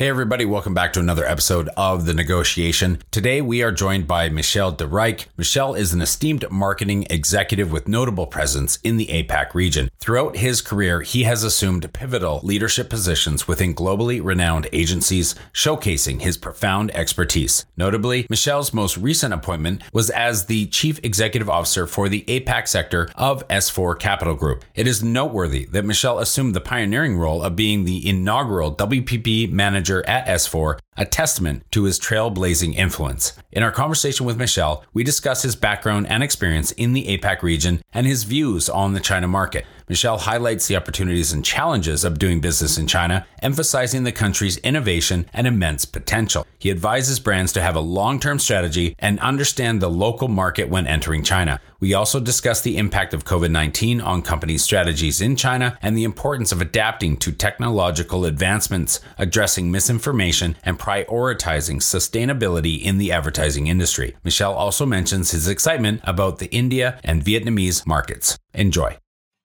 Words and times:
Hey, 0.00 0.08
everybody, 0.08 0.46
welcome 0.46 0.72
back 0.72 0.94
to 0.94 1.00
another 1.00 1.26
episode 1.26 1.68
of 1.76 2.06
The 2.06 2.14
Negotiation. 2.14 3.02
Today, 3.10 3.42
we 3.42 3.62
are 3.62 3.70
joined 3.70 4.06
by 4.06 4.30
Michel 4.30 4.72
de 4.72 4.86
Rijk. 4.86 5.26
Michel 5.36 5.74
is 5.74 5.92
an 5.92 6.00
esteemed 6.00 6.50
marketing 6.50 7.06
executive 7.10 7.70
with 7.70 7.86
notable 7.86 8.26
presence 8.26 8.78
in 8.82 8.96
the 8.96 9.08
APAC 9.08 9.52
region. 9.52 9.90
Throughout 9.98 10.38
his 10.38 10.62
career, 10.62 11.02
he 11.02 11.24
has 11.24 11.44
assumed 11.44 11.92
pivotal 11.92 12.40
leadership 12.42 12.88
positions 12.88 13.46
within 13.46 13.74
globally 13.74 14.24
renowned 14.24 14.68
agencies, 14.72 15.34
showcasing 15.52 16.22
his 16.22 16.38
profound 16.38 16.90
expertise. 16.92 17.66
Notably, 17.76 18.26
Michel's 18.30 18.72
most 18.72 18.96
recent 18.96 19.34
appointment 19.34 19.82
was 19.92 20.08
as 20.08 20.46
the 20.46 20.64
Chief 20.68 20.98
Executive 21.04 21.50
Officer 21.50 21.86
for 21.86 22.08
the 22.08 22.22
APAC 22.22 22.68
sector 22.68 23.10
of 23.16 23.46
S4 23.48 23.98
Capital 23.98 24.34
Group. 24.34 24.64
It 24.74 24.86
is 24.86 25.04
noteworthy 25.04 25.66
that 25.66 25.84
Michel 25.84 26.20
assumed 26.20 26.54
the 26.54 26.62
pioneering 26.62 27.18
role 27.18 27.42
of 27.42 27.54
being 27.54 27.84
the 27.84 28.08
inaugural 28.08 28.74
WPP 28.74 29.52
manager 29.52 29.89
manager 29.90 30.08
at 30.08 30.26
S4, 30.26 30.78
a 30.96 31.04
testament 31.04 31.64
to 31.72 31.84
his 31.84 31.98
trailblazing 31.98 32.74
influence. 32.74 33.32
In 33.52 33.62
our 33.62 33.72
conversation 33.72 34.26
with 34.26 34.38
Michel, 34.38 34.84
we 34.92 35.02
discuss 35.02 35.42
his 35.42 35.56
background 35.56 36.06
and 36.08 36.22
experience 36.22 36.70
in 36.72 36.92
the 36.92 37.06
APAC 37.06 37.42
region 37.42 37.82
and 37.92 38.06
his 38.06 38.24
views 38.24 38.68
on 38.68 38.92
the 38.92 39.00
China 39.00 39.26
market. 39.26 39.66
Michel 39.90 40.18
highlights 40.18 40.68
the 40.68 40.76
opportunities 40.76 41.32
and 41.32 41.44
challenges 41.44 42.04
of 42.04 42.20
doing 42.20 42.40
business 42.40 42.78
in 42.78 42.86
China, 42.86 43.26
emphasizing 43.42 44.04
the 44.04 44.12
country's 44.12 44.56
innovation 44.58 45.26
and 45.32 45.48
immense 45.48 45.84
potential. 45.84 46.46
He 46.60 46.70
advises 46.70 47.18
brands 47.18 47.52
to 47.54 47.60
have 47.60 47.74
a 47.74 47.80
long 47.80 48.20
term 48.20 48.38
strategy 48.38 48.94
and 49.00 49.18
understand 49.18 49.82
the 49.82 49.90
local 49.90 50.28
market 50.28 50.68
when 50.68 50.86
entering 50.86 51.24
China. 51.24 51.60
We 51.80 51.92
also 51.92 52.20
discuss 52.20 52.60
the 52.60 52.76
impact 52.76 53.14
of 53.14 53.24
COVID 53.24 53.50
19 53.50 54.00
on 54.00 54.22
companies' 54.22 54.62
strategies 54.62 55.20
in 55.20 55.34
China 55.34 55.76
and 55.82 55.98
the 55.98 56.04
importance 56.04 56.52
of 56.52 56.60
adapting 56.60 57.16
to 57.16 57.32
technological 57.32 58.24
advancements, 58.24 59.00
addressing 59.18 59.72
misinformation, 59.72 60.56
and 60.62 60.78
prioritizing 60.78 61.78
sustainability 61.78 62.80
in 62.80 62.98
the 62.98 63.10
advertising 63.10 63.66
industry. 63.66 64.14
Michel 64.22 64.54
also 64.54 64.86
mentions 64.86 65.32
his 65.32 65.48
excitement 65.48 66.00
about 66.04 66.38
the 66.38 66.46
India 66.54 67.00
and 67.02 67.24
Vietnamese 67.24 67.84
markets. 67.84 68.38
Enjoy 68.54 68.96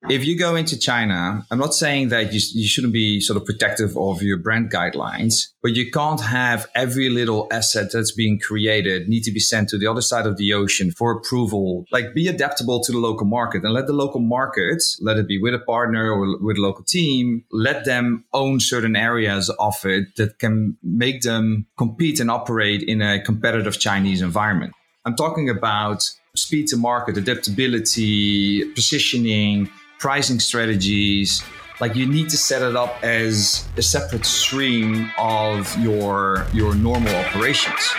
if 0.07 0.23
you 0.23 0.37
go 0.37 0.55
into 0.55 0.77
China, 0.77 1.45
I'm 1.49 1.57
not 1.57 1.73
saying 1.73 2.09
that 2.09 2.31
you, 2.31 2.39
you 2.53 2.67
shouldn't 2.67 2.93
be 2.93 3.19
sort 3.19 3.37
of 3.37 3.45
protective 3.45 3.97
of 3.97 4.21
your 4.21 4.37
brand 4.37 4.71
guidelines, 4.71 5.47
but 5.63 5.75
you 5.75 5.89
can't 5.89 6.21
have 6.21 6.67
every 6.75 7.09
little 7.09 7.47
asset 7.51 7.91
that's 7.91 8.11
being 8.11 8.39
created 8.39 9.09
need 9.09 9.23
to 9.23 9.31
be 9.31 9.39
sent 9.39 9.69
to 9.69 9.77
the 9.77 9.87
other 9.87 10.01
side 10.01 10.27
of 10.27 10.37
the 10.37 10.53
ocean 10.53 10.91
for 10.91 11.11
approval. 11.11 11.85
Like 11.91 12.13
be 12.13 12.27
adaptable 12.27 12.81
to 12.83 12.91
the 12.91 12.99
local 12.99 13.25
market 13.25 13.63
and 13.63 13.73
let 13.73 13.87
the 13.87 13.93
local 13.93 14.19
market, 14.19 14.83
let 15.01 15.17
it 15.17 15.27
be 15.27 15.41
with 15.41 15.55
a 15.55 15.59
partner 15.59 16.11
or 16.11 16.37
with 16.39 16.57
a 16.57 16.61
local 16.61 16.83
team, 16.83 17.43
let 17.51 17.85
them 17.85 18.25
own 18.33 18.59
certain 18.59 18.95
areas 18.95 19.49
of 19.59 19.75
it 19.85 20.15
that 20.17 20.39
can 20.39 20.77
make 20.83 21.21
them 21.21 21.65
compete 21.77 22.19
and 22.19 22.29
operate 22.29 22.83
in 22.83 23.01
a 23.01 23.21
competitive 23.21 23.79
Chinese 23.79 24.21
environment. 24.21 24.73
I'm 25.05 25.15
talking 25.15 25.49
about 25.49 26.03
speed 26.35 26.67
to 26.67 26.77
market, 26.77 27.17
adaptability, 27.17 28.65
positioning, 28.73 29.69
pricing 29.99 30.39
strategies 30.39 31.43
like 31.81 31.95
you 31.95 32.05
need 32.05 32.29
to 32.29 32.37
set 32.37 32.61
it 32.61 32.75
up 32.75 33.03
as 33.03 33.67
a 33.77 33.81
separate 33.81 34.25
stream 34.25 35.11
of 35.17 35.77
your 35.79 36.45
your 36.53 36.75
normal 36.75 37.13
operations 37.15 37.93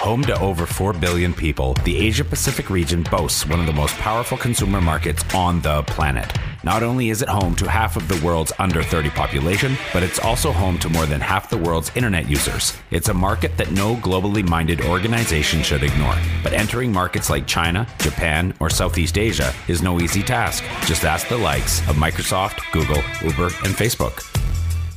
Home 0.00 0.22
to 0.22 0.40
over 0.40 0.64
4 0.64 0.94
billion 0.94 1.34
people, 1.34 1.74
the 1.84 1.98
Asia 1.98 2.24
Pacific 2.24 2.70
region 2.70 3.04
boasts 3.10 3.46
one 3.46 3.60
of 3.60 3.66
the 3.66 3.72
most 3.72 3.94
powerful 3.96 4.38
consumer 4.38 4.80
markets 4.80 5.22
on 5.34 5.60
the 5.60 5.82
planet. 5.82 6.32
Not 6.62 6.82
only 6.82 7.08
is 7.08 7.22
it 7.22 7.28
home 7.28 7.54
to 7.56 7.70
half 7.70 7.96
of 7.96 8.06
the 8.06 8.20
world's 8.24 8.52
under 8.58 8.82
30 8.82 9.08
population, 9.10 9.76
but 9.94 10.02
it's 10.02 10.18
also 10.18 10.52
home 10.52 10.78
to 10.80 10.90
more 10.90 11.06
than 11.06 11.20
half 11.20 11.48
the 11.48 11.56
world's 11.56 11.90
internet 11.96 12.28
users. 12.28 12.76
It's 12.90 13.08
a 13.08 13.14
market 13.14 13.56
that 13.56 13.70
no 13.70 13.96
globally 13.96 14.46
minded 14.46 14.82
organization 14.82 15.62
should 15.62 15.82
ignore. 15.82 16.16
But 16.42 16.52
entering 16.52 16.92
markets 16.92 17.30
like 17.30 17.46
China, 17.46 17.86
Japan, 17.98 18.52
or 18.60 18.68
Southeast 18.68 19.16
Asia 19.16 19.54
is 19.68 19.80
no 19.80 20.00
easy 20.00 20.22
task. 20.22 20.62
Just 20.86 21.04
ask 21.04 21.28
the 21.28 21.38
likes 21.38 21.80
of 21.88 21.96
Microsoft, 21.96 22.60
Google, 22.72 23.02
Uber, 23.22 23.46
and 23.64 23.74
Facebook. 23.74 24.26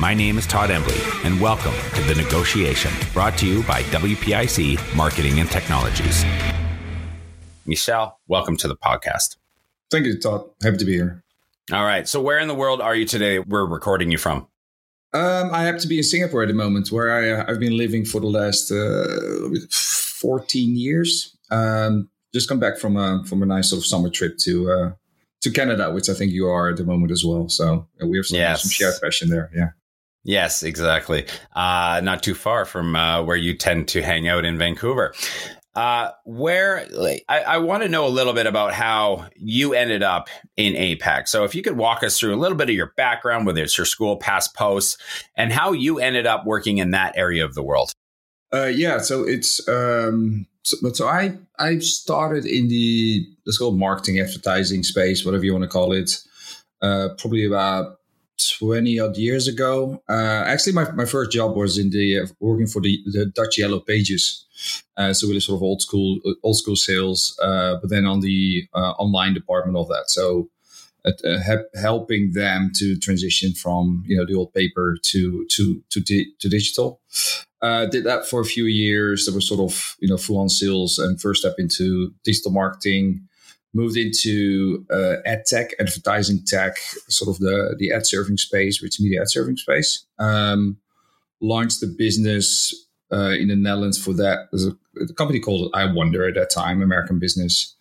My 0.00 0.14
name 0.14 0.38
is 0.38 0.46
Todd 0.46 0.70
Embley, 0.70 0.96
and 1.24 1.38
welcome 1.38 1.74
to 1.94 2.00
the 2.04 2.14
Negotiation 2.14 2.90
brought 3.12 3.36
to 3.36 3.46
you 3.46 3.62
by 3.64 3.82
WPIC 3.82 4.96
Marketing 4.96 5.40
and 5.40 5.50
Technologies. 5.50 6.24
Michel, 7.66 8.18
welcome 8.26 8.56
to 8.56 8.66
the 8.66 8.76
podcast. 8.76 9.36
Thank 9.90 10.06
you, 10.06 10.18
Todd. 10.18 10.48
Happy 10.62 10.78
to 10.78 10.86
be 10.86 10.94
here. 10.94 11.22
All 11.70 11.84
right. 11.84 12.08
So, 12.08 12.18
where 12.18 12.38
in 12.38 12.48
the 12.48 12.54
world 12.54 12.80
are 12.80 12.94
you 12.94 13.04
today? 13.04 13.40
We're 13.40 13.66
recording 13.66 14.10
you 14.10 14.16
from. 14.16 14.48
Um, 15.12 15.50
I 15.52 15.64
have 15.64 15.78
to 15.80 15.86
be 15.86 15.98
in 15.98 16.02
Singapore 16.02 16.44
at 16.44 16.48
the 16.48 16.54
moment, 16.54 16.90
where 16.90 17.12
I, 17.12 17.50
have 17.50 17.60
been 17.60 17.76
living 17.76 18.06
for 18.06 18.22
the 18.22 18.26
last 18.26 18.72
uh, 18.72 19.50
14 19.70 20.76
years. 20.76 21.36
Um, 21.50 22.08
just 22.32 22.48
come 22.48 22.58
back 22.58 22.78
from 22.78 22.96
a 22.96 23.22
from 23.26 23.42
a 23.42 23.46
nice 23.46 23.68
sort 23.68 23.80
of 23.80 23.84
summer 23.84 24.08
trip 24.08 24.38
to 24.44 24.72
uh, 24.72 24.92
to 25.42 25.50
Canada, 25.50 25.92
which 25.92 26.08
I 26.08 26.14
think 26.14 26.32
you 26.32 26.46
are 26.46 26.70
at 26.70 26.78
the 26.78 26.84
moment 26.84 27.12
as 27.12 27.22
well. 27.22 27.50
So 27.50 27.86
we 28.02 28.16
have 28.16 28.24
some, 28.24 28.38
yes. 28.38 28.62
some 28.62 28.70
shared 28.70 28.94
passion 29.02 29.28
there. 29.28 29.50
Yeah. 29.54 29.68
Yes, 30.24 30.62
exactly. 30.62 31.26
Uh, 31.54 32.00
not 32.04 32.22
too 32.22 32.34
far 32.34 32.64
from 32.64 32.94
uh, 32.94 33.22
where 33.22 33.36
you 33.36 33.56
tend 33.56 33.88
to 33.88 34.02
hang 34.02 34.28
out 34.28 34.44
in 34.44 34.58
Vancouver. 34.58 35.14
Uh, 35.74 36.10
where 36.24 36.86
like, 36.90 37.24
I, 37.28 37.40
I 37.42 37.58
want 37.58 37.84
to 37.84 37.88
know 37.88 38.06
a 38.06 38.08
little 38.08 38.32
bit 38.32 38.46
about 38.46 38.74
how 38.74 39.28
you 39.36 39.72
ended 39.72 40.02
up 40.02 40.28
in 40.56 40.74
APAC. 40.74 41.28
So, 41.28 41.44
if 41.44 41.54
you 41.54 41.62
could 41.62 41.76
walk 41.76 42.02
us 42.02 42.18
through 42.18 42.34
a 42.34 42.36
little 42.36 42.58
bit 42.58 42.68
of 42.68 42.74
your 42.74 42.92
background, 42.96 43.46
whether 43.46 43.62
it's 43.62 43.78
your 43.78 43.84
school, 43.84 44.16
past 44.16 44.54
posts, 44.54 44.98
and 45.36 45.52
how 45.52 45.72
you 45.72 46.00
ended 46.00 46.26
up 46.26 46.44
working 46.44 46.78
in 46.78 46.90
that 46.90 47.16
area 47.16 47.44
of 47.44 47.54
the 47.54 47.62
world. 47.62 47.92
Uh, 48.52 48.66
yeah, 48.66 48.98
so 48.98 49.22
it's 49.22 49.66
um, 49.68 50.46
so, 50.64 50.76
so 50.92 51.06
I 51.06 51.38
I 51.58 51.78
started 51.78 52.46
in 52.46 52.66
the 52.66 53.24
let's 53.46 53.58
call 53.58 53.70
marketing, 53.70 54.18
advertising 54.18 54.82
space, 54.82 55.24
whatever 55.24 55.44
you 55.44 55.52
want 55.52 55.62
to 55.62 55.68
call 55.68 55.92
it. 55.92 56.10
Uh, 56.82 57.10
probably 57.16 57.46
about 57.46 57.99
20 58.58 58.98
odd 58.98 59.16
years 59.16 59.48
ago. 59.48 60.02
Uh, 60.08 60.44
actually, 60.46 60.72
my, 60.72 60.90
my 60.92 61.04
first 61.04 61.30
job 61.30 61.56
was 61.56 61.78
in 61.78 61.90
the 61.90 62.20
uh, 62.20 62.26
working 62.40 62.66
for 62.66 62.80
the, 62.80 63.02
the 63.06 63.26
Dutch 63.26 63.58
Yellow 63.58 63.80
Pages. 63.80 64.46
Uh, 64.96 65.12
so 65.12 65.26
really 65.26 65.40
sort 65.40 65.56
of 65.56 65.62
old 65.62 65.80
school, 65.80 66.18
uh, 66.26 66.32
old 66.42 66.56
school 66.56 66.76
sales, 66.76 67.38
uh, 67.42 67.76
but 67.80 67.90
then 67.90 68.06
on 68.06 68.20
the 68.20 68.66
uh, 68.74 68.92
online 68.92 69.34
department 69.34 69.76
of 69.76 69.88
that. 69.88 70.04
So 70.08 70.48
helping 71.80 72.32
them 72.32 72.70
to 72.76 72.94
transition 72.98 73.54
from 73.54 74.04
you 74.06 74.16
know 74.16 74.26
the 74.26 74.34
old 74.34 74.52
paper 74.52 74.98
to 75.02 75.46
to 75.50 75.82
to 75.88 76.00
di- 76.00 76.34
to 76.40 76.48
digital. 76.48 77.00
did 77.62 78.04
that 78.04 78.26
for 78.28 78.40
a 78.40 78.44
few 78.44 78.66
years. 78.66 79.24
There 79.24 79.34
was 79.34 79.48
sort 79.48 79.60
of 79.60 79.96
you 80.00 80.08
know 80.08 80.18
full 80.18 80.38
on 80.38 80.50
sales 80.50 80.98
and 80.98 81.18
first 81.18 81.40
step 81.40 81.54
into 81.58 82.12
digital 82.22 82.50
marketing 82.50 83.28
moved 83.72 83.96
into 83.96 84.84
uh, 84.90 85.16
ad 85.24 85.44
tech, 85.46 85.70
advertising 85.78 86.44
tech, 86.46 86.78
sort 87.08 87.34
of 87.34 87.40
the 87.40 87.76
the 87.78 87.92
ad 87.92 88.06
serving 88.06 88.36
space, 88.36 88.82
rich 88.82 89.00
media 89.00 89.20
ad 89.20 89.30
serving 89.30 89.56
space. 89.56 90.04
Um, 90.18 90.78
launched 91.40 91.80
the 91.80 91.86
business 91.86 92.74
uh, 93.12 93.30
in 93.38 93.48
the 93.48 93.56
Netherlands 93.56 94.02
for 94.02 94.12
that. 94.14 94.48
There's 94.50 94.66
a, 94.66 94.76
a, 95.00 95.12
company 95.14 95.40
called 95.40 95.72
EyeWonder 95.72 96.28
at 96.28 96.34
that 96.34 96.50
time, 96.50 96.82
American 96.82 97.18
business. 97.18 97.74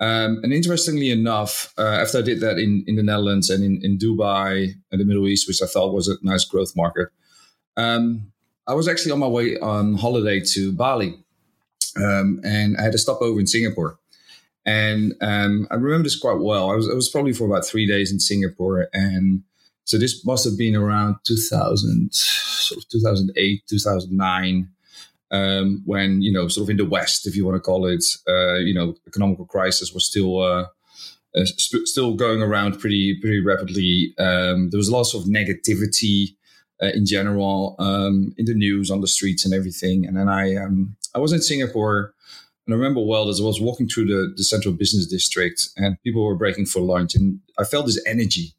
Um, 0.00 0.40
and 0.42 0.52
interestingly 0.52 1.10
enough, 1.10 1.74
uh, 1.76 1.82
after 1.82 2.18
I 2.18 2.22
did 2.22 2.40
that 2.40 2.58
in, 2.58 2.84
in 2.86 2.96
the 2.96 3.02
Netherlands 3.02 3.50
and 3.50 3.62
in, 3.62 3.80
in 3.82 3.98
Dubai 3.98 4.72
and 4.90 5.00
the 5.00 5.04
Middle 5.04 5.28
East, 5.28 5.46
which 5.46 5.60
I 5.62 5.66
thought 5.66 5.92
was 5.92 6.08
a 6.08 6.16
nice 6.22 6.44
growth 6.44 6.74
market, 6.74 7.08
um, 7.76 8.32
I 8.66 8.74
was 8.74 8.88
actually 8.88 9.12
on 9.12 9.18
my 9.18 9.26
way 9.26 9.58
on 9.58 9.96
holiday 9.96 10.40
to 10.40 10.72
Bali. 10.72 11.18
Um, 11.96 12.40
and 12.44 12.76
I 12.78 12.82
had 12.82 12.94
a 12.94 12.98
stopover 12.98 13.40
in 13.40 13.46
Singapore. 13.46 13.98
And 14.70 15.14
um, 15.20 15.66
I 15.70 15.74
remember 15.74 16.04
this 16.04 16.18
quite 16.18 16.38
well. 16.38 16.70
I 16.70 16.76
was, 16.76 16.88
I 16.88 16.94
was 16.94 17.08
probably 17.08 17.32
for 17.32 17.44
about 17.44 17.66
three 17.66 17.86
days 17.86 18.12
in 18.12 18.20
Singapore. 18.20 18.86
And 18.92 19.42
so 19.84 19.98
this 19.98 20.24
must 20.24 20.44
have 20.44 20.56
been 20.56 20.76
around 20.76 21.16
2000, 21.24 22.14
sort 22.14 22.84
of 22.84 22.88
2008, 22.88 23.62
2009. 23.68 24.68
Um, 25.32 25.82
when 25.86 26.22
you 26.22 26.32
know, 26.32 26.48
sort 26.48 26.66
of 26.66 26.70
in 26.70 26.76
the 26.76 26.84
West, 26.84 27.26
if 27.26 27.36
you 27.36 27.44
want 27.44 27.56
to 27.56 27.60
call 27.60 27.86
it, 27.86 28.04
uh, 28.28 28.56
you 28.56 28.74
know, 28.74 28.94
economical 29.06 29.44
crisis 29.44 29.92
was 29.92 30.04
still 30.04 30.40
uh, 30.40 30.66
uh, 31.36 31.44
sp- 31.46 31.86
still 31.86 32.14
going 32.14 32.42
around 32.42 32.80
pretty 32.80 33.16
pretty 33.20 33.40
rapidly. 33.40 34.12
Um, 34.18 34.70
there 34.70 34.78
was 34.78 34.90
lots 34.90 35.14
of 35.14 35.24
negativity 35.24 36.34
uh, 36.82 36.90
in 36.94 37.06
general, 37.06 37.76
um, 37.78 38.34
in 38.38 38.46
the 38.46 38.54
news, 38.54 38.90
on 38.90 39.00
the 39.00 39.06
streets, 39.06 39.44
and 39.44 39.54
everything. 39.54 40.04
And 40.04 40.16
then 40.16 40.28
I 40.28 40.56
um, 40.56 40.96
I 41.14 41.20
was 41.20 41.32
in 41.32 41.42
Singapore. 41.42 42.12
And 42.70 42.76
I 42.76 42.78
remember 42.84 43.00
well 43.00 43.28
as 43.28 43.40
I 43.40 43.44
was 43.44 43.60
walking 43.60 43.88
through 43.88 44.06
the, 44.06 44.32
the 44.36 44.44
central 44.44 44.72
business 44.72 45.04
district 45.04 45.70
and 45.76 46.00
people 46.04 46.24
were 46.24 46.36
breaking 46.36 46.66
for 46.66 46.78
lunch. 46.80 47.16
And 47.16 47.40
I 47.58 47.64
felt 47.64 47.86
this 47.86 48.00
energy, 48.06 48.54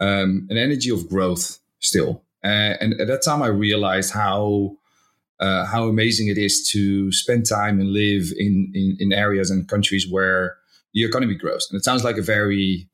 um, 0.00 0.46
an 0.48 0.56
energy 0.56 0.88
of 0.88 1.06
growth 1.06 1.58
still. 1.78 2.24
Uh, 2.42 2.80
and 2.80 2.98
at 2.98 3.08
that 3.08 3.22
time, 3.22 3.42
I 3.42 3.48
realized 3.48 4.14
how 4.14 4.78
uh, 5.38 5.66
how 5.66 5.86
amazing 5.86 6.28
it 6.28 6.38
is 6.38 6.66
to 6.70 7.12
spend 7.12 7.46
time 7.46 7.78
and 7.78 7.92
live 7.92 8.32
in, 8.38 8.72
in, 8.74 8.96
in 9.00 9.12
areas 9.12 9.50
and 9.50 9.68
countries 9.68 10.08
where 10.08 10.56
the 10.94 11.04
economy 11.04 11.34
grows. 11.34 11.68
And 11.70 11.78
it 11.78 11.84
sounds 11.84 12.04
like 12.04 12.16
a 12.16 12.22
very 12.22 12.88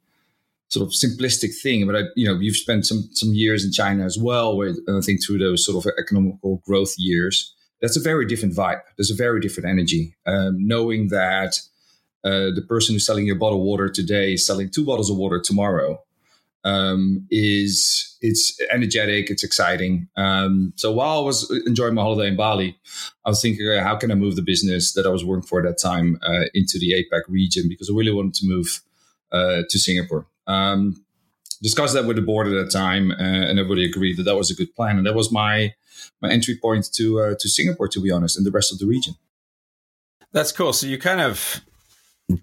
sort 0.70 0.86
of 0.86 0.92
simplistic 0.92 1.54
thing, 1.62 1.86
but 1.86 1.94
I, 1.94 2.02
you 2.16 2.26
know, 2.26 2.40
you've 2.40 2.56
spent 2.56 2.84
some 2.84 3.08
some 3.12 3.32
years 3.32 3.64
in 3.64 3.70
China 3.70 4.04
as 4.04 4.18
well, 4.18 4.56
where 4.56 4.74
I 4.88 5.00
think 5.02 5.24
through 5.24 5.38
those 5.38 5.64
sort 5.64 5.84
of 5.84 5.92
economical 6.00 6.62
growth 6.66 6.94
years, 6.98 7.54
that's 7.80 7.96
a 7.96 8.00
very 8.00 8.26
different 8.26 8.54
vibe. 8.54 8.80
There's 8.96 9.10
a 9.10 9.14
very 9.14 9.40
different 9.40 9.68
energy. 9.68 10.14
Um, 10.26 10.66
knowing 10.66 11.08
that 11.08 11.60
uh, 12.24 12.50
the 12.54 12.64
person 12.68 12.94
who's 12.94 13.06
selling 13.06 13.26
you 13.26 13.34
a 13.34 13.38
bottle 13.38 13.58
of 13.58 13.64
water 13.64 13.88
today 13.88 14.34
is 14.34 14.46
selling 14.46 14.70
two 14.70 14.84
bottles 14.84 15.10
of 15.10 15.16
water 15.16 15.40
tomorrow 15.40 16.02
um, 16.64 17.26
is 17.30 18.16
it's 18.20 18.60
energetic, 18.70 19.30
it's 19.30 19.44
exciting. 19.44 20.08
Um, 20.16 20.72
so 20.76 20.92
while 20.92 21.18
I 21.18 21.22
was 21.22 21.50
enjoying 21.66 21.94
my 21.94 22.02
holiday 22.02 22.28
in 22.28 22.36
Bali, 22.36 22.76
I 23.24 23.30
was 23.30 23.40
thinking, 23.40 23.66
how 23.78 23.96
can 23.96 24.10
I 24.10 24.14
move 24.14 24.36
the 24.36 24.42
business 24.42 24.92
that 24.92 25.06
I 25.06 25.10
was 25.10 25.24
working 25.24 25.46
for 25.46 25.60
at 25.60 25.66
that 25.66 25.80
time 25.80 26.18
uh, 26.22 26.44
into 26.54 26.78
the 26.78 26.92
APAC 26.92 27.22
region 27.28 27.68
because 27.68 27.88
I 27.88 27.94
really 27.94 28.12
wanted 28.12 28.34
to 28.34 28.46
move 28.46 28.82
uh, 29.30 29.62
to 29.68 29.78
Singapore. 29.78 30.26
Um, 30.46 31.04
discussed 31.62 31.94
that 31.94 32.04
with 32.04 32.16
the 32.16 32.22
board 32.22 32.46
at 32.46 32.50
that 32.50 32.70
time, 32.70 33.10
uh, 33.10 33.14
and 33.18 33.58
everybody 33.58 33.84
agreed 33.84 34.16
that 34.16 34.24
that 34.24 34.36
was 34.36 34.50
a 34.50 34.54
good 34.54 34.74
plan, 34.74 34.98
and 34.98 35.06
that 35.06 35.14
was 35.14 35.32
my 35.32 35.74
my 36.20 36.30
entry 36.30 36.56
point 36.56 36.90
to 36.94 37.20
uh, 37.20 37.34
to 37.38 37.48
Singapore, 37.48 37.88
to 37.88 38.00
be 38.00 38.10
honest, 38.10 38.36
and 38.36 38.46
the 38.46 38.50
rest 38.50 38.72
of 38.72 38.78
the 38.78 38.86
region. 38.86 39.14
That's 40.32 40.52
cool. 40.52 40.72
So 40.72 40.86
you 40.86 40.98
kind 40.98 41.20
of 41.20 41.60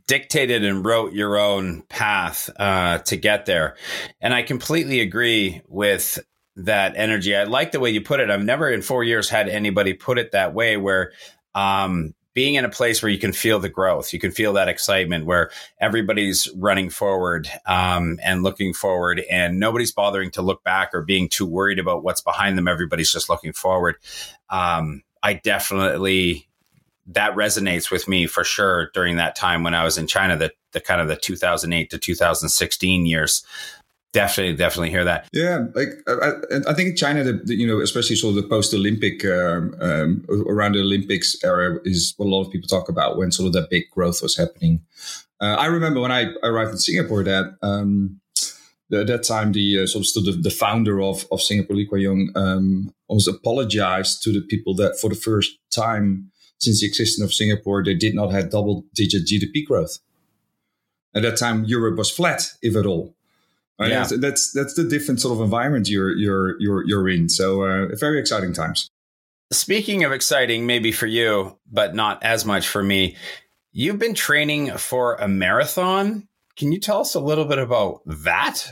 dictated 0.08 0.64
and 0.64 0.84
wrote 0.84 1.14
your 1.14 1.38
own 1.38 1.84
path 1.84 2.50
uh, 2.58 3.00
to 3.00 3.16
get 3.16 3.46
there, 3.46 3.76
and 4.22 4.34
I 4.34 4.44
completely 4.44 5.00
agree 5.02 5.62
with 5.68 6.20
that 6.58 6.94
energy. 6.96 7.36
I 7.36 7.44
like 7.44 7.72
the 7.72 7.80
way 7.80 7.90
you 7.90 8.02
put 8.02 8.20
it. 8.20 8.30
I've 8.30 8.44
never 8.44 8.70
in 8.70 8.82
four 8.82 9.04
years 9.04 9.30
had 9.30 9.50
anybody 9.50 9.94
put 9.94 10.18
it 10.18 10.32
that 10.32 10.54
way, 10.54 10.78
where 10.78 11.12
um, 11.54 12.14
being 12.36 12.56
in 12.56 12.66
a 12.66 12.70
place 12.70 13.02
where 13.02 13.10
you 13.10 13.18
can 13.18 13.32
feel 13.32 13.60
the 13.60 13.70
growth, 13.70 14.14
you 14.14 14.20
can 14.20 14.30
feel 14.30 14.54
that 14.54 14.68
excitement 14.68 15.26
where 15.26 15.50
everybody's 15.80 16.50
running 16.56 16.90
forward 16.90 17.50
um, 17.66 18.20
and 18.22 18.44
looking 18.44 18.74
forward, 18.74 19.24
and 19.32 19.60
nobody's 19.60 19.94
bothering 19.94 20.30
to 20.32 20.44
look 20.44 20.64
back 20.64 20.94
or 20.94 21.02
being 21.02 21.30
too 21.30 21.46
worried 21.46 21.80
about 21.80 22.04
what's 22.04 22.22
behind 22.22 22.58
them. 22.58 22.68
Everybody's 22.68 23.12
just 23.12 23.30
looking 23.30 23.54
forward. 23.54 23.96
Um, 24.50 25.02
I 25.24 25.34
definitely 25.34 26.48
that 27.08 27.36
resonates 27.36 27.92
with 27.92 28.08
me 28.08 28.28
for 28.28 28.44
sure 28.44 28.90
during 28.94 29.18
that 29.18 29.36
time 29.36 29.64
when 29.64 29.76
I 29.76 29.84
was 29.84 29.98
in 29.98 30.08
China, 30.08 30.36
the, 30.36 30.52
the 30.72 30.82
kind 30.82 31.00
of 31.00 31.08
the 31.08 31.16
2008 31.16 31.90
to 31.92 31.98
2016 32.00 33.06
years 33.06 33.46
definitely 34.16 34.56
definitely 34.56 34.90
hear 34.90 35.04
that. 35.04 35.28
Yeah 35.34 35.66
like 35.76 35.90
i, 36.08 36.72
I 36.72 36.74
think 36.74 36.98
china 36.98 37.24
the, 37.24 37.34
the, 37.34 37.56
you 37.56 37.68
know 37.68 37.82
especially 37.82 38.16
sort 38.16 38.36
of 38.36 38.42
the 38.42 38.50
post-olympic 38.50 39.26
um, 39.26 39.76
um, 39.82 40.26
around 40.48 40.74
the 40.74 40.80
olympics 40.80 41.36
era 41.44 41.80
is 41.84 42.14
what 42.18 42.28
a 42.28 42.30
lot 42.30 42.46
of 42.46 42.52
people 42.52 42.68
talk 42.70 42.88
about 42.88 43.18
when 43.18 43.32
sort 43.32 43.48
of 43.48 43.54
that 43.54 43.70
big 43.70 43.90
growth 43.92 44.22
was 44.22 44.38
happening. 44.38 44.80
Uh, 45.42 45.56
i 45.60 45.66
remember 45.66 46.00
when 46.00 46.14
i 46.14 46.32
arrived 46.44 46.72
in 46.72 46.78
singapore 46.78 47.24
that 47.24 47.58
um, 47.62 48.22
at 48.94 49.08
that 49.08 49.24
time 49.24 49.52
the 49.52 49.84
uh, 49.84 49.88
sort 49.88 50.04
of 50.04 50.08
still 50.08 50.24
the, 50.24 50.32
the, 50.32 50.50
founder 50.50 51.02
of, 51.02 51.26
of 51.32 51.42
singapore 51.42 51.76
lee 51.76 51.86
kuan 51.86 52.02
yew 52.02 52.30
um, 52.36 52.94
almost 53.10 53.28
apologized 53.28 54.24
to 54.24 54.32
the 54.32 54.42
people 54.42 54.74
that 54.74 54.98
for 55.00 55.10
the 55.10 55.22
first 55.28 55.58
time 55.72 56.32
since 56.60 56.80
the 56.80 56.88
existence 56.88 57.26
of 57.26 57.34
singapore 57.34 57.84
they 57.84 57.96
did 58.06 58.16
not 58.16 58.32
have 58.32 58.50
double 58.50 58.86
digit 58.94 59.28
gdp 59.28 59.66
growth. 59.66 60.00
At 61.14 61.24
that 61.24 61.38
time 61.38 61.66
europe 61.66 61.98
was 61.98 62.10
flat 62.10 62.42
if 62.62 62.76
at 62.76 62.86
all 62.86 63.15
Right? 63.80 63.92
Yeah. 63.92 64.08
That's 64.10 64.52
that's 64.52 64.74
the 64.76 64.86
different 64.86 65.20
sort 65.20 65.38
of 65.38 65.44
environment 65.44 65.90
you're 65.90 66.16
you're 66.16 66.60
you're 66.62 66.86
you're 66.88 67.10
in. 67.10 67.30
So 67.30 67.64
uh, 67.64 67.88
very 67.96 68.20
exciting 68.20 68.54
times. 68.54 68.90
Speaking 69.52 70.04
of 70.04 70.12
exciting, 70.12 70.66
maybe 70.66 70.92
for 70.92 71.08
you, 71.08 71.60
but 71.72 71.94
not 71.94 72.24
as 72.24 72.46
much 72.46 72.68
for 72.68 72.82
me. 72.82 73.16
You've 73.72 74.00
been 74.00 74.14
training 74.14 74.78
for 74.78 75.16
a 75.16 75.28
marathon. 75.28 76.28
Can 76.56 76.72
you 76.72 76.80
tell 76.80 77.02
us 77.02 77.14
a 77.16 77.20
little 77.20 77.46
bit 77.46 77.60
about 77.60 78.02
that? 78.06 78.72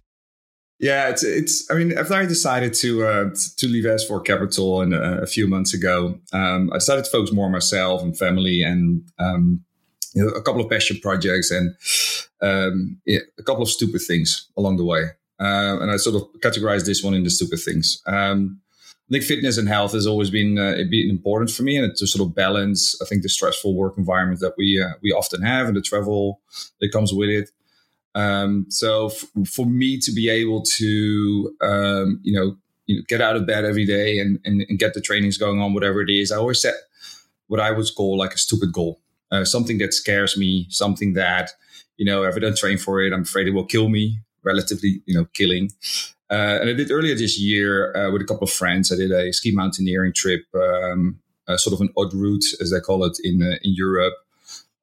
Yeah, 0.79 1.09
it's 1.09 1.23
it's. 1.23 1.69
I 1.69 1.75
mean, 1.75 1.97
after 1.97 2.13
I 2.13 2.25
decided 2.25 2.73
to 2.75 3.06
uh, 3.06 3.29
to 3.57 3.67
leave 3.67 3.83
S4 3.83 4.25
Capital 4.25 4.81
and 4.81 4.94
uh, 4.94 5.19
a 5.21 5.27
few 5.27 5.47
months 5.47 5.73
ago, 5.73 6.19
um, 6.31 6.71
I 6.73 6.79
started 6.79 7.06
to 7.06 7.11
focus 7.11 7.31
more 7.31 7.45
on 7.45 7.51
myself 7.51 8.01
and 8.01 8.17
family, 8.17 8.63
and 8.63 9.07
um, 9.19 9.63
you 10.13 10.24
know, 10.24 10.30
a 10.30 10.42
couple 10.42 10.62
of 10.62 10.69
passion 10.69 11.00
projects 11.01 11.51
and 11.51 11.75
um, 12.42 13.00
yeah, 13.06 13.19
a 13.38 13.44
couple 13.44 13.63
of 13.63 13.69
stupid 13.69 14.01
things 14.01 14.48
along 14.57 14.77
the 14.77 14.86
way. 14.86 15.04
Uh, 15.39 15.80
and 15.81 15.92
I 15.92 15.98
sort 15.98 16.15
of 16.15 16.24
categorize 16.42 16.86
this 16.86 17.04
one 17.04 17.13
in 17.13 17.24
the 17.24 17.30
stupid 17.30 17.60
things. 17.60 18.01
Um, 18.06 18.62
I 19.10 19.13
think 19.13 19.24
fitness 19.25 19.57
and 19.57 19.68
health 19.68 19.92
has 19.94 20.07
always 20.07 20.30
been 20.30 20.57
uh, 20.57 20.75
been 20.89 21.10
important 21.10 21.51
for 21.51 21.63
me, 21.63 21.77
and 21.77 21.94
to 21.95 22.07
sort 22.07 22.25
of 22.25 22.33
balance. 22.33 23.00
I 23.01 23.06
think 23.06 23.21
the 23.21 23.30
stressful 23.30 23.75
work 23.75 23.98
environment 23.98 24.39
that 24.39 24.54
we 24.57 24.81
uh, 24.81 24.94
we 25.01 25.12
often 25.12 25.42
have, 25.42 25.68
and 25.68 25.75
the 25.75 25.81
travel 25.81 26.39
that 26.80 26.92
comes 26.92 27.13
with 27.13 27.30
it. 27.30 27.50
Um, 28.16 28.68
so 28.69 29.07
f- 29.07 29.25
for 29.48 29.66
me 29.66 29.98
to 30.00 30.12
be 30.12 30.30
able 30.30 30.62
to, 30.62 31.56
um, 31.62 32.19
you 32.24 32.31
know, 32.31 32.56
you 32.86 32.98
know, 32.98 33.01
get 33.07 33.21
out 33.21 33.36
of 33.36 33.48
bed 33.48 33.66
every 33.66 33.86
day 33.86 34.19
and, 34.19 34.39
and, 34.45 34.66
and 34.69 34.77
get 34.77 34.94
the 34.94 35.01
trainings 35.01 35.38
going 35.38 35.59
on, 35.59 35.74
whatever 35.74 36.01
it 36.01 36.12
is, 36.12 36.31
I 36.31 36.38
always 36.38 36.62
set 36.62 36.75
what 37.48 37.59
I 37.59 37.71
would 37.71 37.88
call 37.95 38.18
like 38.18 38.33
a 38.33 38.38
stupid 38.38 38.71
goal 38.71 39.00
uh, 39.33 39.44
something 39.45 39.80
that 39.80 39.94
scares 39.94 40.38
me, 40.38 40.68
something 40.69 41.13
that, 41.13 41.51
you 41.97 42.06
know, 42.06 42.24
if 42.24 42.35
I 42.35 42.39
don't 42.39 42.57
train 42.57 42.77
for 42.77 43.01
it, 43.01 43.12
I'm 43.13 43.24
afraid 43.24 43.47
it 43.47 43.53
will 43.53 43.65
kill 43.65 43.89
me, 43.89 44.19
relatively, 44.44 45.01
you 45.06 45.15
know, 45.15 45.25
killing. 45.33 45.71
Uh, 46.30 46.59
and 46.62 46.69
I 46.69 46.74
did 46.74 46.91
earlier 46.91 47.15
this 47.15 47.39
year 47.39 47.95
uh, 47.95 48.12
with 48.12 48.21
a 48.21 48.25
couple 48.25 48.45
of 48.45 48.51
friends. 48.51 48.91
I 48.91 48.95
did 48.95 49.12
a 49.12 49.33
ski 49.33 49.51
mountaineering 49.51 50.13
trip, 50.13 50.45
um, 50.56 51.19
sort 51.57 51.74
of 51.74 51.81
an 51.81 51.89
Haute 51.95 52.13
Route, 52.13 52.45
as 52.62 52.71
they 52.71 52.80
call 52.80 53.03
it 53.06 53.18
in 53.24 53.44
uh, 53.44 53.57
in 53.63 53.74
Europe. 53.75 54.13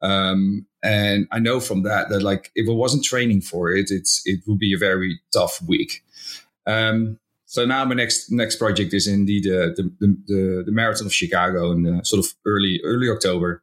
Um, 0.03 0.67
and 0.83 1.27
I 1.31 1.39
know 1.39 1.61
from 1.61 1.83
that 1.83 2.09
that 2.09 2.23
like 2.23 2.51
if 2.55 2.69
I 2.69 2.73
wasn't 2.73 3.05
training 3.05 3.43
for 3.43 3.71
it, 3.71 3.91
it's 3.91 4.23
it 4.25 4.41
would 4.47 4.59
be 4.59 4.75
a 4.75 4.79
very 4.79 5.21
tough 5.33 5.61
week. 5.67 6.03
Um, 6.67 7.19
so 7.47 7.67
now 7.67 7.85
my 7.85 7.95
next 7.95 8.31
next 8.31 8.57
project 8.57 8.95
is 8.95 9.07
indeed 9.07 9.47
uh, 9.47 9.75
the, 9.77 9.91
the, 9.99 10.17
the 10.27 10.63
the 10.67 10.73
marathon 10.73 11.07
of 11.07 11.13
Chicago 11.13 11.73
in 11.73 11.87
uh, 11.87 12.03
sort 12.05 12.25
of 12.25 12.33
early 12.45 12.81
early 12.85 13.11
October. 13.11 13.63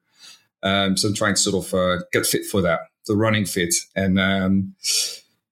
Um, 0.64 0.98
so 0.98 1.08
I'm 1.08 1.14
trying 1.14 1.36
to 1.36 1.42
sort 1.42 1.66
of 1.66 1.74
uh, 1.74 2.04
get 2.12 2.26
fit 2.26 2.46
for 2.46 2.62
that, 2.62 2.80
the 3.06 3.16
running 3.16 3.46
fit, 3.46 3.74
and 3.96 4.20
um, 4.20 4.76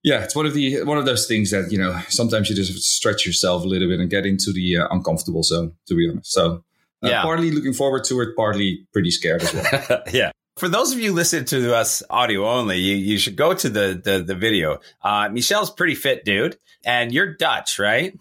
yeah, 0.03 0.23
it's 0.23 0.35
one 0.35 0.45
of 0.45 0.53
the 0.53 0.83
one 0.83 0.97
of 0.97 1.05
those 1.05 1.27
things 1.27 1.51
that 1.51 1.71
you 1.71 1.77
know 1.77 1.99
sometimes 2.09 2.49
you 2.49 2.55
just 2.55 2.73
stretch 2.83 3.25
yourself 3.25 3.63
a 3.63 3.67
little 3.67 3.87
bit 3.87 3.99
and 3.99 4.09
get 4.09 4.25
into 4.25 4.51
the 4.53 4.77
uh, 4.77 4.87
uncomfortable 4.91 5.43
zone. 5.43 5.73
To 5.87 5.95
be 5.95 6.09
honest, 6.09 6.31
so 6.31 6.63
uh, 7.03 7.09
yeah. 7.09 7.21
partly 7.21 7.51
looking 7.51 7.73
forward 7.73 8.03
to 8.05 8.21
it, 8.21 8.35
partly 8.35 8.87
pretty 8.93 9.11
scared 9.11 9.43
as 9.43 9.53
well. 9.53 10.03
yeah. 10.13 10.31
For 10.57 10.69
those 10.69 10.93
of 10.93 10.99
you 10.99 11.11
listening 11.11 11.45
to 11.45 11.75
us 11.75 12.01
audio 12.09 12.47
only, 12.47 12.77
you, 12.77 12.95
you 12.95 13.17
should 13.17 13.35
go 13.35 13.53
to 13.53 13.67
the 13.67 13.99
the, 14.01 14.19
the 14.19 14.35
video. 14.35 14.79
Uh, 15.01 15.29
Michel's 15.29 15.71
pretty 15.71 15.95
fit, 15.95 16.23
dude, 16.23 16.57
and 16.85 17.11
you're 17.11 17.33
Dutch, 17.35 17.77
right? 17.79 18.17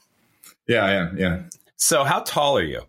Yeah, 0.67 0.85
I 0.85 0.93
am. 0.93 1.19
Yeah. 1.19 1.43
So, 1.76 2.05
how 2.05 2.21
tall 2.21 2.57
are 2.57 2.64
you? 2.64 2.81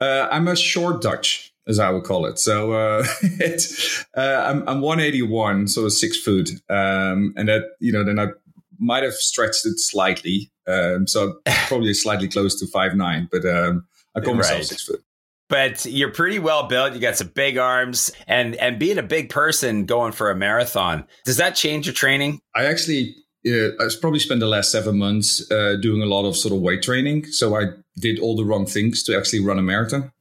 Uh, 0.00 0.28
I'm 0.30 0.48
a 0.48 0.56
short 0.56 1.00
Dutch 1.00 1.51
as 1.66 1.78
I 1.78 1.90
would 1.90 2.04
call 2.04 2.26
it. 2.26 2.38
So 2.38 2.72
uh, 2.72 3.04
uh, 4.16 4.44
I'm, 4.46 4.68
I'm 4.68 4.80
181, 4.80 5.68
so 5.68 5.88
six 5.88 6.18
foot, 6.18 6.50
um, 6.68 7.34
and 7.36 7.48
that 7.48 7.62
you 7.80 7.92
know 7.92 8.04
then 8.04 8.18
I 8.18 8.28
might 8.78 9.02
have 9.02 9.14
stretched 9.14 9.64
it 9.66 9.78
slightly, 9.78 10.50
um, 10.66 11.06
so 11.06 11.40
probably 11.68 11.94
slightly 11.94 12.28
close 12.28 12.58
to 12.60 12.66
five 12.66 12.94
nine, 12.94 13.28
but 13.30 13.44
um, 13.44 13.86
I 14.14 14.20
call 14.20 14.34
myself 14.34 14.58
right. 14.58 14.66
six 14.66 14.84
foot. 14.84 15.02
But 15.48 15.84
you're 15.84 16.10
pretty 16.10 16.38
well 16.38 16.66
built. 16.66 16.94
You 16.94 17.00
got 17.00 17.16
some 17.16 17.28
big 17.28 17.58
arms, 17.58 18.10
and 18.26 18.56
and 18.56 18.78
being 18.78 18.98
a 18.98 19.02
big 19.02 19.28
person 19.28 19.84
going 19.84 20.12
for 20.12 20.30
a 20.30 20.34
marathon, 20.34 21.06
does 21.24 21.36
that 21.36 21.54
change 21.54 21.86
your 21.86 21.94
training? 21.94 22.40
I 22.54 22.64
actually 22.64 23.14
uh, 23.46 23.70
I've 23.80 24.00
probably 24.00 24.20
spent 24.20 24.40
the 24.40 24.46
last 24.46 24.70
seven 24.70 24.98
months 24.98 25.50
uh, 25.50 25.76
doing 25.80 26.02
a 26.02 26.06
lot 26.06 26.24
of 26.24 26.36
sort 26.36 26.54
of 26.54 26.60
weight 26.60 26.82
training. 26.82 27.26
So 27.26 27.56
I 27.56 27.64
did 27.98 28.18
all 28.20 28.36
the 28.36 28.44
wrong 28.44 28.66
things 28.66 29.02
to 29.04 29.16
actually 29.16 29.40
run 29.40 29.58
a 29.58 29.62
marathon. 29.62 30.12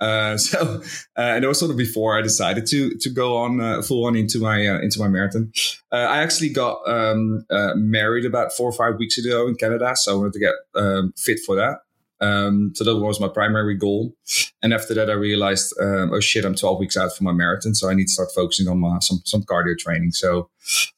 Uh, 0.00 0.36
so, 0.36 0.82
uh, 1.16 1.20
and 1.20 1.44
it 1.44 1.48
was 1.48 1.58
sort 1.58 1.70
of 1.70 1.76
before 1.76 2.18
I 2.18 2.22
decided 2.22 2.66
to 2.66 2.96
to 2.96 3.10
go 3.10 3.36
on 3.36 3.60
uh, 3.60 3.82
full 3.82 4.06
on 4.06 4.16
into 4.16 4.38
my 4.38 4.66
uh, 4.66 4.80
into 4.80 4.98
my 4.98 5.08
marathon. 5.08 5.52
Uh, 5.92 5.96
I 5.96 6.22
actually 6.22 6.50
got 6.50 6.80
um, 6.88 7.44
uh, 7.50 7.74
married 7.74 8.24
about 8.24 8.52
four 8.52 8.68
or 8.68 8.72
five 8.72 8.98
weeks 8.98 9.18
ago 9.18 9.46
in 9.46 9.54
Canada, 9.56 9.92
so 9.96 10.12
I 10.12 10.16
wanted 10.16 10.32
to 10.34 10.40
get 10.40 10.54
um, 10.74 11.12
fit 11.16 11.40
for 11.44 11.56
that. 11.56 11.78
Um, 12.22 12.72
so 12.74 12.84
that 12.84 12.98
was 12.98 13.18
my 13.18 13.28
primary 13.28 13.74
goal. 13.74 14.14
And 14.62 14.74
after 14.74 14.92
that, 14.92 15.08
I 15.08 15.14
realized, 15.14 15.72
um, 15.80 16.12
oh 16.12 16.20
shit, 16.20 16.44
I'm 16.44 16.54
12 16.54 16.78
weeks 16.78 16.94
out 16.94 17.16
from 17.16 17.24
my 17.24 17.32
marathon, 17.32 17.74
so 17.74 17.88
I 17.88 17.94
need 17.94 18.08
to 18.08 18.12
start 18.12 18.28
focusing 18.34 18.68
on 18.68 18.78
my, 18.78 18.98
some 19.00 19.22
some 19.24 19.42
cardio 19.42 19.78
training. 19.78 20.12
So 20.12 20.50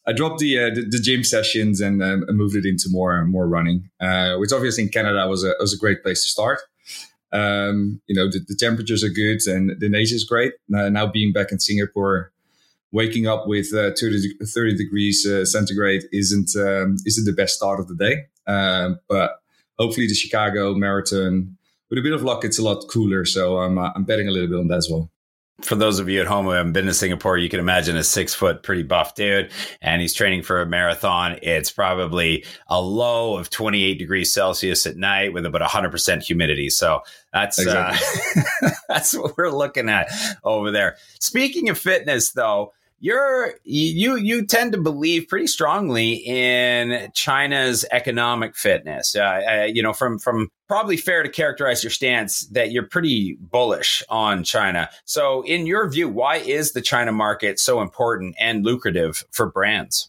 I 0.06 0.12
dropped 0.12 0.40
the 0.40 0.56
the, 0.74 0.84
the, 0.90 0.98
gym 0.98 1.22
sessions 1.22 1.80
and 1.80 2.02
um, 2.02 2.24
moved 2.30 2.56
it 2.56 2.66
into 2.66 2.88
more 2.88 3.24
more 3.24 3.48
running, 3.48 3.88
which 4.38 4.52
obviously 4.52 4.82
in 4.82 4.88
Canada 4.88 5.28
was 5.28 5.44
a 5.44 5.54
was 5.60 5.72
a 5.72 5.78
great 5.78 6.02
place 6.02 6.22
to 6.24 6.28
start. 6.28 6.60
Um, 7.32 8.00
you 8.06 8.14
know, 8.14 8.30
the, 8.30 8.40
the, 8.46 8.54
temperatures 8.54 9.02
are 9.02 9.08
good 9.08 9.40
and 9.46 9.72
the 9.80 9.88
nature 9.88 10.14
is 10.14 10.24
great. 10.24 10.52
Now 10.68 11.06
being 11.06 11.32
back 11.32 11.50
in 11.50 11.60
Singapore, 11.60 12.30
waking 12.92 13.26
up 13.26 13.46
with 13.46 13.72
uh, 13.72 13.90
30, 13.98 14.34
30 14.44 14.76
degrees 14.76 15.26
uh, 15.26 15.44
centigrade 15.44 16.02
isn't 16.12 16.50
um, 16.56 16.96
isn't 17.06 17.24
the 17.24 17.32
best 17.32 17.56
start 17.56 17.80
of 17.80 17.88
the 17.88 17.94
day. 17.94 18.26
Um, 18.46 18.98
but 19.08 19.40
hopefully, 19.78 20.06
the 20.06 20.14
Chicago 20.14 20.74
Marathon, 20.74 21.56
with 21.88 21.98
a 21.98 22.02
bit 22.02 22.12
of 22.12 22.22
luck, 22.22 22.44
it's 22.44 22.58
a 22.58 22.62
lot 22.62 22.84
cooler. 22.88 23.24
So 23.24 23.58
I'm 23.58 23.78
uh, 23.78 23.92
I'm 23.94 24.04
betting 24.04 24.28
a 24.28 24.30
little 24.30 24.48
bit 24.48 24.58
on 24.58 24.68
that 24.68 24.78
as 24.78 24.88
well 24.90 25.11
for 25.62 25.76
those 25.76 25.98
of 25.98 26.08
you 26.08 26.20
at 26.20 26.26
home 26.26 26.46
who 26.46 26.52
haven't 26.52 26.72
been 26.72 26.86
to 26.86 26.94
Singapore, 26.94 27.38
you 27.38 27.48
can 27.48 27.60
imagine 27.60 27.96
a 27.96 28.04
six 28.04 28.34
foot, 28.34 28.62
pretty 28.62 28.82
buff 28.82 29.14
dude, 29.14 29.50
and 29.80 30.02
he's 30.02 30.14
training 30.14 30.42
for 30.42 30.60
a 30.60 30.66
marathon. 30.66 31.38
It's 31.42 31.70
probably 31.70 32.44
a 32.68 32.80
low 32.80 33.36
of 33.36 33.50
28 33.50 33.98
degrees 33.98 34.32
Celsius 34.32 34.86
at 34.86 34.96
night 34.96 35.32
with 35.32 35.46
about 35.46 35.62
100% 35.62 36.22
humidity. 36.22 36.70
So 36.70 37.02
that's 37.32 37.58
uh, 37.58 37.62
exactly. 37.62 38.42
uh, 38.62 38.70
that's 38.88 39.14
what 39.16 39.36
we're 39.36 39.50
looking 39.50 39.88
at 39.88 40.08
over 40.44 40.70
there. 40.70 40.96
Speaking 41.20 41.68
of 41.68 41.78
fitness, 41.78 42.32
though, 42.32 42.72
you're 43.02 43.54
you 43.64 44.16
you 44.16 44.46
tend 44.46 44.70
to 44.70 44.80
believe 44.80 45.26
pretty 45.26 45.48
strongly 45.48 46.12
in 46.12 47.10
China's 47.14 47.84
economic 47.90 48.54
fitness. 48.54 49.16
Uh, 49.16 49.22
uh, 49.22 49.64
you 49.64 49.82
know, 49.82 49.92
from 49.92 50.20
from 50.20 50.48
probably 50.68 50.96
fair 50.96 51.24
to 51.24 51.28
characterize 51.28 51.82
your 51.82 51.90
stance 51.90 52.46
that 52.50 52.70
you're 52.70 52.86
pretty 52.86 53.36
bullish 53.40 54.04
on 54.08 54.44
China. 54.44 54.88
So, 55.04 55.42
in 55.42 55.66
your 55.66 55.90
view, 55.90 56.08
why 56.08 56.36
is 56.36 56.74
the 56.74 56.80
China 56.80 57.10
market 57.10 57.58
so 57.58 57.82
important 57.82 58.36
and 58.38 58.64
lucrative 58.64 59.24
for 59.32 59.50
brands? 59.50 60.08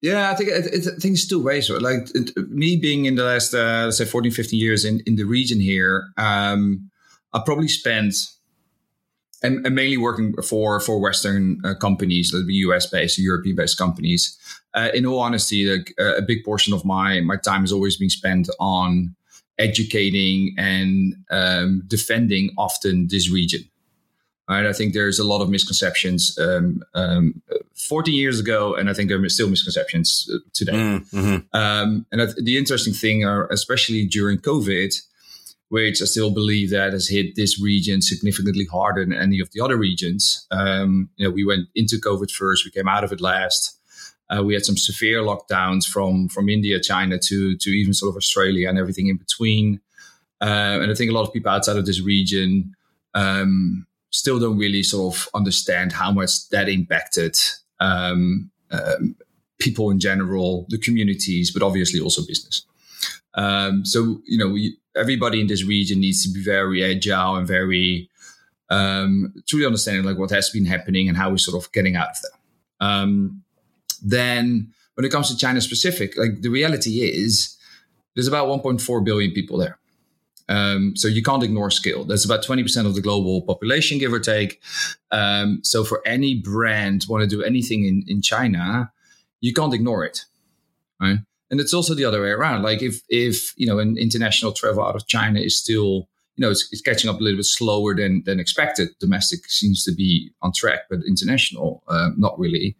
Yeah, 0.00 0.30
I 0.30 0.34
think 0.34 0.48
it, 0.48 0.64
it, 0.64 1.04
it's 1.04 1.28
two 1.28 1.42
ways. 1.42 1.68
Like 1.68 2.08
it, 2.14 2.34
me 2.48 2.76
being 2.76 3.04
in 3.04 3.16
the 3.16 3.24
last, 3.24 3.52
uh, 3.52 3.82
let's 3.84 3.98
say, 3.98 4.06
14, 4.06 4.32
15 4.32 4.58
years 4.58 4.86
in, 4.86 5.00
in 5.04 5.16
the 5.16 5.24
region 5.24 5.60
here, 5.60 6.08
um, 6.16 6.90
I 7.34 7.42
probably 7.44 7.68
spent 7.68 8.14
and, 9.42 9.64
and, 9.64 9.74
mainly 9.74 9.96
working 9.96 10.34
for 10.42 10.80
for 10.80 11.00
Western 11.00 11.60
uh, 11.64 11.74
companies, 11.74 12.32
like 12.32 12.44
US 12.46 12.86
based, 12.86 13.18
European 13.18 13.56
based 13.56 13.78
companies. 13.78 14.36
Uh, 14.72 14.88
in 14.94 15.04
all 15.04 15.18
honesty, 15.18 15.66
like, 15.66 15.92
uh, 15.98 16.14
a 16.16 16.22
big 16.22 16.44
portion 16.44 16.72
of 16.72 16.84
my 16.84 17.20
my 17.20 17.36
time 17.36 17.62
has 17.62 17.72
always 17.72 17.96
been 17.96 18.10
spent 18.10 18.48
on 18.58 19.14
educating 19.58 20.54
and 20.56 21.14
um, 21.30 21.82
defending 21.86 22.50
often 22.56 23.08
this 23.08 23.30
region. 23.30 23.62
Right, 24.48 24.66
I 24.66 24.72
think 24.72 24.94
there's 24.94 25.20
a 25.20 25.24
lot 25.24 25.42
of 25.42 25.48
misconceptions 25.48 26.36
um, 26.36 26.82
um, 26.94 27.40
14 27.76 28.12
years 28.12 28.40
ago, 28.40 28.74
and 28.74 28.90
I 28.90 28.94
think 28.94 29.08
there 29.08 29.22
are 29.22 29.28
still 29.28 29.48
misconceptions 29.48 30.28
uh, 30.32 30.38
today. 30.52 30.72
Mm, 30.72 31.10
mm-hmm. 31.12 31.56
Um, 31.56 32.04
and 32.10 32.34
the 32.36 32.58
interesting 32.58 32.92
thing, 32.92 33.24
are, 33.24 33.46
especially 33.52 34.06
during 34.06 34.38
COVID, 34.38 34.92
which 35.70 36.02
I 36.02 36.04
still 36.04 36.32
believe 36.32 36.70
that 36.70 36.92
has 36.92 37.08
hit 37.08 37.36
this 37.36 37.60
region 37.60 38.02
significantly 38.02 38.66
harder 38.66 39.04
than 39.04 39.14
any 39.14 39.38
of 39.38 39.50
the 39.52 39.60
other 39.60 39.76
regions. 39.76 40.46
Um, 40.50 41.10
you 41.16 41.26
know, 41.26 41.32
we 41.32 41.44
went 41.44 41.68
into 41.76 41.96
COVID 41.96 42.30
first, 42.30 42.64
we 42.64 42.72
came 42.72 42.88
out 42.88 43.04
of 43.04 43.12
it 43.12 43.20
last. 43.20 43.78
Uh, 44.28 44.42
we 44.42 44.54
had 44.54 44.64
some 44.64 44.76
severe 44.76 45.20
lockdowns 45.22 45.84
from 45.84 46.28
from 46.28 46.48
India, 46.48 46.80
China 46.80 47.18
to 47.18 47.56
to 47.56 47.70
even 47.70 47.94
sort 47.94 48.10
of 48.10 48.16
Australia 48.16 48.68
and 48.68 48.78
everything 48.78 49.08
in 49.08 49.16
between. 49.16 49.80
Uh, 50.40 50.78
and 50.82 50.90
I 50.90 50.94
think 50.94 51.10
a 51.10 51.14
lot 51.14 51.26
of 51.26 51.32
people 51.32 51.50
outside 51.50 51.76
of 51.76 51.86
this 51.86 52.00
region 52.00 52.74
um, 53.14 53.86
still 54.10 54.38
don't 54.38 54.58
really 54.58 54.82
sort 54.82 55.14
of 55.14 55.28
understand 55.34 55.92
how 55.92 56.10
much 56.10 56.48
that 56.50 56.68
impacted 56.68 57.36
um, 57.78 58.50
um, 58.70 59.16
people 59.58 59.90
in 59.90 60.00
general, 60.00 60.66
the 60.68 60.78
communities, 60.78 61.50
but 61.52 61.62
obviously 61.62 62.00
also 62.00 62.22
business. 62.26 62.64
Um, 63.34 63.84
so 63.84 64.20
you 64.24 64.38
know, 64.38 64.48
we, 64.48 64.76
everybody 64.96 65.40
in 65.40 65.46
this 65.46 65.64
region 65.64 66.00
needs 66.00 66.24
to 66.24 66.32
be 66.32 66.42
very 66.42 66.84
agile 66.84 67.36
and 67.36 67.46
very 67.46 68.08
um, 68.70 69.34
truly 69.48 69.66
understanding 69.66 70.04
like 70.04 70.18
what 70.18 70.30
has 70.30 70.50
been 70.50 70.64
happening 70.64 71.08
and 71.08 71.16
how 71.16 71.30
we're 71.30 71.38
sort 71.38 71.62
of 71.62 71.70
getting 71.72 71.96
out 71.96 72.10
of 72.10 72.16
that. 72.22 72.84
Um, 72.86 73.42
then 74.02 74.72
when 74.94 75.04
it 75.04 75.10
comes 75.10 75.28
to 75.28 75.36
China 75.36 75.60
specific, 75.60 76.16
like 76.16 76.42
the 76.42 76.48
reality 76.48 77.00
is 77.00 77.56
there's 78.14 78.28
about 78.28 78.48
1.4 78.48 79.04
billion 79.04 79.32
people 79.32 79.58
there. 79.58 79.78
Um, 80.48 80.96
so 80.96 81.06
you 81.06 81.22
can't 81.22 81.44
ignore 81.44 81.70
scale. 81.70 82.04
That's 82.04 82.24
about 82.24 82.44
20% 82.44 82.84
of 82.84 82.96
the 82.96 83.00
global 83.00 83.42
population, 83.42 83.98
give 83.98 84.12
or 84.12 84.18
take. 84.18 84.60
Um, 85.12 85.60
so 85.62 85.84
for 85.84 86.02
any 86.04 86.34
brand 86.34 87.06
want 87.08 87.22
to 87.22 87.28
do 87.28 87.42
anything 87.42 87.84
in, 87.84 88.02
in 88.08 88.20
China, 88.20 88.92
you 89.40 89.52
can't 89.52 89.72
ignore 89.72 90.04
it. 90.04 90.24
Right 91.00 91.18
and 91.50 91.60
it's 91.60 91.74
also 91.74 91.94
the 91.94 92.04
other 92.04 92.22
way 92.22 92.28
around. 92.28 92.62
Like 92.62 92.82
if 92.82 93.02
if 93.08 93.52
you 93.56 93.66
know 93.66 93.78
an 93.78 93.96
international 93.98 94.52
travel 94.52 94.84
out 94.84 94.96
of 94.96 95.06
China 95.06 95.40
is 95.40 95.58
still 95.58 96.08
you 96.36 96.42
know 96.42 96.50
it's, 96.50 96.68
it's, 96.72 96.80
catching 96.80 97.10
up 97.10 97.20
a 97.20 97.22
little 97.22 97.38
bit 97.38 97.44
slower 97.44 97.94
than 97.94 98.22
than 98.24 98.40
expected. 98.40 98.90
Domestic 99.00 99.40
seems 99.50 99.84
to 99.84 99.92
be 99.92 100.30
on 100.42 100.52
track, 100.54 100.80
but 100.88 101.00
international 101.06 101.82
uh, 101.88 102.10
not 102.16 102.38
really. 102.38 102.76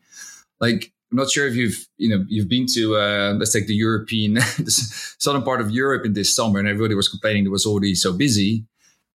Like 0.61 0.93
I'm 1.11 1.19
not 1.19 1.31
sure 1.31 1.47
if 1.47 1.57
you've 1.57 1.87
you 1.99 2.09
know 2.09 2.25
you've 2.29 2.49
been 2.49 2.67
to 2.75 2.97
uh, 2.97 3.35
let's 3.35 3.53
take 3.53 3.67
the 3.67 3.75
European 3.75 4.35
the 4.59 4.71
southern 5.19 5.43
part 5.43 5.61
of 5.61 5.71
Europe 5.71 6.07
in 6.07 6.13
this 6.13 6.35
summer, 6.35 6.59
and 6.59 6.69
everybody 6.69 6.95
was 6.95 7.09
complaining 7.09 7.45
it 7.45 7.51
was 7.51 7.67
already 7.67 7.95
so 7.95 8.13
busy. 8.13 8.65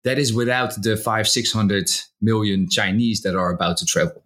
That 0.03 0.19
is 0.19 0.33
without 0.33 0.81
the 0.81 0.97
five 0.97 1.27
six 1.27 1.53
hundred 1.53 1.89
million 2.19 2.69
Chinese 2.69 3.21
that 3.21 3.35
are 3.35 3.51
about 3.51 3.77
to 3.77 3.85
travel, 3.85 4.23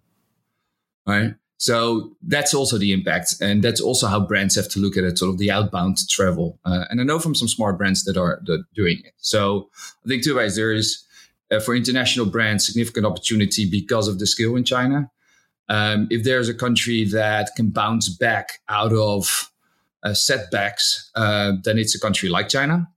right? 1.05 1.35
So 1.57 2.15
that's 2.21 2.53
also 2.53 2.77
the 2.77 2.93
impact. 2.93 3.35
And 3.41 3.63
that's 3.63 3.81
also 3.81 4.07
how 4.07 4.19
brands 4.19 4.55
have 4.55 4.69
to 4.69 4.79
look 4.79 4.95
at 4.95 5.03
it, 5.03 5.17
sort 5.17 5.31
of 5.31 5.39
the 5.39 5.51
outbound 5.51 5.97
travel. 6.07 6.59
Uh, 6.63 6.85
and 6.89 7.01
I 7.01 7.03
know 7.03 7.19
from 7.19 7.33
some 7.33 7.47
smart 7.47 7.77
brands 7.77 8.03
that 8.03 8.15
are 8.15 8.41
that 8.45 8.63
doing 8.75 9.01
it. 9.03 9.13
So 9.17 9.69
I 10.05 10.07
think 10.07 10.23
two 10.23 10.35
ways. 10.35 10.55
There 10.55 10.71
is, 10.71 11.03
uh, 11.51 11.59
for 11.59 11.75
international 11.75 12.27
brands, 12.27 12.65
significant 12.65 13.05
opportunity 13.05 13.69
because 13.69 14.07
of 14.07 14.19
the 14.19 14.27
skill 14.27 14.55
in 14.55 14.63
China. 14.63 15.09
Um, 15.69 16.07
if 16.11 16.23
there's 16.23 16.47
a 16.47 16.53
country 16.53 17.05
that 17.05 17.49
can 17.55 17.71
bounce 17.71 18.07
back 18.07 18.59
out 18.69 18.93
of 18.93 19.51
uh, 20.03 20.13
setbacks, 20.13 21.09
uh, 21.15 21.53
then 21.63 21.77
it's 21.77 21.95
a 21.95 21.99
country 21.99 22.29
like 22.29 22.49
China. 22.49 22.87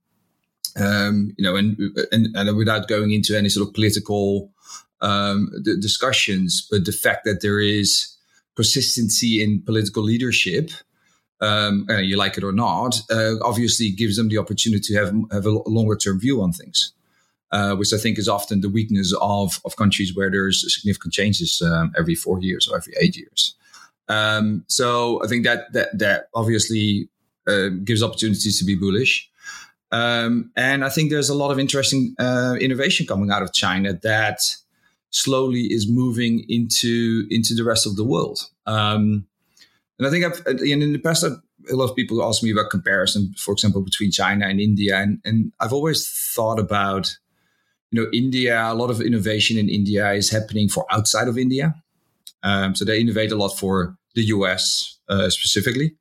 Um, 0.79 1.33
you 1.37 1.43
know, 1.43 1.57
and, 1.57 1.77
and, 2.11 2.27
and 2.33 2.55
without 2.55 2.87
going 2.87 3.11
into 3.11 3.37
any 3.37 3.49
sort 3.49 3.67
of 3.67 3.73
political 3.73 4.53
um, 5.01 5.51
discussions, 5.81 6.65
but 6.71 6.85
the 6.85 6.93
fact 6.93 7.25
that 7.25 7.41
there 7.41 7.59
is 7.59 8.10
consistency 8.55 9.43
in 9.43 9.61
political 9.61 10.03
leadership, 10.03 10.71
um, 11.41 11.87
you 11.89 12.17
like 12.17 12.37
it 12.37 12.43
or 12.43 12.51
not, 12.51 13.01
uh, 13.09 13.35
obviously 13.41 13.89
gives 13.91 14.15
them 14.17 14.29
the 14.29 14.37
opportunity 14.37 14.93
to 14.93 14.95
have, 14.95 15.13
have 15.31 15.45
a 15.45 15.69
longer 15.69 15.95
term 15.95 16.19
view 16.19 16.41
on 16.41 16.51
things. 16.51 16.93
Uh, 17.53 17.75
which 17.75 17.91
I 17.91 17.97
think 17.97 18.17
is 18.17 18.29
often 18.29 18.61
the 18.61 18.69
weakness 18.69 19.13
of, 19.19 19.59
of 19.65 19.75
countries 19.75 20.15
where 20.15 20.31
there's 20.31 20.73
significant 20.73 21.13
changes 21.13 21.61
um, 21.61 21.91
every 21.97 22.15
four 22.15 22.39
years 22.39 22.69
or 22.69 22.77
every 22.77 22.93
eight 23.01 23.17
years. 23.17 23.55
Um, 24.07 24.63
so 24.67 25.21
I 25.21 25.27
think 25.27 25.43
that 25.43 25.73
that, 25.73 25.99
that 25.99 26.29
obviously 26.33 27.09
uh, 27.47 27.67
gives 27.83 28.01
opportunities 28.01 28.57
to 28.59 28.63
be 28.63 28.75
bullish. 28.75 29.29
Um, 29.91 30.51
and 30.55 30.85
I 30.85 30.89
think 30.89 31.09
there's 31.09 31.27
a 31.27 31.35
lot 31.35 31.51
of 31.51 31.59
interesting 31.59 32.15
uh, 32.17 32.55
innovation 32.57 33.05
coming 33.05 33.31
out 33.31 33.41
of 33.41 33.51
China 33.51 33.99
that 34.01 34.39
slowly 35.11 35.71
is 35.71 35.89
moving 35.89 36.45
into 36.49 37.27
into 37.29 37.53
the 37.53 37.63
rest 37.63 37.85
of 37.85 37.95
the 37.95 38.03
world. 38.03 38.49
Um, 38.65 39.27
and 39.99 40.07
I 40.07 40.09
think 40.09 40.25
I've 40.25 40.61
in 40.61 40.79
the 40.91 40.97
past 40.97 41.23
I've, 41.23 41.39
a 41.71 41.75
lot 41.75 41.89
of 41.89 41.95
people 41.95 42.23
ask 42.23 42.41
me 42.41 42.51
about 42.51 42.71
comparison, 42.71 43.35
for 43.37 43.51
example, 43.51 43.81
between 43.81 44.09
China 44.09 44.47
and 44.47 44.59
India, 44.59 44.97
and 44.97 45.19
and 45.23 45.51
I've 45.59 45.73
always 45.73 46.09
thought 46.33 46.59
about 46.59 47.15
you 47.91 48.01
know 48.01 48.09
India. 48.11 48.59
A 48.59 48.73
lot 48.73 48.89
of 48.89 49.01
innovation 49.01 49.57
in 49.57 49.69
India 49.69 50.11
is 50.13 50.31
happening 50.31 50.69
for 50.69 50.85
outside 50.91 51.27
of 51.27 51.37
India. 51.37 51.75
Um, 52.43 52.73
so 52.73 52.83
they 52.83 52.99
innovate 52.99 53.31
a 53.31 53.35
lot 53.35 53.49
for 53.49 53.95
the 54.15 54.23
US 54.23 54.97
uh, 55.09 55.29
specifically. 55.29 55.95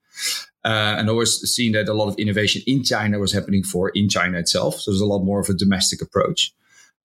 Uh, 0.62 0.94
and 0.98 1.08
always 1.08 1.40
seen 1.50 1.72
that 1.72 1.88
a 1.88 1.94
lot 1.94 2.08
of 2.08 2.18
innovation 2.18 2.60
in 2.66 2.84
China 2.84 3.18
was 3.18 3.32
happening 3.32 3.62
for 3.62 3.88
in 3.90 4.10
China 4.10 4.38
itself. 4.38 4.78
So 4.78 4.90
there's 4.90 5.00
a 5.00 5.06
lot 5.06 5.24
more 5.24 5.40
of 5.40 5.48
a 5.48 5.54
domestic 5.54 6.02
approach. 6.02 6.52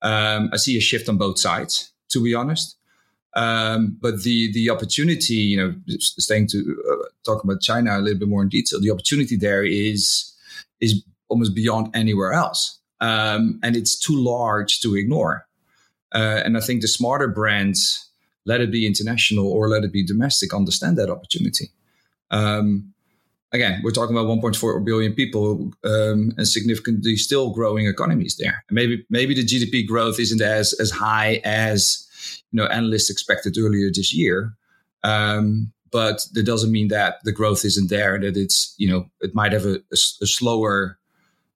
Um, 0.01 0.49
I 0.51 0.57
see 0.57 0.77
a 0.77 0.81
shift 0.81 1.07
on 1.07 1.17
both 1.17 1.39
sides 1.39 1.93
to 2.09 2.23
be 2.23 2.33
honest. 2.33 2.77
Um, 3.35 3.97
but 3.99 4.23
the 4.23 4.51
the 4.53 4.69
opportunity, 4.69 5.35
you 5.35 5.57
know, 5.57 5.75
staying 5.99 6.47
to 6.47 6.57
uh, 6.89 7.05
talk 7.25 7.43
about 7.43 7.61
China 7.61 7.97
a 7.97 7.99
little 7.99 8.19
bit 8.19 8.29
more 8.29 8.41
in 8.41 8.49
detail, 8.49 8.79
the 8.79 8.91
opportunity 8.91 9.35
there 9.35 9.63
is 9.63 10.33
is 10.79 11.03
almost 11.27 11.53
beyond 11.53 11.93
anywhere 11.93 12.31
else, 12.31 12.79
um, 13.01 13.59
and 13.61 13.75
it's 13.75 13.99
too 13.99 14.15
large 14.15 14.79
to 14.79 14.95
ignore. 14.95 15.47
Uh, 16.13 16.41
and 16.45 16.57
I 16.57 16.61
think 16.61 16.81
the 16.81 16.87
smarter 16.87 17.27
brands, 17.27 18.09
let 18.45 18.61
it 18.61 18.71
be 18.71 18.87
international 18.87 19.51
or 19.51 19.67
let 19.67 19.83
it 19.83 19.91
be 19.91 20.05
domestic, 20.05 20.53
understand 20.53 20.97
that 20.97 21.09
opportunity. 21.09 21.71
Um, 22.31 22.93
again, 23.55 23.81
we're 23.83 23.91
talking 23.91 24.15
about 24.15 24.27
1.4 24.27 24.85
billion 24.85 25.13
people 25.13 25.71
um, 25.83 26.31
and 26.37 26.47
significantly 26.47 27.15
still 27.15 27.49
growing 27.49 27.87
economies 27.87 28.37
there. 28.37 28.63
maybe 28.69 29.05
maybe 29.09 29.33
the 29.33 29.43
GDP 29.43 29.87
growth 29.87 30.19
isn't 30.19 30.41
as 30.41 30.73
as 30.73 30.91
high 30.91 31.41
as 31.43 32.07
you 32.51 32.57
know 32.57 32.67
analysts 32.67 33.09
expected 33.09 33.57
earlier 33.57 33.89
this 33.93 34.13
year. 34.13 34.53
Um, 35.03 35.71
but 35.91 36.25
that 36.33 36.43
doesn't 36.43 36.71
mean 36.71 36.89
that 36.89 37.19
the 37.23 37.31
growth 37.31 37.63
isn't 37.63 37.89
there. 37.89 38.19
That 38.19 38.37
it's 38.37 38.75
you 38.77 38.89
know 38.89 39.09
it 39.21 39.33
might 39.33 39.53
have 39.53 39.65
a, 39.65 39.75
a, 39.75 39.97
a 40.21 40.27
slower 40.27 40.99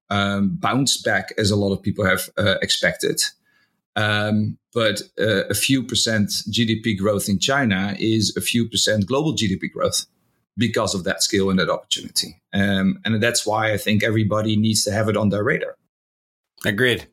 um, 0.10 0.56
bounce 0.56 1.02
back 1.02 1.34
as 1.38 1.52
a 1.52 1.56
lot 1.56 1.74
of 1.74 1.82
people 1.82 2.06
have 2.06 2.30
uh, 2.38 2.56
expected. 2.62 3.22
Um, 3.96 4.58
but 4.74 5.02
uh, 5.20 5.46
a 5.50 5.54
few 5.54 5.84
percent 5.84 6.30
GDP 6.30 6.98
growth 6.98 7.28
in 7.28 7.40
China 7.40 7.96
is 8.00 8.36
a 8.38 8.42
few 8.42 8.70
percent 8.70 9.06
global 9.08 9.34
GDP 9.34 9.72
growth 9.72 10.06
because 10.60 10.94
of 10.94 11.06
that 11.06 11.24
skill 11.24 11.50
and 11.50 11.58
that 11.58 11.70
opportunity. 11.70 12.40
Um, 12.54 13.00
and 13.06 13.24
that's 13.24 13.46
why 13.46 13.74
I 13.74 13.78
think 13.78 14.04
everybody 14.04 14.56
needs 14.56 14.84
to 14.84 14.92
have 14.92 15.10
it 15.10 15.18
on 15.18 15.30
their 15.30 15.44
radar. 15.44 15.76
Agreed. 16.66 17.08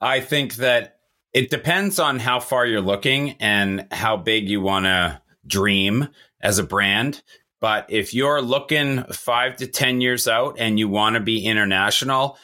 I 0.00 0.20
think 0.20 0.56
that 0.56 0.98
it 1.32 1.50
depends 1.50 1.98
on 1.98 2.18
how 2.18 2.38
far 2.38 2.66
you're 2.66 2.80
looking 2.80 3.32
and 3.40 3.86
how 3.90 4.16
big 4.16 4.48
you 4.48 4.60
want 4.60 4.84
to 4.84 5.20
dream 5.46 6.08
as 6.40 6.58
a 6.58 6.64
brand. 6.64 7.22
But 7.60 7.86
if 7.88 8.14
you're 8.14 8.42
looking 8.42 9.04
five 9.12 9.56
to 9.56 9.66
10 9.66 10.00
years 10.00 10.28
out 10.28 10.56
and 10.58 10.78
you 10.78 10.88
want 10.88 11.14
to 11.14 11.20
be 11.20 11.44
international, 11.44 12.38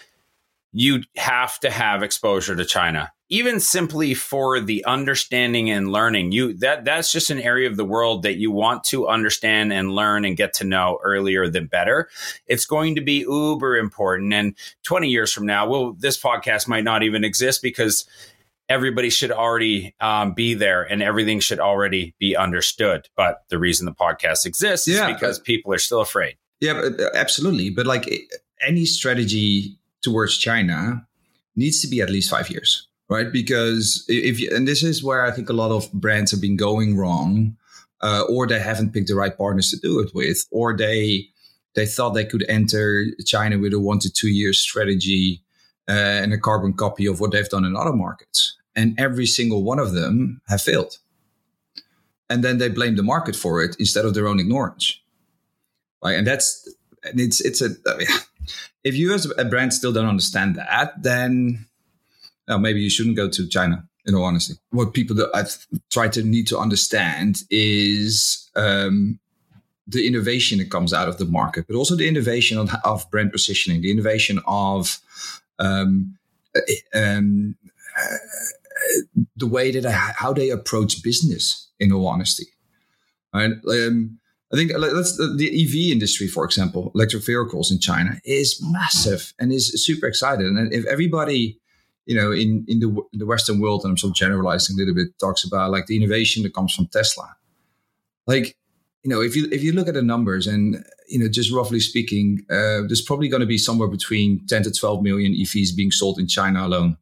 you 0.73 1.03
have 1.17 1.59
to 1.61 1.71
have 1.71 2.03
exposure 2.03 2.57
to 2.57 2.65
China 2.65 3.13
even 3.28 3.59
simply 3.59 4.14
for 4.14 4.61
the 4.61 4.85
understanding 4.85 5.71
and 5.71 5.90
learning 5.90 6.33
you 6.33 6.54
that 6.54 6.85
that's 6.85 7.11
just 7.11 7.30
an 7.30 7.40
area 7.40 7.68
of 7.68 7.76
the 7.76 7.85
world 7.85 8.23
that 8.23 8.37
you 8.37 8.50
want 8.50 8.85
to 8.85 9.09
understand 9.09 9.73
and 9.73 9.90
learn 9.90 10.25
and 10.25 10.37
get 10.37 10.54
to 10.54 10.64
know 10.64 10.99
earlier 11.02 11.49
than 11.49 11.66
better. 11.66 12.09
It's 12.47 12.66
going 12.66 12.95
to 12.95 13.00
be 13.00 13.21
uber 13.21 13.76
important. 13.76 14.33
And 14.33 14.54
20 14.85 15.09
years 15.09 15.33
from 15.33 15.47
now 15.47 15.68
well 15.68 15.92
this 15.99 16.21
podcast 16.21 16.68
might 16.68 16.85
not 16.85 17.02
even 17.02 17.25
exist 17.25 17.62
because 17.62 18.06
everybody 18.68 19.11
should 19.11 19.30
already 19.30 19.95
um, 20.00 20.33
be 20.33 20.54
there 20.54 20.83
and 20.83 21.02
everything 21.02 21.40
should 21.40 21.61
already 21.61 22.14
be 22.18 22.37
understood. 22.37 23.09
But 23.16 23.45
the 23.49 23.59
reason 23.59 23.87
the 23.87 23.92
podcast 23.92 24.47
exists 24.47 24.88
yeah, 24.88 25.09
is 25.09 25.14
because 25.14 25.38
but, 25.38 25.47
people 25.47 25.73
are 25.73 25.78
still 25.78 26.00
afraid. 26.00 26.37
Yeah 26.61 26.75
but, 26.75 27.00
uh, 27.00 27.11
absolutely. 27.14 27.71
But 27.71 27.87
like 27.87 28.09
any 28.61 28.85
strategy 28.85 29.78
towards 30.02 30.38
china 30.38 31.06
needs 31.56 31.80
to 31.80 31.88
be 31.88 32.00
at 32.00 32.11
least 32.11 32.30
five 32.30 32.49
years 32.50 32.86
right? 33.09 33.33
Because 33.33 34.05
if 34.09 34.41
you, 34.41 34.51
and 34.55 34.67
this 34.67 34.83
is 34.83 35.03
where 35.03 35.25
I 35.25 35.31
think 35.31 35.49
a 35.49 35.55
lot 35.55 35.71
of 35.71 35.91
brands 35.93 36.31
have 36.31 36.41
been 36.41 36.57
going 36.57 36.97
wrong, 36.97 37.57
uh, 38.03 38.25
or 38.29 38.47
they 38.47 38.59
haven't 38.59 38.93
picked 38.93 39.09
the 39.09 39.15
right 39.15 39.37
partners 39.37 39.71
to 39.71 39.79
do 39.79 40.01
it 40.01 40.15
with, 40.15 40.45
or 40.51 40.77
they 40.77 41.29
they 41.75 41.87
thought 41.87 42.11
they 42.11 42.25
could 42.25 42.45
enter 42.49 43.07
China 43.25 43.59
with 43.59 43.73
a 43.73 43.81
one 43.81 43.99
to 44.01 44.13
two 44.13 44.29
year 44.29 44.53
strategy 44.53 45.43
uh, 45.89 45.93
and 45.93 46.33
a 46.33 46.39
carbon 46.39 46.73
copy 46.73 47.07
of 47.07 47.21
what 47.21 47.33
they've 47.33 47.49
done 47.49 47.65
in 47.65 47.77
other 47.77 47.93
markets, 47.93 48.57
and 48.75 48.99
every 48.99 49.27
single 49.27 49.63
one 49.63 49.79
of 49.79 49.93
them 49.93 50.41
have 50.49 50.63
failed. 50.63 50.99
And 52.29 52.43
then 52.43 52.59
they 52.59 52.69
blame 52.69 52.97
the 52.97 53.05
market 53.05 53.37
for 53.37 53.63
it 53.63 53.77
instead 53.79 54.05
of 54.05 54.15
their 54.15 54.27
own 54.27 54.41
ignorance, 54.41 54.99
right? 56.03 56.17
And 56.17 56.27
that's 56.27 56.69
and 57.05 57.21
it's 57.21 57.41
it's 57.41 57.63
a 57.63 57.71
if 58.85 58.97
you 58.97 59.13
as 59.15 59.31
a 59.39 59.45
brand 59.45 59.73
still 59.73 59.93
don't 59.93 60.09
understand 60.09 60.57
that, 60.57 61.01
then 61.01 61.66
now, 62.49 62.59
maybe 62.59 62.81
you 62.81 62.91
shouldn't 62.91 63.17
go 63.17 63.29
to 63.29 63.49
China. 63.49 63.87
In 64.07 64.15
all 64.15 64.23
honesty, 64.23 64.55
what 64.71 64.95
people 64.95 65.17
that 65.17 65.31
I 65.35 65.43
try 65.91 66.07
to 66.07 66.23
need 66.23 66.47
to 66.47 66.59
understand 66.59 67.43
is 67.50 68.49
um, 68.55 69.19
the 69.88 70.07
innovation 70.07 70.59
that 70.59 70.71
comes 70.71 70.95
out 70.95 71.09
of 71.09 71.19
the 71.19 71.25
market, 71.25 71.67
but 71.67 71.75
also 71.75 71.97
the 71.97 72.07
innovation 72.07 72.57
of, 72.85 73.11
brand 73.11 73.33
positioning, 73.33 73.81
the 73.81 73.91
innovation 73.91 74.38
of 74.47 75.00
um, 75.59 76.17
um, 76.95 77.57
uh, 77.99 78.17
the 79.37 79.49
way 79.49 79.73
that 79.73 79.85
I, 79.85 79.91
how 79.91 80.33
they 80.33 80.50
approach 80.50 81.03
business. 81.03 81.69
In 81.81 81.93
all 81.93 82.07
honesty? 82.07 82.47
Um, 83.35 83.61
I 84.53 84.57
think 84.57 84.73
let's 84.79 85.17
the 85.17 85.50
EV 85.65 85.93
industry, 85.93 86.29
for 86.29 86.45
example, 86.45 86.93
electric 86.95 87.26
vehicles 87.26 87.71
in 87.71 87.81
China 87.81 88.21
is 88.25 88.62
massive 88.62 89.35
and 89.38 89.53
is 89.53 89.85
super 89.85 90.07
excited. 90.07 90.47
And 90.47 90.73
if 90.73 90.87
everybody 90.87 91.59
you 92.07 92.15
know, 92.15 92.33
in 92.33 92.65
in 92.69 92.81
the 92.81 92.89
in 93.13 93.19
the 93.19 93.27
Western 93.27 93.61
world, 93.61 93.83
and 93.83 93.91
I'm 93.91 93.99
sort 93.99 94.13
of 94.13 94.17
generalizing 94.17 94.77
a 94.77 94.79
little 94.79 94.95
bit, 94.95 95.19
talks 95.19 95.45
about 95.45 95.71
like 95.71 95.87
the 95.87 95.97
innovation 95.97 96.43
that 96.45 96.55
comes 96.55 96.75
from 96.75 96.87
Tesla. 96.87 97.37
Like, 98.26 98.57
you 99.02 99.11
know, 99.11 99.21
if 99.21 99.37
you 99.37 99.49
if 99.50 99.63
you 99.63 99.73
look 99.73 99.89
at 99.89 99.95
the 99.95 100.02
numbers, 100.02 100.47
and 100.47 100.85
you 101.09 101.19
know, 101.19 101.28
just 101.28 101.52
roughly 101.52 101.80
speaking, 101.80 102.47
uh, 102.49 102.87
there's 102.87 103.02
probably 103.02 103.28
going 103.28 103.41
to 103.41 103.47
be 103.47 103.59
somewhere 103.59 103.89
between 103.89 104.47
10 104.47 104.65
to 104.65 104.73
12 104.73 105.02
million 105.02 105.33
EVs 105.35 105.76
being 105.76 105.91
sold 105.91 106.19
in 106.19 106.26
China 106.26 106.67
alone. 106.67 106.97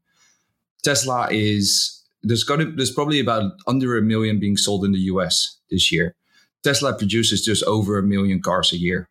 Tesla 0.82 1.28
is 1.30 2.02
there's 2.22 2.44
going 2.44 2.60
to 2.60 2.72
there's 2.72 2.90
probably 2.90 3.20
about 3.20 3.52
under 3.66 3.96
a 3.96 4.02
million 4.02 4.40
being 4.40 4.56
sold 4.56 4.84
in 4.84 4.92
the 4.92 5.00
US 5.00 5.58
this 5.70 5.92
year. 5.92 6.14
Tesla 6.62 6.96
produces 6.96 7.44
just 7.44 7.62
over 7.64 7.98
a 7.98 8.02
million 8.02 8.40
cars 8.40 8.72
a 8.72 8.78
year. 8.78 9.08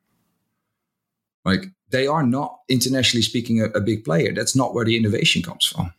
Like 1.45 1.65
they 1.93 2.07
are 2.07 2.23
not 2.23 2.59
internationally 2.67 3.21
speaking 3.21 3.61
a, 3.61 3.65
a, 3.65 3.79
big 3.79 4.03
player. 4.03 4.33
That's 4.33 4.55
not 4.55 4.73
where 4.73 4.83
the 4.83 4.97
innovation 4.97 5.43
comes 5.43 5.65
from, 5.65 5.93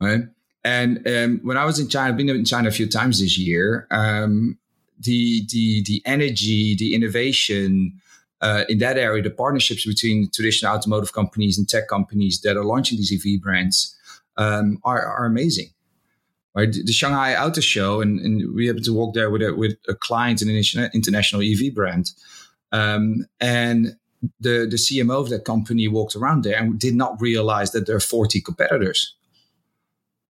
right? 0.00 0.22
And 0.64 1.06
um, 1.06 1.40
when 1.44 1.58
I 1.58 1.66
was 1.66 1.78
in 1.78 1.88
China, 1.88 2.08
I've 2.08 2.16
been 2.16 2.30
in 2.30 2.46
China 2.46 2.68
a 2.68 2.72
few 2.72 2.88
times 2.88 3.20
this 3.20 3.38
year. 3.38 3.86
Um, 3.90 4.58
the 4.98 5.46
the 5.52 5.82
the 5.84 6.02
energy, 6.06 6.74
the 6.76 6.94
innovation 6.94 8.00
uh, 8.40 8.64
in 8.70 8.78
that 8.78 8.96
area, 8.96 9.22
the 9.22 9.30
partnerships 9.30 9.86
between 9.86 10.30
traditional 10.30 10.74
automotive 10.74 11.12
companies 11.12 11.58
and 11.58 11.68
tech 11.68 11.88
companies 11.88 12.40
that 12.40 12.56
are 12.56 12.64
launching 12.64 12.96
these 12.96 13.12
EV 13.12 13.40
brands 13.40 13.94
um, 14.38 14.78
are, 14.82 15.04
are 15.06 15.26
amazing. 15.26 15.68
Right, 16.54 16.72
the 16.72 16.92
Shanghai 16.92 17.36
Auto 17.36 17.60
Show, 17.60 18.00
and, 18.00 18.18
and 18.18 18.54
we 18.54 18.66
happened 18.66 18.86
to 18.86 18.94
walk 18.94 19.12
there 19.12 19.28
with 19.28 19.42
a, 19.42 19.54
with 19.54 19.76
a 19.88 19.94
client, 19.94 20.40
in 20.40 20.48
an 20.48 20.90
international 20.94 21.42
EV 21.42 21.74
brand, 21.74 22.12
um, 22.72 23.26
and 23.40 23.94
the, 24.40 24.66
the 24.68 24.76
CMO 24.76 25.20
of 25.20 25.28
that 25.30 25.44
company 25.44 25.88
walked 25.88 26.16
around 26.16 26.44
there 26.44 26.58
and 26.58 26.78
did 26.78 26.94
not 26.94 27.20
realize 27.20 27.72
that 27.72 27.86
there 27.86 27.96
are 27.96 28.00
40 28.00 28.40
competitors 28.40 29.14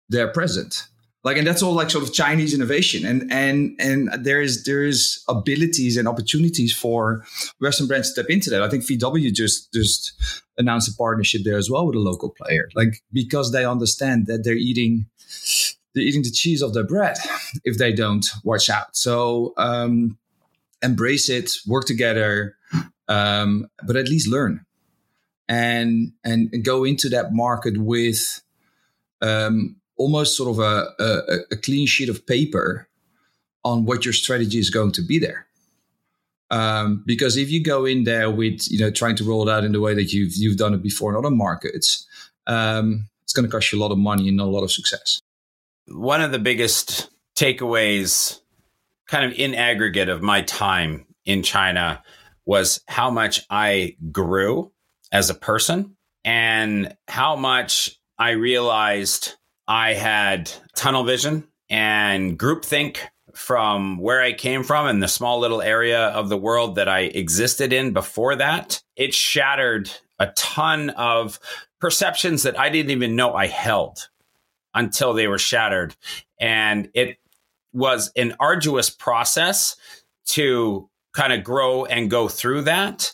there 0.10 0.28
present. 0.28 0.88
Like, 1.24 1.38
and 1.38 1.48
that's 1.48 1.64
all 1.64 1.74
like 1.74 1.90
sort 1.90 2.04
of 2.04 2.14
Chinese 2.14 2.54
innovation. 2.54 3.04
And 3.04 3.32
and 3.34 3.76
and 3.80 4.24
there 4.24 4.42
is 4.42 4.64
there 4.64 4.84
is 4.84 5.24
abilities 5.28 5.98
and 5.98 6.08
opportunities 6.08 6.72
for 6.72 7.26
Western 7.60 7.88
brands 7.88 8.10
to 8.10 8.14
step 8.14 8.30
into 8.30 8.52
that. 8.52 8.62
I 8.62 8.70
think 8.70 8.84
VW 8.84 9.34
just 9.34 9.74
just 9.74 10.14
announced 10.60 10.88
a 10.88 10.96
partnership 10.96 11.42
there 11.44 11.58
as 11.58 11.70
well 11.70 11.88
with 11.88 11.96
a 11.96 12.00
local 12.00 12.30
player. 12.30 12.70
Like 12.76 13.02
because 13.12 13.52
they 13.52 13.66
understand 13.66 14.28
that 14.28 14.44
they're 14.44 14.54
eating 14.54 15.08
they're 15.96 16.04
eating 16.04 16.22
the 16.22 16.30
cheese 16.30 16.62
of 16.62 16.76
their 16.76 16.84
bread 16.84 17.18
if 17.64 17.80
they 17.80 17.92
don't 17.92 18.26
watch 18.44 18.70
out. 18.70 18.96
So 18.96 19.54
um, 19.58 20.20
embrace 20.84 21.30
it, 21.30 21.58
work 21.66 21.86
together, 21.86 22.55
um, 23.08 23.68
but 23.86 23.96
at 23.96 24.08
least 24.08 24.28
learn 24.28 24.66
and 25.48 26.12
and 26.24 26.64
go 26.64 26.84
into 26.84 27.10
that 27.10 27.34
market 27.34 27.78
with 27.78 28.42
um, 29.22 29.76
almost 29.98 30.36
sort 30.36 30.50
of 30.50 30.60
a, 30.60 30.88
a, 31.00 31.38
a, 31.52 31.58
clean 31.58 31.88
sheet 31.88 32.10
of 32.10 32.28
paper 32.28 32.88
on 33.64 33.86
what 33.86 34.06
your 34.06 34.14
strategy 34.14 34.60
is 34.60 34.70
going 34.70 34.92
to 34.92 35.02
be 35.02 35.18
there. 35.18 35.48
Um, 36.52 37.04
because 37.06 37.38
if 37.38 37.50
you 37.50 37.64
go 37.64 37.86
in 37.86 38.04
there 38.04 38.30
with 38.30 38.70
you 38.70 38.80
know 38.80 38.92
trying 38.92 39.16
to 39.18 39.24
roll 39.24 39.48
it 39.48 39.52
out 39.52 39.64
in 39.64 39.72
the 39.72 39.82
way 39.82 39.94
that 39.94 40.14
you've 40.14 40.34
you've 40.36 40.58
done 40.58 40.74
it 40.74 40.84
before 40.84 41.12
in 41.12 41.18
other 41.18 41.36
markets, 41.36 42.06
um, 42.48 43.08
it's 43.24 43.34
going 43.34 43.46
to 43.46 43.52
cost 43.52 43.72
you 43.72 43.80
a 43.80 43.82
lot 43.82 43.92
of 43.92 43.98
money 43.98 44.28
and 44.28 44.38
not 44.38 44.48
a 44.48 44.52
lot 44.52 44.64
of 44.64 44.72
success. 44.72 45.20
One 45.88 46.22
of 46.22 46.32
the 46.32 46.40
biggest 46.40 47.10
takeaways, 47.36 48.40
kind 49.08 49.26
of 49.26 49.38
in 49.38 49.54
aggregate, 49.54 50.10
of 50.10 50.22
my 50.22 50.42
time 50.42 51.06
in 51.26 51.42
China 51.44 52.04
was 52.46 52.82
how 52.88 53.10
much 53.10 53.42
I 53.50 53.98
grew 54.12 54.72
as 55.12 55.30
a 55.30 55.36
person 55.36 55.96
and 56.24 56.96
how 57.08 57.36
much 57.36 58.00
I 58.18 58.32
realized 58.32 59.34
I 59.68 59.94
had 59.94 60.52
tunnel 60.76 61.04
vision 61.04 61.48
and 61.70 62.38
groupthink 62.38 62.98
from 63.34 63.98
where 63.98 64.22
I 64.22 64.32
came 64.32 64.64
from 64.64 64.88
and 64.88 65.04
the 65.04 65.08
small 65.08 65.40
little 65.40 65.62
area 65.62 66.08
of 66.08 66.30
the 66.30 66.38
world 66.38 66.76
that 66.76 66.88
I 66.88 67.02
existed 67.02 67.74
in 67.74 67.92
before 67.92 68.36
that. 68.38 68.82
It 68.96 69.14
shattered 69.14 69.92
a 70.20 70.28
ton 70.28 70.92
of 70.92 71.40
perceptions 71.82 72.44
that 72.44 72.58
I 72.58 72.70
didn't 72.70 72.92
even 72.92 73.16
know 73.16 73.34
I 73.34 73.48
held 73.48 74.10
until 74.74 75.14
they 75.14 75.28
were 75.28 75.38
shattered. 75.38 75.96
And 76.40 76.90
it 76.94 77.18
was 77.74 78.12
an 78.16 78.36
arduous 78.40 78.90
process 78.90 79.76
to 80.28 80.90
kind 81.16 81.34
of 81.34 81.44
grow 81.44 81.86
and 81.86 82.12
go 82.12 82.28
through 82.28 82.64
that. 82.64 83.14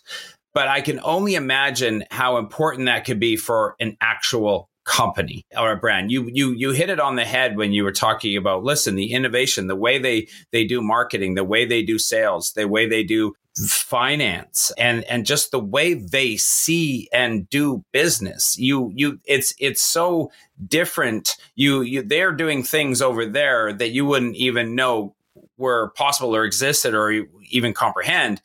But 0.53 0.67
I 0.67 0.81
can 0.81 0.99
only 1.03 1.35
imagine 1.35 2.03
how 2.11 2.37
important 2.37 2.87
that 2.87 3.05
could 3.05 3.19
be 3.19 3.37
for 3.37 3.75
an 3.79 3.95
actual 4.01 4.69
company 4.83 5.45
or 5.57 5.71
a 5.71 5.77
brand. 5.77 6.11
You 6.11 6.29
you 6.33 6.51
you 6.51 6.71
hit 6.71 6.89
it 6.89 6.99
on 6.99 7.15
the 7.15 7.23
head 7.23 7.55
when 7.55 7.71
you 7.71 7.83
were 7.83 7.91
talking 7.93 8.35
about 8.35 8.63
listen, 8.63 8.95
the 8.95 9.13
innovation, 9.13 9.67
the 9.67 9.75
way 9.75 9.97
they 9.97 10.27
they 10.51 10.65
do 10.65 10.81
marketing, 10.81 11.35
the 11.35 11.43
way 11.43 11.65
they 11.65 11.83
do 11.83 11.97
sales, 11.97 12.51
the 12.53 12.67
way 12.67 12.87
they 12.87 13.03
do 13.03 13.33
finance 13.55 14.71
and 14.77 15.03
and 15.05 15.25
just 15.25 15.51
the 15.51 15.59
way 15.59 15.93
they 15.93 16.37
see 16.37 17.09
and 17.11 17.49
do 17.49 17.83
business 17.91 18.57
you 18.57 18.93
you 18.95 19.19
it's 19.25 19.53
it's 19.59 19.81
so 19.81 20.31
different 20.67 21.35
you 21.55 21.81
you 21.81 22.01
they're 22.01 22.31
doing 22.31 22.63
things 22.63 23.01
over 23.01 23.25
there 23.25 23.73
that 23.73 23.89
you 23.89 24.05
wouldn't 24.05 24.37
even 24.37 24.73
know 24.73 25.13
were 25.57 25.91
possible 25.97 26.33
or 26.33 26.45
existed 26.45 26.95
or 26.95 27.11
even 27.51 27.73
comprehend 27.73 28.41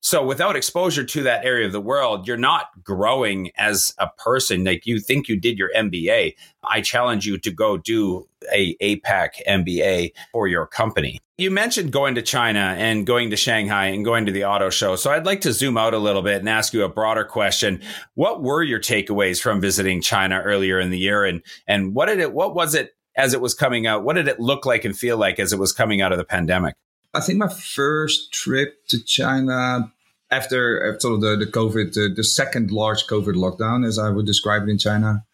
so 0.00 0.24
without 0.24 0.56
exposure 0.56 1.04
to 1.04 1.22
that 1.24 1.44
area 1.44 1.66
of 1.66 1.72
the 1.72 1.80
world, 1.80 2.26
you're 2.26 2.36
not 2.36 2.66
growing 2.82 3.50
as 3.56 3.94
a 3.98 4.08
person. 4.16 4.64
Like 4.64 4.86
you 4.86 5.00
think 5.00 5.28
you 5.28 5.38
did 5.38 5.58
your 5.58 5.70
MBA. 5.76 6.34
I 6.64 6.80
challenge 6.80 7.26
you 7.26 7.36
to 7.38 7.50
go 7.50 7.76
do 7.76 8.28
a 8.52 8.76
APAC 8.76 9.44
MBA 9.46 10.12
for 10.32 10.46
your 10.46 10.66
company. 10.66 11.18
You 11.36 11.50
mentioned 11.50 11.92
going 11.92 12.14
to 12.14 12.22
China 12.22 12.74
and 12.78 13.06
going 13.06 13.30
to 13.30 13.36
Shanghai 13.36 13.86
and 13.86 14.04
going 14.04 14.24
to 14.26 14.32
the 14.32 14.44
auto 14.44 14.70
show. 14.70 14.96
So 14.96 15.10
I'd 15.10 15.26
like 15.26 15.40
to 15.42 15.52
zoom 15.52 15.76
out 15.76 15.94
a 15.94 15.98
little 15.98 16.22
bit 16.22 16.38
and 16.38 16.48
ask 16.48 16.72
you 16.72 16.84
a 16.84 16.88
broader 16.88 17.24
question. 17.24 17.82
What 18.14 18.42
were 18.42 18.62
your 18.62 18.80
takeaways 18.80 19.40
from 19.40 19.60
visiting 19.60 20.00
China 20.00 20.40
earlier 20.40 20.78
in 20.78 20.90
the 20.90 20.98
year 20.98 21.24
and 21.24 21.42
and 21.66 21.94
what 21.94 22.06
did 22.06 22.20
it 22.20 22.32
what 22.32 22.54
was 22.54 22.74
it 22.74 22.92
as 23.16 23.34
it 23.34 23.40
was 23.40 23.52
coming 23.52 23.86
out? 23.86 24.04
What 24.04 24.14
did 24.14 24.28
it 24.28 24.38
look 24.38 24.64
like 24.64 24.84
and 24.84 24.96
feel 24.96 25.18
like 25.18 25.40
as 25.40 25.52
it 25.52 25.58
was 25.58 25.72
coming 25.72 26.00
out 26.00 26.12
of 26.12 26.18
the 26.18 26.24
pandemic? 26.24 26.76
I 27.18 27.20
think 27.20 27.38
my 27.38 27.48
first 27.48 28.32
trip 28.32 28.86
to 28.88 29.02
China 29.04 29.92
after, 30.30 30.94
after 30.94 31.16
the, 31.16 31.36
the 31.36 31.50
COVID, 31.50 32.14
the, 32.14 32.22
second 32.22 32.70
large 32.70 33.06
COVID 33.06 33.34
lockdown, 33.34 33.84
as 33.84 33.98
I 33.98 34.10
would 34.10 34.24
describe 34.24 34.62
it 34.62 34.70
in 34.70 34.78
China, 34.78 35.24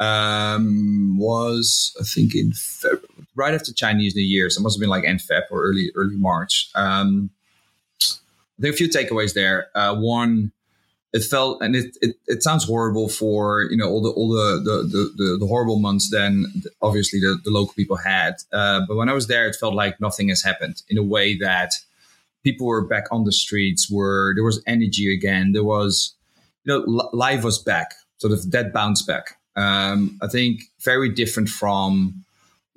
um, 0.00 1.18
was 1.18 1.94
I 2.00 2.04
think 2.04 2.34
in 2.34 2.50
Feb- 2.50 3.04
right 3.36 3.54
after 3.54 3.72
Chinese 3.72 4.16
New 4.16 4.22
Year. 4.22 4.50
So 4.50 4.60
it 4.60 4.64
must 4.64 4.76
have 4.76 4.80
been 4.80 4.90
like 4.90 5.04
end 5.04 5.20
Feb 5.20 5.42
or 5.52 5.62
early 5.62 5.92
early 5.94 6.16
March. 6.16 6.68
Um, 6.74 7.30
there 8.58 8.70
are 8.70 8.74
a 8.74 8.76
few 8.76 8.88
takeaways 8.88 9.34
there. 9.34 9.68
Uh, 9.74 9.94
one, 9.94 10.52
it 11.12 11.24
felt 11.24 11.60
and 11.62 11.74
it, 11.74 11.96
it, 12.00 12.16
it 12.26 12.42
sounds 12.42 12.64
horrible 12.64 13.08
for 13.08 13.62
you 13.70 13.76
know 13.76 13.88
all 13.88 14.02
the 14.02 14.10
all 14.10 14.28
the 14.28 14.60
the, 14.62 15.12
the, 15.16 15.36
the 15.40 15.46
horrible 15.46 15.78
months 15.78 16.10
then 16.10 16.46
obviously 16.82 17.18
the, 17.20 17.38
the 17.44 17.50
local 17.50 17.74
people 17.74 17.96
had. 17.96 18.34
Uh, 18.52 18.80
but 18.86 18.96
when 18.96 19.08
i 19.08 19.12
was 19.12 19.26
there 19.26 19.46
it 19.48 19.56
felt 19.58 19.74
like 19.74 20.00
nothing 20.00 20.28
has 20.28 20.42
happened 20.42 20.82
in 20.88 20.98
a 20.98 21.02
way 21.02 21.36
that 21.36 21.72
people 22.42 22.66
were 22.66 22.86
back 22.86 23.04
on 23.10 23.24
the 23.24 23.32
streets 23.32 23.90
were 23.90 24.32
there 24.34 24.44
was 24.44 24.62
energy 24.66 25.12
again. 25.12 25.52
There 25.52 25.64
was 25.64 26.14
you 26.64 26.72
know 26.72 27.08
life 27.12 27.44
was 27.44 27.58
back 27.58 27.94
sort 28.18 28.32
of 28.32 28.50
that 28.50 28.72
bounce 28.72 29.02
back. 29.02 29.36
Um, 29.56 30.16
i 30.22 30.28
think 30.28 30.62
very 30.84 31.08
different 31.08 31.48
from 31.48 32.24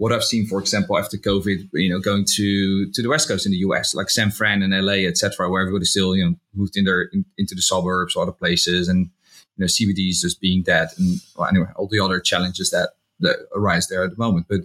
what 0.04 0.12
I've 0.12 0.26
seen, 0.26 0.46
for 0.46 0.60
example, 0.60 0.98
after 0.98 1.16
COVID, 1.16 1.70
you 1.72 1.90
know, 1.90 1.98
going 1.98 2.26
to 2.36 2.92
to 2.92 3.02
the 3.02 3.08
West 3.08 3.30
Coast 3.30 3.46
in 3.46 3.54
the 3.54 3.60
US, 3.60 3.96
like 3.96 4.10
San 4.10 4.32
Fran 4.32 4.62
and 4.62 4.74
LA, 4.74 5.08
etc., 5.08 5.50
where 5.50 5.62
everybody 5.62 5.86
still, 5.86 6.14
you 6.14 6.26
know, 6.26 6.36
moved 6.54 6.76
in 6.76 6.84
their 6.84 7.04
in, 7.14 7.24
into 7.38 7.56
the 7.56 7.62
suburbs 7.62 8.14
or 8.14 8.24
other 8.24 8.34
places, 8.34 8.90
and 8.90 9.10
you 9.56 9.60
know, 9.60 9.66
CBDs 9.66 10.20
just 10.20 10.42
being 10.42 10.62
dead, 10.62 10.90
and 10.98 11.22
well, 11.38 11.48
anyway, 11.48 11.70
all 11.78 11.88
the 11.88 12.02
other 12.02 12.20
challenges 12.20 12.70
that 12.72 12.90
that 13.22 13.48
arise 13.56 13.88
there 13.88 14.04
at 14.04 14.10
the 14.10 14.18
moment. 14.18 14.48
But 14.50 14.62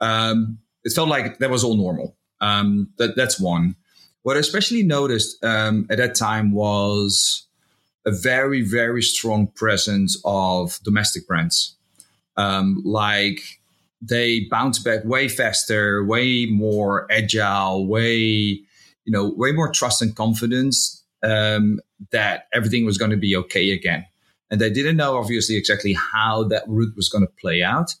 um, 0.00 0.58
it 0.82 0.92
felt 0.92 1.08
like 1.08 1.38
that 1.38 1.48
was 1.48 1.62
all 1.62 1.76
normal. 1.76 2.16
Um, 2.40 2.88
that 2.98 3.14
that's 3.14 3.38
one. 3.38 3.76
What 4.24 4.36
I 4.36 4.40
especially 4.40 4.82
noticed 4.82 5.44
um, 5.44 5.86
at 5.90 5.98
that 5.98 6.16
time 6.16 6.50
was 6.50 7.46
a 8.04 8.10
very 8.10 8.62
very 8.62 9.02
strong 9.02 9.46
presence 9.46 10.20
of 10.24 10.80
domestic 10.82 11.28
brands, 11.28 11.76
um, 12.36 12.82
like 12.84 13.61
they 14.02 14.46
bounce 14.50 14.80
back 14.80 15.04
way 15.04 15.28
faster, 15.28 16.04
way 16.04 16.46
more 16.46 17.06
agile, 17.10 17.86
way 17.86 18.60
you 19.04 19.12
know, 19.12 19.32
way 19.36 19.52
more 19.52 19.70
trust 19.70 20.02
and 20.02 20.14
confidence 20.14 21.04
um, 21.22 21.80
that 22.10 22.46
everything 22.52 22.84
was 22.84 22.98
going 22.98 23.10
to 23.10 23.16
be 23.16 23.36
okay 23.36 23.70
again. 23.70 24.06
And 24.50 24.60
they 24.60 24.70
didn't 24.70 24.96
know 24.96 25.16
obviously 25.16 25.56
exactly 25.56 25.94
how 25.94 26.44
that 26.44 26.64
route 26.68 26.94
was 26.96 27.08
going 27.08 27.26
to 27.26 27.32
play 27.40 27.62
out, 27.62 27.94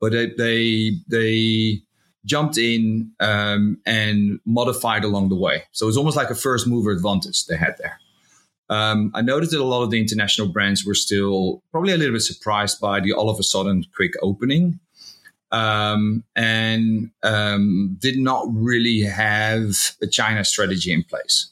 but 0.00 0.12
they 0.12 0.30
they, 0.36 0.92
they 1.08 1.82
jumped 2.24 2.58
in 2.58 3.12
um, 3.20 3.78
and 3.86 4.40
modified 4.44 5.04
along 5.04 5.28
the 5.28 5.36
way. 5.36 5.62
So 5.72 5.88
it's 5.88 5.96
almost 5.96 6.16
like 6.16 6.30
a 6.30 6.34
first 6.34 6.66
mover 6.66 6.90
advantage 6.90 7.46
they 7.46 7.56
had 7.56 7.76
there. 7.78 7.98
Um, 8.68 9.12
I 9.14 9.22
noticed 9.22 9.52
that 9.52 9.60
a 9.60 9.64
lot 9.64 9.84
of 9.84 9.90
the 9.90 10.00
international 10.00 10.48
brands 10.48 10.84
were 10.84 10.94
still 10.94 11.62
probably 11.70 11.92
a 11.92 11.96
little 11.96 12.14
bit 12.14 12.22
surprised 12.22 12.80
by 12.80 12.98
the 12.98 13.12
all 13.12 13.30
of 13.30 13.38
a 13.38 13.44
sudden 13.44 13.84
quick 13.94 14.12
opening 14.22 14.80
um, 15.56 16.22
and 16.34 17.10
um, 17.22 17.96
did 17.98 18.18
not 18.18 18.46
really 18.52 19.00
have 19.00 19.70
a 20.02 20.06
China 20.06 20.44
strategy 20.44 20.92
in 20.92 21.02
place. 21.02 21.50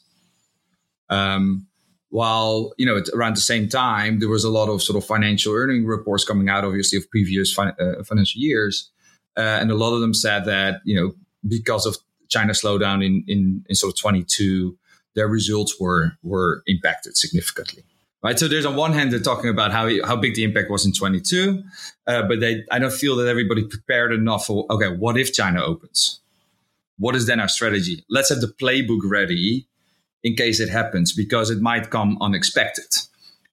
Um, 1.09 1.65
while 2.09 2.73
you 2.77 2.85
know 2.85 3.01
around 3.13 3.35
the 3.35 3.41
same 3.41 3.67
time 3.67 4.19
there 4.19 4.29
was 4.29 4.43
a 4.43 4.49
lot 4.49 4.69
of 4.69 4.81
sort 4.81 4.95
of 4.95 5.05
financial 5.05 5.53
earning 5.53 5.85
reports 5.85 6.23
coming 6.23 6.49
out, 6.49 6.63
obviously 6.63 6.97
of 6.97 7.09
previous 7.09 7.57
uh, 7.57 7.73
financial 8.07 8.39
years, 8.39 8.91
uh, 9.37 9.57
and 9.59 9.71
a 9.71 9.75
lot 9.75 9.95
of 9.95 10.01
them 10.01 10.13
said 10.13 10.45
that 10.45 10.81
you 10.85 10.95
know 10.95 11.13
because 11.47 11.85
of 11.87 11.97
China 12.29 12.53
slowdown 12.53 13.03
in 13.03 13.23
in, 13.27 13.65
in 13.69 13.75
sort 13.75 13.91
of 13.91 13.99
22, 13.99 14.77
their 15.15 15.27
results 15.27 15.79
were 15.79 16.13
were 16.21 16.61
impacted 16.67 17.17
significantly 17.17 17.83
right? 18.25 18.39
So 18.39 18.47
there's 18.47 18.65
on 18.65 18.75
one 18.75 18.91
hand 18.91 19.13
they're 19.13 19.19
talking 19.19 19.51
about 19.51 19.71
how 19.71 19.87
how 20.03 20.15
big 20.15 20.33
the 20.33 20.43
impact 20.43 20.71
was 20.71 20.85
in 20.85 20.91
22, 20.93 21.63
uh, 22.07 22.23
but 22.23 22.39
they 22.39 22.63
I 22.71 22.79
don't 22.79 22.91
feel 22.91 23.15
that 23.17 23.27
everybody 23.27 23.63
prepared 23.63 24.11
enough 24.11 24.47
for 24.47 24.65
okay, 24.71 24.89
what 24.89 25.15
if 25.15 25.31
China 25.31 25.63
opens? 25.63 26.19
What 26.97 27.15
is 27.15 27.27
then 27.27 27.39
our 27.39 27.47
strategy? 27.47 28.03
Let's 28.09 28.29
have 28.29 28.41
the 28.41 28.47
playbook 28.47 29.01
ready 29.05 29.67
in 30.23 30.33
case 30.33 30.59
it 30.59 30.69
happens 30.69 31.13
because 31.13 31.51
it 31.51 31.61
might 31.61 31.91
come 31.91 32.17
unexpected. 32.19 32.91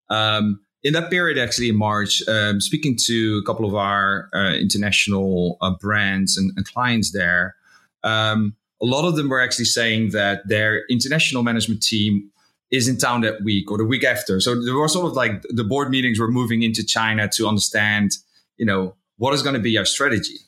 Um, 0.08 0.60
in 0.82 0.94
that 0.94 1.10
period, 1.10 1.38
actually 1.38 1.68
in 1.68 1.76
March, 1.76 2.26
um, 2.26 2.60
speaking 2.60 2.96
to 3.06 3.40
a 3.42 3.46
couple 3.46 3.66
of 3.66 3.74
our 3.74 4.30
uh, 4.32 4.54
international 4.54 5.58
uh, 5.60 5.74
brands 5.80 6.36
and, 6.36 6.50
and, 6.56 6.66
clients 6.66 7.12
there, 7.12 7.54
um, 8.02 8.56
a 8.80 8.86
lot 8.86 9.06
of 9.06 9.16
them 9.16 9.28
were 9.28 9.40
actually 9.40 9.66
saying 9.66 10.10
that 10.10 10.48
their 10.48 10.84
international 10.88 11.42
management 11.42 11.82
team 11.82 12.32
is 12.72 12.88
in 12.88 12.96
town 12.96 13.20
that 13.20 13.42
week 13.42 13.70
or 13.70 13.78
the 13.78 13.84
week 13.84 14.02
after. 14.02 14.40
So 14.40 14.60
there 14.60 14.74
were 14.74 14.88
sort 14.88 15.06
of 15.06 15.12
like 15.12 15.42
the 15.50 15.62
board 15.62 15.90
meetings 15.90 16.18
were 16.18 16.30
moving 16.30 16.62
into 16.62 16.84
China 16.84 17.28
to 17.34 17.46
understand, 17.46 18.12
you 18.56 18.66
know, 18.66 18.96
what 19.18 19.34
is 19.34 19.42
going 19.42 19.54
to 19.54 19.60
be 19.60 19.76
our 19.78 19.84
strategy. 19.84 20.38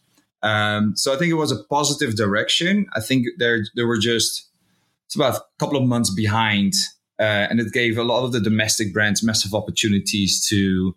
Um, 0.42 0.96
so 0.96 1.14
I 1.14 1.16
think 1.16 1.30
it 1.30 1.34
was 1.34 1.52
a 1.52 1.62
positive 1.64 2.16
direction. 2.16 2.86
I 2.94 3.00
think 3.00 3.26
there 3.38 3.64
there 3.74 3.86
were 3.86 3.98
just 3.98 4.48
it's 5.06 5.14
about 5.14 5.36
a 5.36 5.42
couple 5.58 5.78
of 5.78 5.84
months 5.84 6.10
behind, 6.10 6.72
uh, 7.20 7.46
and 7.48 7.60
it 7.60 7.72
gave 7.72 7.98
a 7.98 8.02
lot 8.02 8.24
of 8.24 8.32
the 8.32 8.40
domestic 8.40 8.92
brands 8.92 9.22
massive 9.22 9.54
opportunities 9.54 10.46
to, 10.48 10.94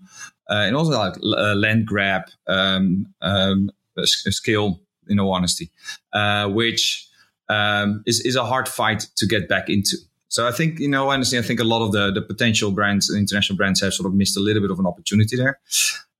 uh, 0.49 0.63
and 0.65 0.75
also 0.75 0.91
like 0.91 1.15
uh, 1.21 1.55
land 1.55 1.85
grab 1.85 2.23
um, 2.47 3.13
um, 3.21 3.69
skill. 4.05 4.81
In 5.09 5.21
all 5.21 5.31
honesty, 5.31 5.71
uh, 6.11 6.49
which 6.49 7.07
um, 7.47 8.03
is 8.05 8.19
is 8.25 8.35
a 8.35 8.43
hard 8.43 8.67
fight 8.67 9.07
to 9.15 9.25
get 9.25 9.47
back 9.47 9.69
into. 9.69 9.95
So 10.29 10.47
I 10.47 10.51
think, 10.51 10.79
you 10.79 10.89
know, 10.89 11.09
honestly, 11.09 11.37
I 11.37 11.41
think 11.41 11.59
a 11.59 11.63
lot 11.63 11.85
of 11.85 11.91
the, 11.91 12.11
the 12.11 12.21
potential 12.21 12.71
brands, 12.71 13.13
international 13.13 13.57
brands 13.57 13.81
have 13.81 13.93
sort 13.93 14.07
of 14.07 14.13
missed 14.13 14.37
a 14.37 14.41
little 14.41 14.61
bit 14.61 14.71
of 14.71 14.79
an 14.79 14.85
opportunity 14.85 15.37
there. 15.37 15.59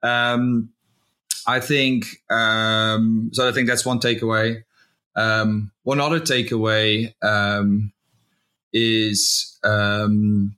Um, 0.02 0.70
I 1.46 1.60
think, 1.60 2.06
um, 2.30 3.30
so 3.34 3.48
I 3.48 3.52
think 3.52 3.68
that's 3.68 3.86
one 3.86 4.00
takeaway. 4.00 4.64
Um, 5.16 5.72
one 5.84 6.00
other 6.00 6.20
takeaway 6.20 7.14
um, 7.24 7.92
is, 8.72 9.58
um, 9.64 10.56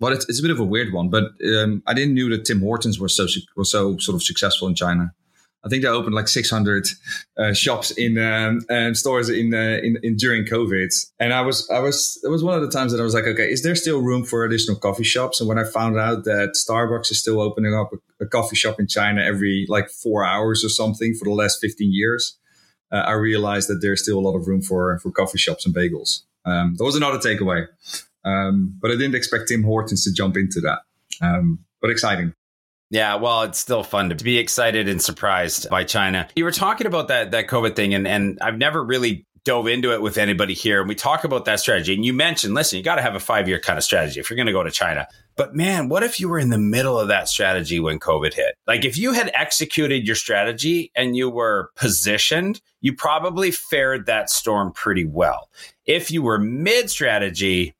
well, 0.00 0.12
it's, 0.12 0.28
it's, 0.28 0.38
a 0.38 0.42
bit 0.42 0.50
of 0.50 0.60
a 0.60 0.64
weird 0.64 0.92
one, 0.92 1.08
but 1.08 1.32
um, 1.44 1.82
I 1.86 1.94
didn't 1.94 2.14
knew 2.14 2.28
that 2.30 2.44
Tim 2.44 2.60
Hortons 2.60 3.00
was 3.00 3.16
so 3.16 3.26
was 3.56 3.70
so 3.70 3.98
sort 3.98 4.14
of 4.14 4.22
successful 4.22 4.68
in 4.68 4.76
China. 4.76 5.12
I 5.68 5.70
think 5.70 5.82
they 5.82 5.88
opened 5.88 6.14
like 6.14 6.28
600 6.28 6.88
uh, 7.36 7.52
shops 7.52 7.90
in 7.90 8.16
um, 8.16 8.62
and 8.70 8.96
stores 8.96 9.28
in, 9.28 9.52
uh, 9.52 9.78
in, 9.82 9.98
in 10.02 10.16
during 10.16 10.46
COVID. 10.46 10.88
And 11.20 11.34
I 11.34 11.42
was 11.42 11.68
I 11.68 11.78
was 11.80 12.18
it 12.24 12.28
was 12.28 12.42
one 12.42 12.54
of 12.54 12.62
the 12.62 12.70
times 12.70 12.92
that 12.92 13.00
I 13.02 13.04
was 13.04 13.12
like, 13.12 13.24
okay, 13.24 13.52
is 13.52 13.62
there 13.62 13.74
still 13.74 14.00
room 14.00 14.24
for 14.24 14.46
additional 14.46 14.78
coffee 14.78 15.04
shops? 15.04 15.40
And 15.40 15.48
when 15.48 15.58
I 15.58 15.64
found 15.64 15.98
out 15.98 16.24
that 16.24 16.54
Starbucks 16.56 17.10
is 17.10 17.20
still 17.20 17.38
opening 17.38 17.74
up 17.74 17.90
a, 17.92 18.24
a 18.24 18.26
coffee 18.26 18.56
shop 18.56 18.80
in 18.80 18.86
China 18.86 19.22
every 19.22 19.66
like 19.68 19.90
four 19.90 20.24
hours 20.24 20.64
or 20.64 20.70
something 20.70 21.12
for 21.12 21.26
the 21.26 21.34
last 21.34 21.60
15 21.60 21.92
years, 21.92 22.38
uh, 22.90 23.04
I 23.06 23.12
realized 23.12 23.68
that 23.68 23.80
there's 23.82 24.02
still 24.02 24.18
a 24.18 24.24
lot 24.26 24.36
of 24.38 24.48
room 24.48 24.62
for 24.62 24.98
for 25.00 25.10
coffee 25.10 25.38
shops 25.38 25.66
and 25.66 25.74
bagels. 25.74 26.22
Um, 26.46 26.76
that 26.78 26.84
was 26.84 26.96
another 26.96 27.18
takeaway. 27.18 27.66
Um, 28.24 28.74
but 28.80 28.90
I 28.90 28.94
didn't 28.94 29.16
expect 29.16 29.48
Tim 29.48 29.64
Hortons 29.64 30.04
to 30.04 30.14
jump 30.14 30.38
into 30.38 30.62
that. 30.62 30.78
Um, 31.20 31.58
but 31.82 31.90
exciting. 31.90 32.32
Yeah, 32.90 33.16
well, 33.16 33.42
it's 33.42 33.58
still 33.58 33.82
fun 33.82 34.08
to 34.08 34.14
be 34.14 34.38
excited 34.38 34.88
and 34.88 35.00
surprised 35.00 35.68
by 35.68 35.84
China. 35.84 36.26
You 36.34 36.44
were 36.44 36.52
talking 36.52 36.86
about 36.86 37.08
that 37.08 37.32
that 37.32 37.46
COVID 37.46 37.76
thing, 37.76 37.92
and 37.94 38.08
and 38.08 38.38
I've 38.40 38.56
never 38.56 38.82
really 38.82 39.26
dove 39.44 39.66
into 39.66 39.92
it 39.92 40.02
with 40.02 40.18
anybody 40.18 40.54
here. 40.54 40.80
And 40.80 40.88
we 40.88 40.94
talk 40.94 41.24
about 41.24 41.44
that 41.44 41.60
strategy, 41.60 41.94
and 41.94 42.04
you 42.04 42.12
mentioned, 42.12 42.54
listen, 42.54 42.78
you 42.78 42.82
got 42.82 42.96
to 42.96 43.02
have 43.02 43.14
a 43.14 43.20
five 43.20 43.46
year 43.46 43.60
kind 43.60 43.76
of 43.76 43.84
strategy 43.84 44.20
if 44.20 44.30
you're 44.30 44.36
going 44.36 44.46
to 44.46 44.52
go 44.52 44.62
to 44.62 44.70
China. 44.70 45.06
But 45.36 45.54
man, 45.54 45.88
what 45.88 46.02
if 46.02 46.18
you 46.18 46.28
were 46.28 46.38
in 46.38 46.48
the 46.48 46.58
middle 46.58 46.98
of 46.98 47.08
that 47.08 47.28
strategy 47.28 47.78
when 47.78 48.00
COVID 48.00 48.34
hit? 48.34 48.56
Like 48.66 48.84
if 48.84 48.96
you 48.96 49.12
had 49.12 49.30
executed 49.34 50.06
your 50.06 50.16
strategy 50.16 50.90
and 50.96 51.16
you 51.16 51.30
were 51.30 51.70
positioned, 51.76 52.60
you 52.80 52.94
probably 52.94 53.50
fared 53.50 54.06
that 54.06 54.30
storm 54.30 54.72
pretty 54.72 55.04
well. 55.04 55.48
If 55.86 56.10
you 56.10 56.22
were 56.22 56.38
mid 56.38 56.90
strategy, 56.90 57.74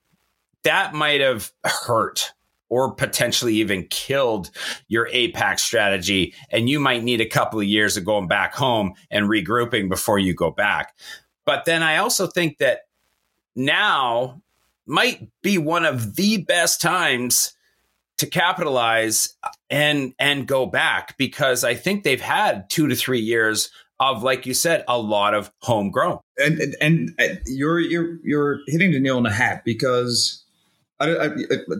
that 0.65 0.95
might 0.95 1.21
have 1.21 1.53
hurt 1.65 2.33
or 2.69 2.95
potentially 2.95 3.55
even 3.55 3.87
killed 3.89 4.51
your 4.89 5.09
APAC 5.09 5.59
strategy. 5.59 6.35
And 6.51 6.69
you 6.69 6.81
might 6.81 7.03
need 7.03 7.21
a 7.21 7.27
couple 7.27 7.61
of 7.61 7.67
years 7.67 7.97
of 7.97 8.05
going 8.05 8.29
back 8.29 8.55
home 8.55 8.95
and 9.11 9.29
regrouping 9.29 9.89
before 9.89 10.19
you 10.19 10.35
go 10.35 10.51
back. 10.51 10.95
But 11.45 11.65
then 11.65 11.83
I 11.83 11.97
also 11.97 12.27
think 12.27 12.59
that 12.59 12.81
now 13.57 14.43
might 14.87 15.29
be 15.43 15.59
one 15.59 15.85
of 15.85 16.17
the 16.17 16.39
best 16.39 16.81
times 16.81 17.55
to 18.19 18.27
capitalize 18.27 19.35
and 19.71 20.13
and 20.19 20.47
go 20.47 20.67
back 20.67 21.17
because 21.19 21.65
I 21.65 21.75
think 21.75 22.03
they've 22.03 22.21
had 22.21 22.69
two 22.69 22.89
to 22.89 22.97
three 22.97 23.21
years 23.21 23.71
of, 24.01 24.23
like 24.23 24.47
you 24.47 24.55
said, 24.55 24.85
a 24.89 24.99
lot 24.99 25.35
of 25.35 25.51
homegrown. 25.61 26.19
And 26.37 26.59
and, 26.59 26.77
and 26.81 27.15
uh, 27.19 27.35
you're 27.47 27.81
you're 27.81 28.19
you're 28.25 28.59
hitting 28.67 28.93
the 28.93 29.01
nail 29.01 29.17
on 29.17 29.23
the 29.25 29.31
head 29.31 29.63
because 29.65 30.45
I, 31.01 31.27
I, 31.27 31.29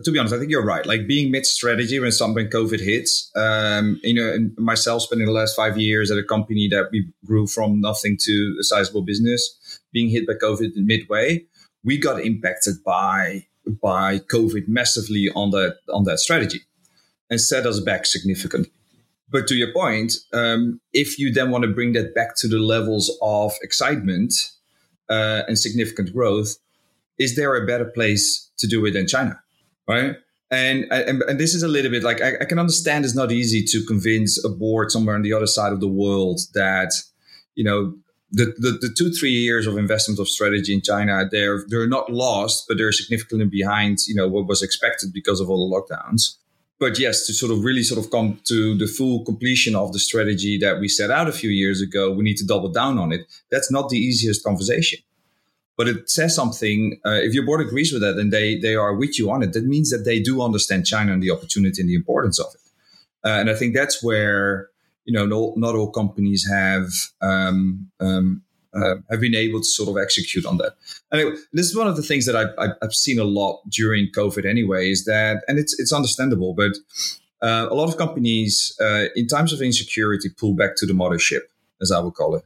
to 0.03 0.11
be 0.11 0.17
honest, 0.17 0.33
I 0.33 0.39
think 0.39 0.49
you're 0.49 0.65
right. 0.65 0.85
Like 0.85 1.05
being 1.05 1.29
mid 1.29 1.45
strategy 1.45 1.99
when 1.99 2.11
something 2.11 2.47
COVID 2.47 2.79
hits, 2.79 3.29
um, 3.35 3.99
you 4.01 4.13
know, 4.13 4.31
and 4.31 4.57
myself 4.57 5.01
spending 5.03 5.27
the 5.27 5.33
last 5.33 5.55
five 5.55 5.77
years 5.77 6.09
at 6.09 6.17
a 6.17 6.23
company 6.23 6.69
that 6.69 6.87
we 6.91 7.05
grew 7.25 7.45
from 7.45 7.81
nothing 7.81 8.17
to 8.21 8.57
a 8.59 8.63
sizable 8.63 9.01
business, 9.01 9.81
being 9.91 10.09
hit 10.09 10.25
by 10.25 10.33
COVID 10.33 10.75
in 10.75 10.87
midway, 10.87 11.43
we 11.83 11.97
got 11.97 12.21
impacted 12.21 12.75
by 12.85 13.45
by 13.81 14.19
COVID 14.19 14.67
massively 14.67 15.29
on 15.35 15.51
that 15.51 15.77
on 15.93 16.05
that 16.05 16.19
strategy, 16.19 16.61
and 17.29 17.41
set 17.41 17.65
us 17.65 17.81
back 17.81 18.05
significantly. 18.05 18.71
But 19.31 19.47
to 19.47 19.55
your 19.55 19.71
point, 19.73 20.13
um, 20.33 20.79
if 20.93 21.19
you 21.19 21.31
then 21.31 21.51
want 21.51 21.63
to 21.63 21.69
bring 21.69 21.93
that 21.93 22.15
back 22.15 22.35
to 22.37 22.47
the 22.47 22.57
levels 22.57 23.15
of 23.21 23.53
excitement 23.61 24.33
uh, 25.09 25.43
and 25.47 25.59
significant 25.59 26.13
growth, 26.13 26.55
is 27.19 27.35
there 27.35 27.55
a 27.55 27.67
better 27.67 27.85
place 27.85 28.49
to 28.57 28.67
do 28.67 28.83
it 28.85 28.91
than 28.91 29.07
China, 29.07 29.39
right? 29.87 30.15
And, 30.51 30.85
and, 30.91 31.21
and 31.23 31.39
this 31.39 31.53
is 31.53 31.61
a 31.61 31.67
little 31.67 31.91
bit 31.91 32.01
like 32.01 32.21
I, 32.21 32.33
I, 32.41 32.45
can 32.45 32.57
understand 32.57 33.05
it's 33.05 33.13
not 33.13 33.31
easy 33.31 33.63
to 33.65 33.85
convince 33.85 34.43
a 34.43 34.49
board 34.49 34.89
somewhere 34.89 35.15
on 35.15 35.21
the 35.21 35.33
other 35.33 35.45
side 35.45 35.71
of 35.73 35.79
the 35.79 35.87
world 35.87 36.39
that 36.55 36.91
you 37.53 37.63
know 37.63 37.93
the, 38.31 38.45
the, 38.57 38.71
the 38.81 38.93
two 38.97 39.11
three 39.11 39.31
years 39.31 39.67
of 39.67 39.77
investment 39.77 40.19
of 40.19 40.27
strategy 40.27 40.73
in 40.73 40.81
China 40.81 41.27
they're 41.29 41.65
they're 41.67 41.87
not 41.87 42.11
lost 42.11 42.65
but 42.67 42.79
they're 42.79 42.91
significantly 42.91 43.45
behind 43.45 43.99
you 44.07 44.15
know 44.15 44.27
what 44.27 44.47
was 44.47 44.63
expected 44.63 45.13
because 45.13 45.39
of 45.39 45.51
all 45.51 45.69
the 45.69 45.75
lockdowns. 45.75 46.37
But 46.79 46.97
yes 46.97 47.27
to 47.27 47.33
sort 47.33 47.51
of 47.51 47.63
really 47.63 47.83
sort 47.83 48.03
of 48.03 48.09
come 48.09 48.39
to 48.45 48.75
the 48.75 48.87
full 48.87 49.23
completion 49.25 49.75
of 49.75 49.93
the 49.93 49.99
strategy 49.99 50.57
that 50.57 50.79
we 50.79 50.87
set 50.87 51.11
out 51.11 51.27
a 51.27 51.31
few 51.31 51.51
years 51.51 51.79
ago 51.79 52.11
we 52.11 52.23
need 52.23 52.37
to 52.37 52.45
double 52.45 52.69
down 52.69 52.97
on 52.97 53.11
it. 53.11 53.27
That's 53.51 53.71
not 53.71 53.89
the 53.89 53.99
easiest 53.99 54.43
conversation 54.43 54.99
but 55.79 55.87
it 55.87 56.09
says 56.09 56.35
something. 56.35 56.99
Uh, 57.05 57.11
if 57.11 57.33
your 57.33 57.45
board 57.45 57.61
agrees 57.61 57.93
with 57.93 58.01
that 58.01 58.17
and 58.17 58.33
they 58.33 58.59
they 58.59 58.75
are 58.75 58.93
with 58.93 59.17
you 59.17 59.31
on 59.31 59.41
it, 59.41 59.53
that 59.53 59.63
means 59.63 59.89
that 59.91 60.03
they 60.03 60.19
do 60.19 60.41
understand 60.41 60.85
China 60.85 61.13
and 61.13 61.23
the 61.23 61.31
opportunity 61.31 61.81
and 61.81 61.89
the 61.89 61.95
importance 61.95 62.37
of 62.37 62.47
it. 62.53 62.61
Uh, 63.25 63.39
and 63.39 63.49
I 63.49 63.55
think 63.55 63.73
that's 63.73 64.03
where 64.03 64.67
you 65.05 65.13
know 65.13 65.25
not, 65.25 65.55
not 65.55 65.75
all 65.75 65.89
companies 65.89 66.45
have 66.51 66.89
um, 67.21 67.89
um, 68.01 68.41
uh, 68.73 68.95
have 69.09 69.21
been 69.21 69.35
able 69.35 69.61
to 69.61 69.65
sort 69.65 69.87
of 69.87 69.97
execute 69.97 70.45
on 70.45 70.57
that. 70.57 70.73
And 71.13 71.37
this 71.53 71.67
is 71.67 71.77
one 71.77 71.87
of 71.87 71.95
the 71.95 72.03
things 72.03 72.25
that 72.25 72.35
I've, 72.35 72.75
I've, 72.81 72.93
seen 72.93 73.17
a 73.17 73.23
lot 73.23 73.61
during 73.69 74.11
COVID. 74.11 74.45
Anyway, 74.45 74.91
is 74.91 75.05
that 75.05 75.45
and 75.47 75.57
it's 75.57 75.79
it's 75.79 75.93
understandable, 75.93 76.53
but 76.53 76.73
uh, 77.41 77.67
a 77.71 77.73
lot 77.73 77.87
of 77.87 77.95
companies 77.95 78.77
uh, 78.81 79.05
in 79.15 79.27
times 79.27 79.53
of 79.53 79.61
insecurity 79.61 80.27
pull 80.27 80.55
back 80.55 80.75
to 80.75 80.85
the 80.85 80.93
mothership, 80.93 81.43
as 81.81 81.89
I 81.89 82.01
would 82.01 82.15
call 82.15 82.35
it. 82.35 82.43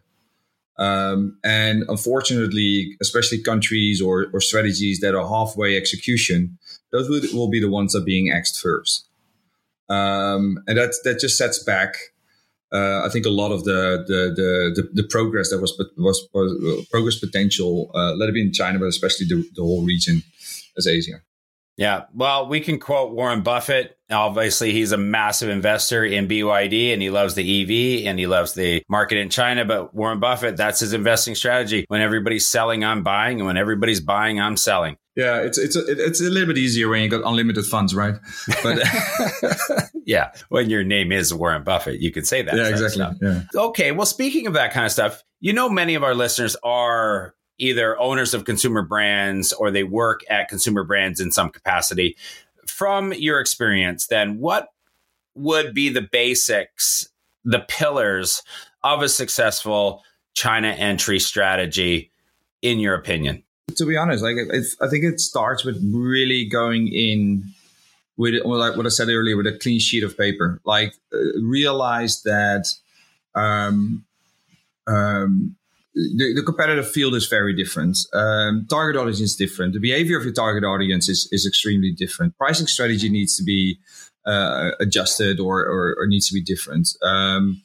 Um, 0.77 1.37
and 1.43 1.83
unfortunately, 1.87 2.97
especially 2.99 3.41
countries 3.41 4.01
or, 4.01 4.27
or 4.33 4.41
strategies 4.41 4.99
that 5.01 5.13
are 5.13 5.27
halfway 5.27 5.77
execution, 5.77 6.57
those 6.91 7.09
will, 7.09 7.21
will 7.33 7.49
be 7.49 7.59
the 7.59 7.69
ones 7.69 7.93
that 7.93 7.99
are 7.99 8.05
being 8.05 8.31
axed 8.31 8.59
first. 8.59 9.07
Um, 9.89 10.63
and 10.67 10.77
that, 10.77 10.95
that 11.03 11.19
just 11.19 11.37
sets 11.37 11.59
back, 11.63 11.95
uh, 12.71 13.03
I 13.05 13.09
think, 13.09 13.25
a 13.25 13.29
lot 13.29 13.51
of 13.51 13.65
the, 13.65 14.03
the, 14.07 14.33
the, 14.35 14.81
the, 14.81 15.01
the 15.03 15.07
progress 15.07 15.51
that 15.51 15.59
was, 15.59 15.79
was, 15.97 16.27
was 16.33 16.87
progress 16.89 17.19
potential, 17.19 17.91
uh, 17.93 18.13
let 18.15 18.29
it 18.29 18.33
be 18.33 18.41
in 18.41 18.51
China, 18.51 18.79
but 18.79 18.87
especially 18.87 19.27
the, 19.27 19.47
the 19.55 19.61
whole 19.61 19.85
region 19.85 20.23
as 20.75 20.87
Asia. 20.87 21.21
Yeah. 21.77 22.03
Well, 22.13 22.47
we 22.47 22.59
can 22.59 22.79
quote 22.79 23.13
Warren 23.13 23.41
Buffett. 23.41 23.97
Obviously, 24.11 24.71
he's 24.71 24.91
a 24.91 24.97
massive 24.97 25.49
investor 25.49 26.05
in 26.05 26.27
BYD 26.27 26.93
and 26.93 27.01
he 27.01 27.09
loves 27.09 27.33
the 27.33 27.41
EV 27.41 28.07
and 28.07 28.19
he 28.19 28.27
loves 28.27 28.53
the 28.53 28.83
market 28.87 29.17
in 29.17 29.29
China. 29.29 29.65
But 29.65 29.93
Warren 29.93 30.19
Buffett, 30.19 30.55
that's 30.55 30.81
his 30.81 30.93
investing 30.93 31.33
strategy. 31.33 31.85
When 31.87 32.01
everybody's 32.01 32.47
selling, 32.47 32.83
I'm 32.83 33.01
buying. 33.01 33.39
And 33.39 33.47
when 33.47 33.57
everybody's 33.57 34.01
buying, 34.01 34.39
I'm 34.39 34.55
selling. 34.55 34.97
Yeah, 35.15 35.41
it's 35.41 35.59
it's 35.59 35.75
a, 35.75 35.83
it's 35.87 36.21
a 36.21 36.29
little 36.29 36.47
bit 36.47 36.57
easier 36.57 36.89
when 36.89 37.03
you 37.03 37.07
got 37.07 37.21
unlimited 37.23 37.65
funds, 37.65 37.93
right? 37.93 38.15
But 38.63 38.81
yeah, 40.05 40.31
when 40.49 40.71
your 40.71 40.83
name 40.83 41.11
is 41.11 41.31
Warren 41.31 41.63
Buffett, 41.63 42.01
you 42.01 42.11
can 42.11 42.25
say 42.25 42.41
that. 42.41 42.55
Yeah, 42.55 42.67
exactly. 42.67 43.05
Yeah. 43.21 43.43
Okay. 43.55 43.91
Well, 43.91 44.07
speaking 44.07 44.47
of 44.47 44.53
that 44.53 44.73
kind 44.73 44.87
of 44.87 44.91
stuff, 44.91 45.23
you 45.39 45.53
know, 45.53 45.69
many 45.69 45.93
of 45.93 46.03
our 46.03 46.15
listeners 46.15 46.55
are 46.63 47.35
either 47.57 47.99
owners 47.99 48.33
of 48.33 48.45
consumer 48.45 48.81
brands 48.81 49.53
or 49.53 49.71
they 49.71 49.83
work 49.83 50.21
at 50.29 50.49
consumer 50.49 50.83
brands 50.83 51.19
in 51.19 51.31
some 51.31 51.49
capacity. 51.49 52.15
From 52.67 53.13
your 53.13 53.39
experience, 53.39 54.07
then, 54.07 54.39
what 54.39 54.69
would 55.35 55.73
be 55.73 55.89
the 55.89 56.01
basics, 56.01 57.07
the 57.43 57.59
pillars 57.59 58.41
of 58.83 59.01
a 59.01 59.09
successful 59.09 60.03
China 60.33 60.69
entry 60.69 61.19
strategy, 61.19 62.11
in 62.61 62.79
your 62.79 62.95
opinion? 62.95 63.43
To 63.75 63.85
be 63.85 63.97
honest, 63.97 64.23
like 64.23 64.37
I 64.81 64.89
think 64.89 65.03
it 65.03 65.19
starts 65.19 65.63
with 65.63 65.81
really 65.93 66.45
going 66.45 66.87
in 66.87 67.43
with 68.17 68.35
like 68.45 68.75
what 68.77 68.85
I 68.85 68.89
said 68.89 69.09
earlier, 69.09 69.37
with 69.37 69.47
a 69.47 69.57
clean 69.57 69.79
sheet 69.79 70.03
of 70.03 70.17
paper. 70.17 70.59
Like 70.65 70.93
uh, 71.13 71.41
realize 71.41 72.23
that 72.23 72.65
um, 73.35 74.05
um, 74.87 75.55
the, 75.95 76.33
the, 76.35 76.43
competitive 76.43 76.89
field 76.89 77.13
is 77.13 77.27
very 77.27 77.55
different. 77.55 77.97
Um, 78.13 78.65
target 78.69 78.99
audience 78.99 79.21
is 79.21 79.35
different. 79.35 79.73
The 79.73 79.79
behavior 79.79 80.17
of 80.17 80.23
your 80.23 80.33
target 80.33 80.63
audience 80.63 81.07
is, 81.07 81.29
is 81.31 81.45
extremely 81.45 81.91
different. 81.91 82.37
Pricing 82.37 82.67
strategy 82.67 83.09
needs 83.09 83.37
to 83.37 83.43
be 83.43 83.77
uh, 84.25 84.71
adjusted 84.79 85.39
or, 85.39 85.59
or, 85.61 85.95
or, 85.99 86.07
needs 86.07 86.27
to 86.29 86.33
be 86.33 86.41
different. 86.41 86.89
Um, 87.03 87.61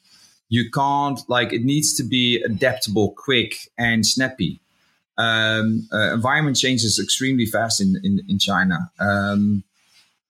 you 0.49 0.71
can't 0.71 1.21
like 1.29 1.53
it 1.53 1.63
needs 1.63 1.95
to 1.97 2.03
be 2.03 2.43
adaptable, 2.43 3.15
quick, 3.17 3.71
and 3.79 4.05
snappy. 4.05 4.61
Um, 5.17 5.89
uh, 5.93 6.13
environment 6.15 6.57
changes 6.57 6.99
extremely 6.99 7.47
fast 7.47 7.81
in 7.81 8.01
in, 8.03 8.21
in 8.29 8.39
China. 8.39 8.91
Um, 8.99 9.63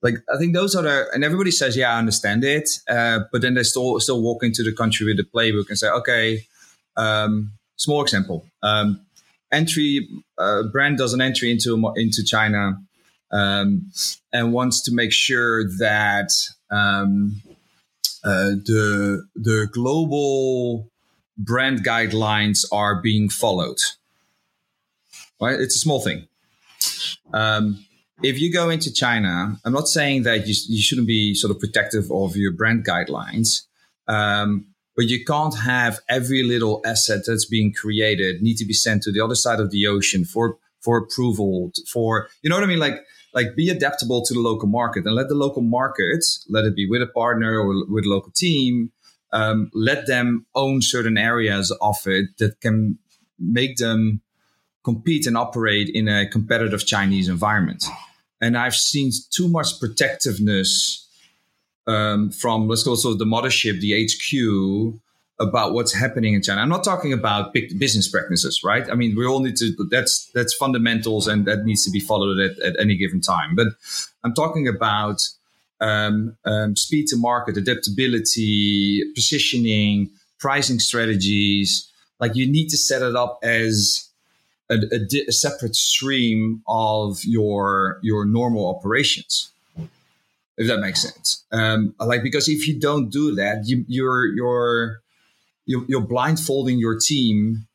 like 0.03 0.17
I 0.33 0.37
think 0.39 0.55
those 0.55 0.75
are 0.77 0.83
the 0.83 1.07
and 1.15 1.25
everybody 1.25 1.51
says, 1.51 1.77
yeah, 1.77 1.95
I 1.95 1.99
understand 1.99 2.45
it, 2.45 2.69
uh, 2.91 3.21
but 3.33 3.43
then 3.43 3.55
they 3.55 3.63
still 3.63 3.99
still 4.01 4.21
walk 4.21 4.43
into 4.43 4.63
the 4.63 4.73
country 4.73 5.07
with 5.07 5.17
the 5.17 5.25
playbook 5.25 5.69
and 5.69 5.79
say, 5.79 5.89
okay. 5.89 6.47
Um, 6.97 7.53
small 7.79 8.03
example. 8.03 8.45
Um, 8.63 9.01
entry 9.51 10.07
uh, 10.37 10.65
brand 10.65 10.99
does 10.99 11.15
an 11.15 11.23
entry 11.23 11.51
into 11.51 11.93
into 11.97 12.23
China 12.23 12.79
um, 13.31 13.91
and 14.33 14.53
wants 14.53 14.83
to 14.83 14.93
make 14.93 15.13
sure 15.13 15.65
that 15.79 16.31
um, 16.71 17.43
uh, 18.25 18.51
the 18.65 19.27
the 19.35 19.69
global 19.73 20.91
brand 21.39 21.85
guidelines 21.85 22.65
are 22.71 23.01
being 23.01 23.29
followed. 23.29 23.79
Right, 25.41 25.59
it's 25.59 25.77
a 25.77 25.79
small 25.79 26.01
thing. 26.01 26.27
Um, 27.33 27.85
if 28.23 28.41
you 28.41 28.53
go 28.53 28.71
into 28.71 28.93
China, 28.93 29.57
I'm 29.65 29.73
not 29.73 29.87
saying 29.87 30.25
that 30.25 30.49
you, 30.49 30.55
you 30.69 30.83
shouldn't 30.83 31.07
be 31.07 31.35
sort 31.35 31.53
of 31.53 31.61
protective 31.61 32.11
of 32.11 32.37
your 32.37 32.51
brand 32.51 32.85
guidelines, 32.85 33.63
um, 34.09 34.67
but 34.99 35.07
you 35.07 35.25
can't 35.25 35.57
have 35.61 36.01
every 36.09 36.43
little 36.43 36.83
asset 36.85 37.21
that's 37.25 37.45
being 37.47 37.73
created 37.73 38.43
need 38.43 38.57
to 38.57 38.65
be 38.65 38.73
sent 38.73 39.01
to 39.05 39.13
the 39.13 39.21
other 39.21 39.37
side 39.37 39.61
of 39.61 39.71
the 39.71 39.87
ocean 39.87 40.25
for 40.25 40.59
for 40.81 40.99
approval 40.99 41.71
for 41.87 42.29
you 42.43 42.51
know 42.51 42.57
what 42.57 42.65
i 42.65 42.67
mean? 42.67 42.81
Like 42.81 42.99
like 43.33 43.55
be 43.55 43.71
adaptable 43.71 44.23
to 44.25 44.35
the 44.35 44.41
local 44.41 44.69
market 44.69 45.07
and 45.07 45.15
let 45.15 45.29
the 45.29 45.37
local 45.37 45.63
market 45.63 46.25
let 46.49 46.65
it 46.65 46.75
be 46.75 46.89
with 46.91 47.01
a 47.01 47.07
partner 47.07 47.61
or 47.61 47.87
with 47.89 48.05
a 48.05 48.09
local 48.09 48.33
team 48.33 48.91
um, 49.33 49.71
let 49.73 50.07
them 50.07 50.47
own 50.55 50.83
certain 50.83 51.17
areas 51.17 51.71
of 51.81 51.99
it 52.07 52.27
that 52.39 52.61
can 52.61 52.99
make 53.39 53.77
them 53.77 54.21
compete 54.83 55.27
and 55.27 55.37
operate 55.37 55.89
in 55.91 56.09
a 56.09 56.29
competitive 56.29 56.85
chinese 56.85 57.29
environment. 57.29 57.85
And 58.41 58.59
i've 58.59 58.75
seen 58.75 59.13
too 59.31 59.49
much 59.49 59.79
protectiveness 59.79 61.08
um, 61.89 62.31
from 62.31 62.69
let's 62.69 62.83
go 62.83 62.95
so 62.95 63.15
the 63.15 63.25
mothership, 63.25 63.81
the 63.81 64.07
HQ, 64.07 65.01
about 65.41 65.73
what's 65.73 65.95
happening 65.95 66.35
in 66.35 66.43
China. 66.43 66.61
I'm 66.61 66.69
not 66.69 66.85
talking 66.85 67.13
about 67.13 67.53
big 67.53 67.79
business 67.79 68.09
practices, 68.09 68.63
right? 68.63 68.89
I 68.91 68.95
mean, 68.95 69.17
we 69.17 69.25
all 69.25 69.41
need 69.41 69.57
to. 69.57 69.75
That's 69.91 70.31
that's 70.35 70.55
fundamentals, 70.55 71.27
and 71.27 71.47
that 71.47 71.65
needs 71.65 71.85
to 71.85 71.91
be 71.91 72.01
followed 72.01 72.39
at, 72.39 72.59
at 72.61 72.79
any 72.79 72.97
given 72.97 73.21
time. 73.21 73.57
But 73.57 73.69
I'm 74.23 74.35
talking 74.35 74.69
about 74.69 75.27
um, 75.81 76.37
um, 76.45 76.77
speed 76.77 77.07
to 77.09 77.17
market, 77.17 77.57
adaptability, 77.57 79.03
positioning, 79.15 80.11
pricing 80.39 80.81
strategies. 80.81 81.91
Like 82.21 82.35
you 82.37 82.51
need 82.51 82.69
to 82.69 82.77
set 82.77 83.01
it 83.01 83.17
up 83.17 83.39
as 83.43 84.09
a, 84.69 84.75
a, 84.75 84.99
di- 84.99 85.25
a 85.27 85.33
separate 85.33 85.77
stream 85.77 86.63
of 86.69 87.25
your 87.25 87.99
your 88.03 88.27
normal 88.27 88.69
operations 88.69 89.53
if 90.59 90.67
that 90.67 90.81
makes 90.81 91.01
sense. 91.01 91.45
Um, 91.53 91.95
like 91.99 92.23
because 92.23 92.49
if 92.49 92.67
you 92.69 92.79
don't 92.79 93.09
do 93.09 93.35
that, 93.37 93.63
you, 93.67 93.85
you're 93.89 94.27
you're 94.27 95.01
you're, 95.65 96.01
blindfolding 96.01 96.79
your 96.79 96.99
team 96.99 97.67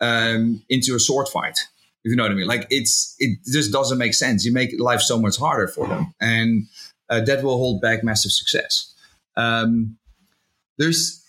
um, 0.00 0.62
into 0.68 0.94
a 0.94 1.00
sword 1.00 1.28
fight. 1.28 1.58
If 2.04 2.10
you 2.10 2.16
know 2.16 2.24
what 2.24 2.32
I 2.32 2.34
mean, 2.34 2.46
like 2.46 2.66
it's 2.70 3.16
it 3.18 3.38
just 3.44 3.72
doesn't 3.72 3.98
make 3.98 4.14
sense. 4.14 4.44
You 4.44 4.52
make 4.52 4.70
life 4.78 5.00
so 5.00 5.18
much 5.18 5.38
harder 5.38 5.68
for 5.68 5.86
them, 5.86 6.14
and 6.20 6.66
uh, 7.08 7.20
that 7.22 7.42
will 7.42 7.56
hold 7.56 7.80
back 7.80 8.04
massive 8.04 8.32
success. 8.32 8.92
Um, 9.36 9.96
there's 10.76 11.24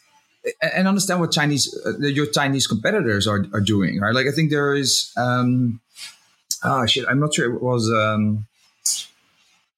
and 0.61 0.87
understand 0.87 1.19
what 1.21 1.31
Chinese 1.31 1.75
uh, 1.85 1.97
your 1.99 2.25
Chinese 2.25 2.67
competitors 2.67 3.25
are 3.27 3.45
are 3.53 3.61
doing, 3.61 3.99
right? 3.99 4.13
Like 4.13 4.27
I 4.27 4.31
think 4.31 4.49
there 4.49 4.75
is. 4.75 5.11
Um, 5.15 5.79
oh 6.63 6.85
shit, 6.85 7.05
I'm 7.07 7.19
not 7.19 7.33
sure 7.33 7.53
it 7.53 7.61
was. 7.61 7.89
Um, 7.89 8.47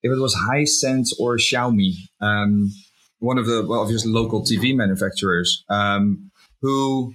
if 0.03 0.11
it 0.11 0.19
was 0.19 0.35
Hisense 0.35 1.11
or 1.19 1.37
Xiaomi, 1.37 1.93
um, 2.19 2.71
one 3.19 3.37
of 3.37 3.45
the 3.45 3.65
well, 3.67 3.81
obviously 3.81 4.11
local 4.11 4.41
TV 4.41 4.75
manufacturers, 4.75 5.63
um, 5.69 6.31
who 6.61 7.13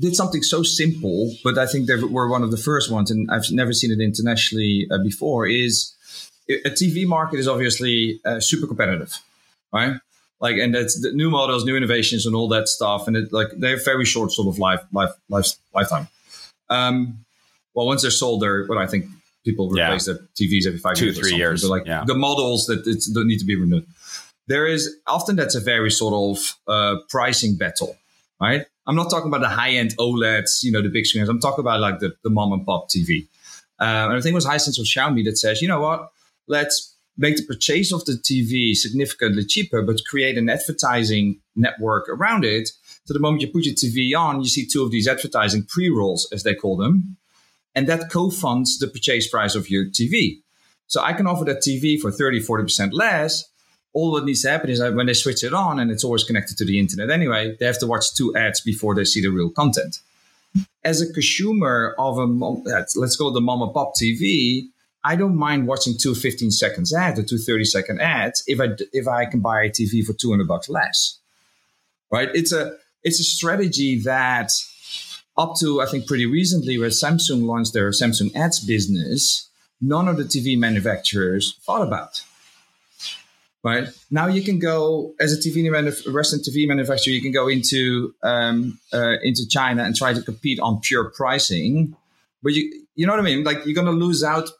did 0.00 0.16
something 0.16 0.42
so 0.42 0.62
simple, 0.62 1.34
but 1.44 1.56
I 1.58 1.66
think 1.66 1.86
they 1.86 1.96
were 1.96 2.28
one 2.28 2.42
of 2.42 2.50
the 2.50 2.56
first 2.56 2.90
ones, 2.90 3.10
and 3.10 3.30
I've 3.30 3.50
never 3.50 3.72
seen 3.72 3.92
it 3.92 4.00
internationally 4.02 4.88
uh, 4.90 4.98
before. 5.02 5.46
Is 5.46 5.94
a 6.48 6.70
TV 6.70 7.06
market 7.06 7.38
is 7.38 7.46
obviously 7.46 8.20
uh, 8.24 8.40
super 8.40 8.66
competitive, 8.66 9.16
right? 9.72 9.96
Like, 10.40 10.56
and 10.56 10.74
that's 10.74 11.00
the 11.00 11.12
new 11.12 11.30
models, 11.30 11.64
new 11.64 11.76
innovations, 11.76 12.26
and 12.26 12.34
all 12.34 12.48
that 12.48 12.66
stuff, 12.66 13.06
and 13.06 13.16
it 13.16 13.32
like 13.32 13.48
they 13.56 13.70
have 13.70 13.84
very 13.84 14.04
short 14.04 14.32
sort 14.32 14.48
of 14.48 14.58
life, 14.58 14.80
life, 14.92 15.10
life 15.28 15.52
lifetime. 15.72 16.08
Um, 16.68 17.24
well, 17.74 17.86
once 17.86 18.02
they're 18.02 18.10
sold, 18.10 18.42
they're 18.42 18.66
what 18.66 18.78
I 18.78 18.86
think 18.86 19.06
people 19.44 19.68
replace 19.68 20.06
yeah. 20.06 20.14
their 20.14 20.22
TVs 20.34 20.66
every 20.66 20.78
five 20.78 20.96
two, 20.96 21.06
years. 21.06 21.18
Three 21.18 21.34
years. 21.34 21.62
But 21.62 21.68
like 21.68 21.86
yeah. 21.86 22.04
the 22.06 22.14
models 22.14 22.66
that 22.66 22.84
don't 23.14 23.26
need 23.26 23.38
to 23.38 23.44
be 23.44 23.56
renewed. 23.56 23.86
There 24.48 24.66
is 24.66 24.96
often 25.06 25.36
that's 25.36 25.54
a 25.54 25.60
very 25.60 25.90
sort 25.90 26.14
of 26.14 26.58
uh, 26.66 26.96
pricing 27.08 27.56
battle, 27.56 27.96
right? 28.40 28.66
I'm 28.86 28.96
not 28.96 29.10
talking 29.10 29.28
about 29.28 29.40
the 29.40 29.48
high 29.48 29.70
end 29.70 29.96
OLEDs, 29.98 30.64
you 30.64 30.72
know, 30.72 30.82
the 30.82 30.88
big 30.88 31.06
screens. 31.06 31.28
I'm 31.28 31.40
talking 31.40 31.60
about 31.60 31.80
like 31.80 32.00
the, 32.00 32.14
the 32.24 32.30
mom 32.30 32.52
and 32.52 32.66
pop 32.66 32.88
TV. 32.90 33.28
Um, 33.78 34.10
and 34.10 34.14
I 34.14 34.20
think 34.20 34.32
it 34.32 34.34
was 34.34 34.46
Hisense 34.46 34.78
or 34.78 34.82
Xiaomi 34.82 35.24
that 35.24 35.38
says, 35.38 35.62
you 35.62 35.68
know 35.68 35.80
what, 35.80 36.08
let's 36.48 36.96
make 37.16 37.36
the 37.36 37.44
purchase 37.44 37.92
of 37.92 38.04
the 38.04 38.12
TV 38.12 38.74
significantly 38.74 39.44
cheaper, 39.44 39.82
but 39.82 40.00
create 40.06 40.38
an 40.38 40.48
advertising 40.48 41.40
network 41.54 42.08
around 42.08 42.44
it. 42.44 42.70
So 43.04 43.14
the 43.14 43.20
moment 43.20 43.42
you 43.42 43.48
put 43.48 43.64
your 43.64 43.74
TV 43.74 44.16
on, 44.18 44.40
you 44.40 44.48
see 44.48 44.66
two 44.66 44.82
of 44.82 44.90
these 44.90 45.08
advertising 45.08 45.64
pre 45.64 45.88
rolls, 45.88 46.28
as 46.32 46.42
they 46.42 46.54
call 46.54 46.76
them 46.76 47.16
and 47.74 47.88
that 47.88 48.10
co-funds 48.10 48.78
the 48.78 48.86
purchase 48.86 49.28
price 49.28 49.54
of 49.54 49.70
your 49.70 49.86
TV. 49.86 50.40
So 50.86 51.00
I 51.02 51.12
can 51.12 51.26
offer 51.26 51.44
that 51.46 51.58
TV 51.58 51.98
for 51.98 52.10
30, 52.10 52.40
40% 52.40 52.90
less. 52.92 53.44
All 53.94 54.12
what 54.12 54.24
needs 54.24 54.42
to 54.42 54.50
happen 54.50 54.70
is 54.70 54.78
that 54.78 54.94
when 54.94 55.06
they 55.06 55.14
switch 55.14 55.44
it 55.44 55.52
on 55.52 55.78
and 55.78 55.90
it's 55.90 56.04
always 56.04 56.24
connected 56.24 56.56
to 56.58 56.64
the 56.64 56.78
internet 56.78 57.10
anyway, 57.10 57.56
they 57.58 57.66
have 57.66 57.78
to 57.78 57.86
watch 57.86 58.14
two 58.14 58.34
ads 58.36 58.60
before 58.60 58.94
they 58.94 59.04
see 59.04 59.20
the 59.20 59.28
real 59.28 59.50
content. 59.50 60.00
As 60.84 61.00
a 61.00 61.10
consumer 61.12 61.94
of 61.98 62.18
a, 62.18 62.24
let's 62.24 63.16
call 63.16 63.30
it 63.30 63.34
the 63.34 63.40
mom 63.40 63.62
and 63.62 63.72
pop 63.72 63.94
TV, 63.94 64.68
I 65.04 65.16
don't 65.16 65.36
mind 65.36 65.66
watching 65.66 65.94
two 65.98 66.14
15 66.14 66.50
seconds 66.50 66.94
ads 66.94 67.18
or 67.18 67.22
two 67.22 67.38
30 67.38 67.64
second 67.64 68.00
ads 68.00 68.44
if 68.46 68.60
I, 68.60 68.68
if 68.92 69.08
I 69.08 69.24
can 69.26 69.40
buy 69.40 69.62
a 69.62 69.70
TV 69.70 70.04
for 70.04 70.12
200 70.12 70.46
bucks 70.46 70.68
less. 70.68 71.18
Right? 72.10 72.28
It's 72.34 72.52
a, 72.52 72.76
it's 73.02 73.18
a 73.18 73.24
strategy 73.24 74.00
that 74.02 74.52
up 75.36 75.54
to 75.60 75.80
I 75.80 75.86
think 75.86 76.06
pretty 76.06 76.26
recently, 76.26 76.78
where 76.78 76.90
Samsung 76.90 77.44
launched 77.44 77.72
their 77.72 77.90
Samsung 77.90 78.34
Ads 78.34 78.60
business, 78.60 79.48
none 79.80 80.08
of 80.08 80.16
the 80.16 80.24
TV 80.24 80.58
manufacturers 80.58 81.56
thought 81.62 81.82
about. 81.82 82.22
Right 83.64 83.88
now, 84.10 84.26
you 84.26 84.42
can 84.42 84.58
go 84.58 85.14
as 85.20 85.32
a 85.32 85.36
TV 85.36 85.62
Western 86.12 86.40
TV 86.40 86.66
manufacturer. 86.66 87.14
You 87.14 87.22
can 87.22 87.30
go 87.30 87.46
into 87.46 88.12
um, 88.22 88.80
uh, 88.92 89.18
into 89.22 89.46
China 89.48 89.84
and 89.84 89.94
try 89.94 90.12
to 90.12 90.20
compete 90.20 90.58
on 90.58 90.80
pure 90.80 91.10
pricing, 91.10 91.96
but 92.42 92.54
you 92.54 92.84
you 92.96 93.06
know 93.06 93.12
what 93.12 93.20
I 93.20 93.22
mean. 93.22 93.44
Like 93.44 93.64
you're 93.64 93.74
going 93.74 93.86
to 93.86 93.92
lose 93.92 94.24
out 94.24 94.50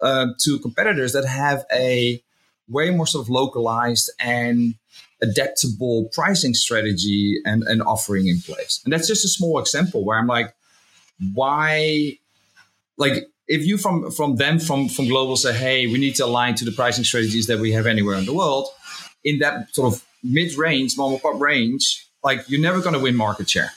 uh, 0.00 0.28
to 0.42 0.58
competitors 0.60 1.12
that 1.14 1.24
have 1.24 1.64
a 1.72 2.22
way 2.68 2.90
more 2.90 3.06
sort 3.06 3.24
of 3.24 3.30
localized 3.30 4.10
and 4.20 4.74
adaptable 5.22 6.10
pricing 6.12 6.52
strategy 6.52 7.40
and, 7.44 7.62
and 7.64 7.82
offering 7.82 8.26
in 8.26 8.40
place. 8.40 8.80
And 8.84 8.92
that's 8.92 9.06
just 9.06 9.24
a 9.24 9.28
small 9.28 9.58
example 9.58 10.04
where 10.04 10.18
I'm 10.18 10.26
like, 10.26 10.54
why 11.32 12.18
like 12.96 13.24
if 13.48 13.64
you 13.64 13.78
from 13.78 14.10
from 14.10 14.36
them 14.36 14.58
from 14.58 14.88
from 14.88 15.08
global 15.08 15.36
say, 15.36 15.52
hey, 15.52 15.86
we 15.86 15.98
need 15.98 16.14
to 16.16 16.24
align 16.24 16.54
to 16.56 16.64
the 16.64 16.72
pricing 16.72 17.04
strategies 17.04 17.46
that 17.46 17.58
we 17.58 17.72
have 17.72 17.86
anywhere 17.86 18.16
in 18.16 18.26
the 18.26 18.34
world, 18.34 18.68
in 19.24 19.38
that 19.38 19.74
sort 19.74 19.92
of 19.92 20.04
mid-range, 20.22 20.96
mom 20.96 21.18
pop 21.18 21.40
range, 21.40 22.06
like 22.22 22.48
you're 22.48 22.60
never 22.60 22.80
gonna 22.80 22.98
win 22.98 23.16
market 23.16 23.48
share. 23.48 23.72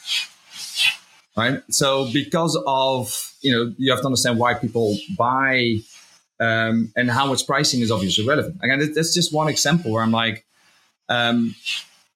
Right. 1.37 1.61
So 1.69 2.09
because 2.13 2.57
of 2.65 3.33
you 3.41 3.51
know, 3.51 3.73
you 3.77 3.91
have 3.91 4.01
to 4.01 4.05
understand 4.05 4.39
why 4.39 4.53
people 4.53 4.97
buy 5.17 5.77
um, 6.39 6.91
and 6.95 7.11
how 7.11 7.25
much 7.25 7.45
pricing 7.45 7.81
is 7.81 7.91
obviously 7.91 8.25
relevant. 8.25 8.57
Again, 8.63 8.93
that's 8.93 9.13
just 9.13 9.33
one 9.33 9.49
example 9.49 9.91
where 9.91 10.03
I'm 10.03 10.11
like, 10.11 10.45
um, 11.09 11.55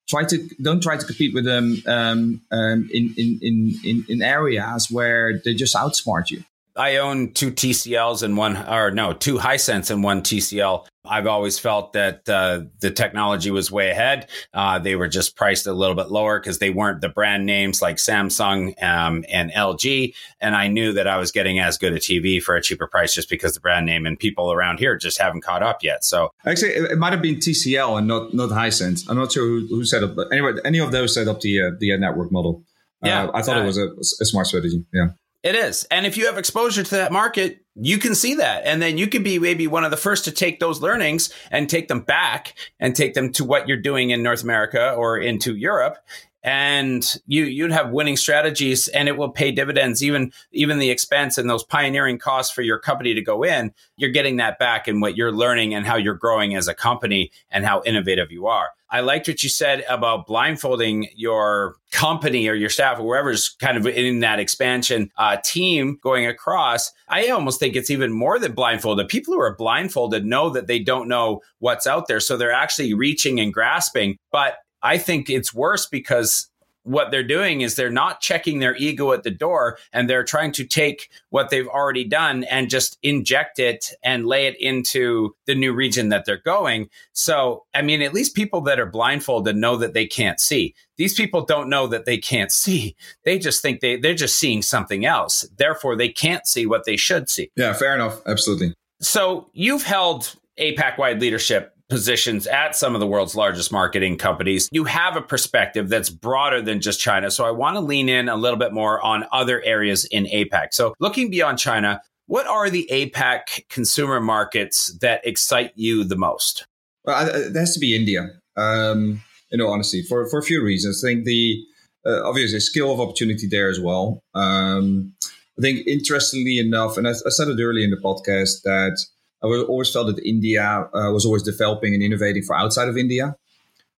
try 0.08 0.24
to 0.26 0.50
don't 0.62 0.82
try 0.82 0.98
to 0.98 1.06
compete 1.06 1.34
with 1.34 1.46
them 1.46 1.82
um, 1.86 2.42
um, 2.52 2.90
in, 2.92 3.14
in, 3.18 3.40
in, 3.84 4.06
in 4.10 4.22
areas 4.22 4.90
where 4.90 5.40
they 5.44 5.54
just 5.54 5.76
outsmart 5.76 6.30
you. 6.32 6.44
I 6.76 6.98
own 6.98 7.34
two 7.34 7.52
TCLs 7.52 8.24
and 8.24 8.38
one, 8.38 8.58
or 8.58 8.92
no, 8.92 9.14
two 9.14 9.38
Hisense 9.38 9.92
and 9.92 10.04
one 10.04 10.22
TCL. 10.22 10.86
I've 11.10 11.28
always 11.28 11.58
felt 11.58 11.94
that 11.94 12.30
uh, 12.30 12.62
the 12.80 12.92
technology 12.92 13.52
was 13.52 13.72
way 13.72 13.90
ahead. 13.90 14.30
Uh, 14.54 14.80
they 14.80 14.96
were 14.96 15.08
just 15.08 15.36
priced 15.36 15.66
a 15.68 15.74
little 15.74 15.96
bit 15.96 16.12
lower 16.12 16.40
because 16.40 16.60
they 16.60 16.70
weren't 16.70 17.02
the 17.02 17.10
brand 17.10 17.46
names 17.46 17.82
like 17.82 17.98
Samsung 17.98 18.82
um, 18.84 19.26
and 19.30 19.52
LG. 19.52 20.14
And 20.40 20.56
I 20.56 20.68
knew 20.68 20.94
that 20.94 21.08
I 21.08 21.18
was 21.18 21.32
getting 21.32 21.60
as 21.60 21.78
good 21.78 21.94
a 21.94 22.00
TV 22.00 22.42
for 22.42 22.56
a 22.56 22.62
cheaper 22.62 22.88
price 22.88 23.14
just 23.14 23.30
because 23.30 23.56
the 23.56 23.60
brand 23.60 23.86
name 23.86 24.06
and 24.06 24.20
people 24.20 24.52
around 24.52 24.80
here 24.80 24.96
just 24.98 25.20
haven't 25.20 25.42
caught 25.42 25.64
up 25.64 25.84
yet. 25.84 26.04
So 26.04 26.30
actually, 26.46 26.72
it 26.72 26.98
might 26.98 27.14
have 27.14 27.22
been 27.22 27.38
TCL 27.38 27.98
and 27.98 28.08
not 28.08 28.34
not 28.34 28.50
Hisense. 28.50 29.10
I'm 29.10 29.18
not 29.18 29.32
sure 29.32 29.46
who, 29.46 29.68
who 29.68 29.86
set 29.86 30.04
up, 30.04 30.16
but 30.16 30.32
anyway, 30.32 30.54
any 30.64 30.80
of 30.80 30.92
those 30.92 31.16
set 31.16 31.28
up 31.28 31.42
the 31.42 31.62
uh, 31.62 31.72
the 31.80 31.98
network 31.98 32.32
model. 32.32 32.64
Yeah, 33.04 33.26
uh, 33.26 33.32
I 33.34 33.42
thought 33.42 33.58
it 33.58 33.66
was 33.66 33.78
a, 33.78 33.88
a 33.88 34.26
smart 34.26 34.48
strategy. 34.48 34.86
Yeah. 34.94 35.10
It 35.42 35.56
is. 35.56 35.86
And 35.86 36.06
if 36.06 36.18
you 36.18 36.26
have 36.26 36.38
exposure 36.38 36.84
to 36.84 36.96
that 36.96 37.14
market, 37.14 37.64
you 37.76 37.98
can 37.98 38.14
see 38.14 38.36
that. 38.36 38.66
And 38.66 38.82
then 38.82 38.98
you 38.98 39.08
can 39.08 39.24
be 39.24 39.40
maybe 39.40 39.68
one 39.68 39.86
of 39.86 39.92
the 39.92 39.98
first 39.98 40.26
to 40.26 40.32
take 40.32 40.60
those 40.60 40.82
learnings 40.82 41.34
and 41.50 41.70
take 41.70 41.88
them 41.88 42.02
back 42.02 42.56
and 42.80 42.94
take 42.94 43.14
them 43.14 43.32
to 43.34 43.46
what 43.46 43.68
you're 43.68 43.78
doing 43.78 44.10
in 44.10 44.22
North 44.22 44.44
America 44.44 44.92
or 44.92 45.18
into 45.18 45.56
Europe. 45.56 45.98
And 46.44 47.06
you 47.26 47.46
you'd 47.46 47.72
have 47.72 47.92
winning 47.92 48.18
strategies 48.18 48.88
and 48.90 49.08
it 49.10 49.18
will 49.18 49.30
pay 49.30 49.52
dividends, 49.52 50.04
even 50.04 50.32
even 50.52 50.80
the 50.80 50.90
expense 50.90 51.38
and 51.38 51.50
those 51.50 51.66
pioneering 51.66 52.18
costs 52.18 52.54
for 52.54 52.62
your 52.62 52.80
company 52.80 53.14
to 53.14 53.22
go 53.22 53.44
in, 53.44 53.74
you're 53.98 54.12
getting 54.12 54.38
that 54.38 54.58
back 54.58 54.88
in 54.88 55.02
what 55.02 55.18
you're 55.18 55.34
learning 55.34 55.74
and 55.74 55.86
how 55.86 55.98
you're 55.98 56.14
growing 56.14 56.56
as 56.56 56.70
a 56.70 56.74
company 56.74 57.32
and 57.52 57.66
how 57.66 57.82
innovative 57.86 58.32
you 58.32 58.48
are. 58.48 58.70
I 58.92 59.02
liked 59.02 59.28
what 59.28 59.44
you 59.44 59.50
said 59.50 59.86
about 59.88 60.26
blindfolding 60.26 61.10
your 61.16 61.76
company 61.92 62.48
or 62.48 62.54
your 62.54 62.70
staff 62.70 63.00
or 63.00 63.04
whoever's 63.04 63.50
kind 63.60 63.78
of 63.78 63.86
in 63.86 64.20
that 64.22 64.40
expansion 64.40 65.12
uh, 65.18 65.38
team 65.44 66.00
going 66.02 66.26
across. 66.26 66.92
I 67.08 67.28
almost 67.30 67.60
think 67.60 67.76
it's 67.76 67.90
even 67.90 68.12
more 68.12 68.40
than 68.40 68.54
blindfolded. 68.54 69.08
People 69.08 69.34
who 69.34 69.42
are 69.42 69.56
blindfolded 69.56 70.26
know 70.26 70.50
that 70.50 70.68
they 70.68 70.80
don't 70.80 71.08
know 71.08 71.42
what's 71.60 71.88
out 71.88 72.08
there. 72.08 72.20
So 72.20 72.38
they're 72.38 72.52
actually 72.52 72.94
reaching 72.94 73.40
and 73.40 73.54
grasping. 73.54 74.18
But 74.32 74.58
I 74.82 74.98
think 74.98 75.30
it's 75.30 75.54
worse 75.54 75.86
because 75.86 76.49
what 76.90 77.12
they're 77.12 77.22
doing 77.22 77.62
is 77.62 77.76
they're 77.76 77.92
not 77.92 78.20
checking 78.20 78.58
their 78.58 78.76
ego 78.78 79.12
at 79.12 79.22
the 79.22 79.30
door 79.30 79.78
and 79.94 80.10
they're 80.10 80.24
trying 80.24 80.52
to 80.52 80.66
take 80.66 81.12
what 81.30 81.52
they've 81.52 81.68
already 81.68 82.04
done 82.04 82.44
and 82.46 82.68
just 82.68 82.98
inject 83.04 83.60
it 83.60 83.94
and 84.04 84.26
lay 84.26 84.48
it 84.48 84.60
into 84.60 85.36
the 85.46 85.54
new 85.54 85.72
region 85.72 86.10
that 86.10 86.26
they're 86.26 86.42
going. 86.42 86.90
So, 87.14 87.66
I 87.76 87.84
mean, 87.84 88.02
at 88.02 88.16
least 88.16 88.36
people 88.36 88.62
that 88.62 88.80
are 88.80 88.88
blindfolded 88.88 89.56
know 89.56 89.76
that 89.76 89.94
they 89.94 90.08
can't 90.08 90.40
see. 90.40 90.74
These 90.98 91.14
people 91.14 91.46
don't 91.46 91.70
know 91.70 91.86
that 91.86 92.06
they 92.06 92.18
can't 92.18 92.52
see. 92.64 92.96
They 93.24 93.38
just 93.38 93.62
think 93.62 93.82
they, 93.82 93.98
they're 93.98 94.16
just 94.16 94.38
seeing 94.40 94.64
something 94.64 95.06
else. 95.06 95.48
Therefore, 95.58 95.96
they 95.96 96.10
can't 96.10 96.48
see 96.48 96.66
what 96.66 96.86
they 96.86 96.98
should 96.98 97.30
see. 97.30 97.52
Yeah, 97.56 97.74
fair 97.74 97.94
enough. 97.94 98.20
Absolutely. 98.26 98.74
So, 99.00 99.52
you've 99.54 99.84
held 99.84 100.36
APAC 100.60 100.98
wide 100.98 101.22
leadership 101.22 101.76
positions 101.90 102.48
at 102.48 102.76
some 102.76 102.94
of 102.94 103.00
the 103.00 103.08
world's 103.08 103.36
largest 103.36 103.72
marketing 103.72 104.18
companies, 104.18 104.70
you 104.72 104.84
have 104.86 105.16
a 105.16 105.22
perspective 105.22 105.90
that's 105.90 106.10
broader 106.10 106.62
than 106.62 106.82
just 106.82 107.00
China. 107.00 107.32
So 107.32 107.46
I 107.46 107.52
want 107.52 107.76
to 107.76 107.82
lean 107.82 108.10
in 108.10 108.30
a 108.30 108.36
little 108.36 108.60
bit 108.60 108.72
more 108.72 109.02
on 109.02 109.26
other 109.32 109.62
areas 109.64 110.06
in 110.06 110.26
APAC. 110.26 110.68
So 110.72 110.94
looking 111.00 111.30
beyond 111.30 111.58
China, 111.60 112.02
what 112.28 112.46
are 112.46 112.70
the 112.70 112.88
APAC 112.92 113.68
consumer 113.70 114.22
markets 114.22 114.96
that 115.02 115.26
excite 115.26 115.72
you 115.76 116.04
the 116.04 116.16
most? 116.16 116.66
Well, 117.04 117.28
it 117.28 117.56
has 117.56 117.74
to 117.74 117.80
be 117.80 117.96
India. 117.96 118.30
Um, 118.56 119.22
you 119.52 119.58
know, 119.58 119.70
honestly, 119.70 120.04
for, 120.04 120.30
for 120.30 120.38
a 120.38 120.44
few 120.44 120.64
reasons. 120.64 121.04
I 121.04 121.10
think 121.10 121.26
the 121.26 121.64
uh, 122.06 122.24
obviously 122.24 122.60
scale 122.60 122.94
of 122.94 123.00
opportunity 123.00 123.48
there 123.48 123.70
as 123.70 123.80
well. 123.80 124.24
Um, 124.36 125.14
I 125.58 125.62
think 125.62 125.88
interestingly 125.88 126.60
enough, 126.60 126.98
and 126.98 127.08
I, 127.08 127.12
I 127.12 127.30
said 127.30 127.48
it 127.48 127.62
earlier 127.62 127.84
in 127.84 127.92
the 127.92 127.98
podcast 127.98 128.62
that 128.64 128.98
I 129.42 129.48
always 129.48 129.92
felt 129.92 130.14
that 130.14 130.24
India 130.26 130.64
uh, 130.64 131.12
was 131.12 131.26
always 131.26 131.44
developing 131.44 131.94
and 131.94 132.04
innovating 132.04 132.44
for 132.44 132.56
outside 132.56 132.90
of 132.90 132.98
India. 132.98 133.36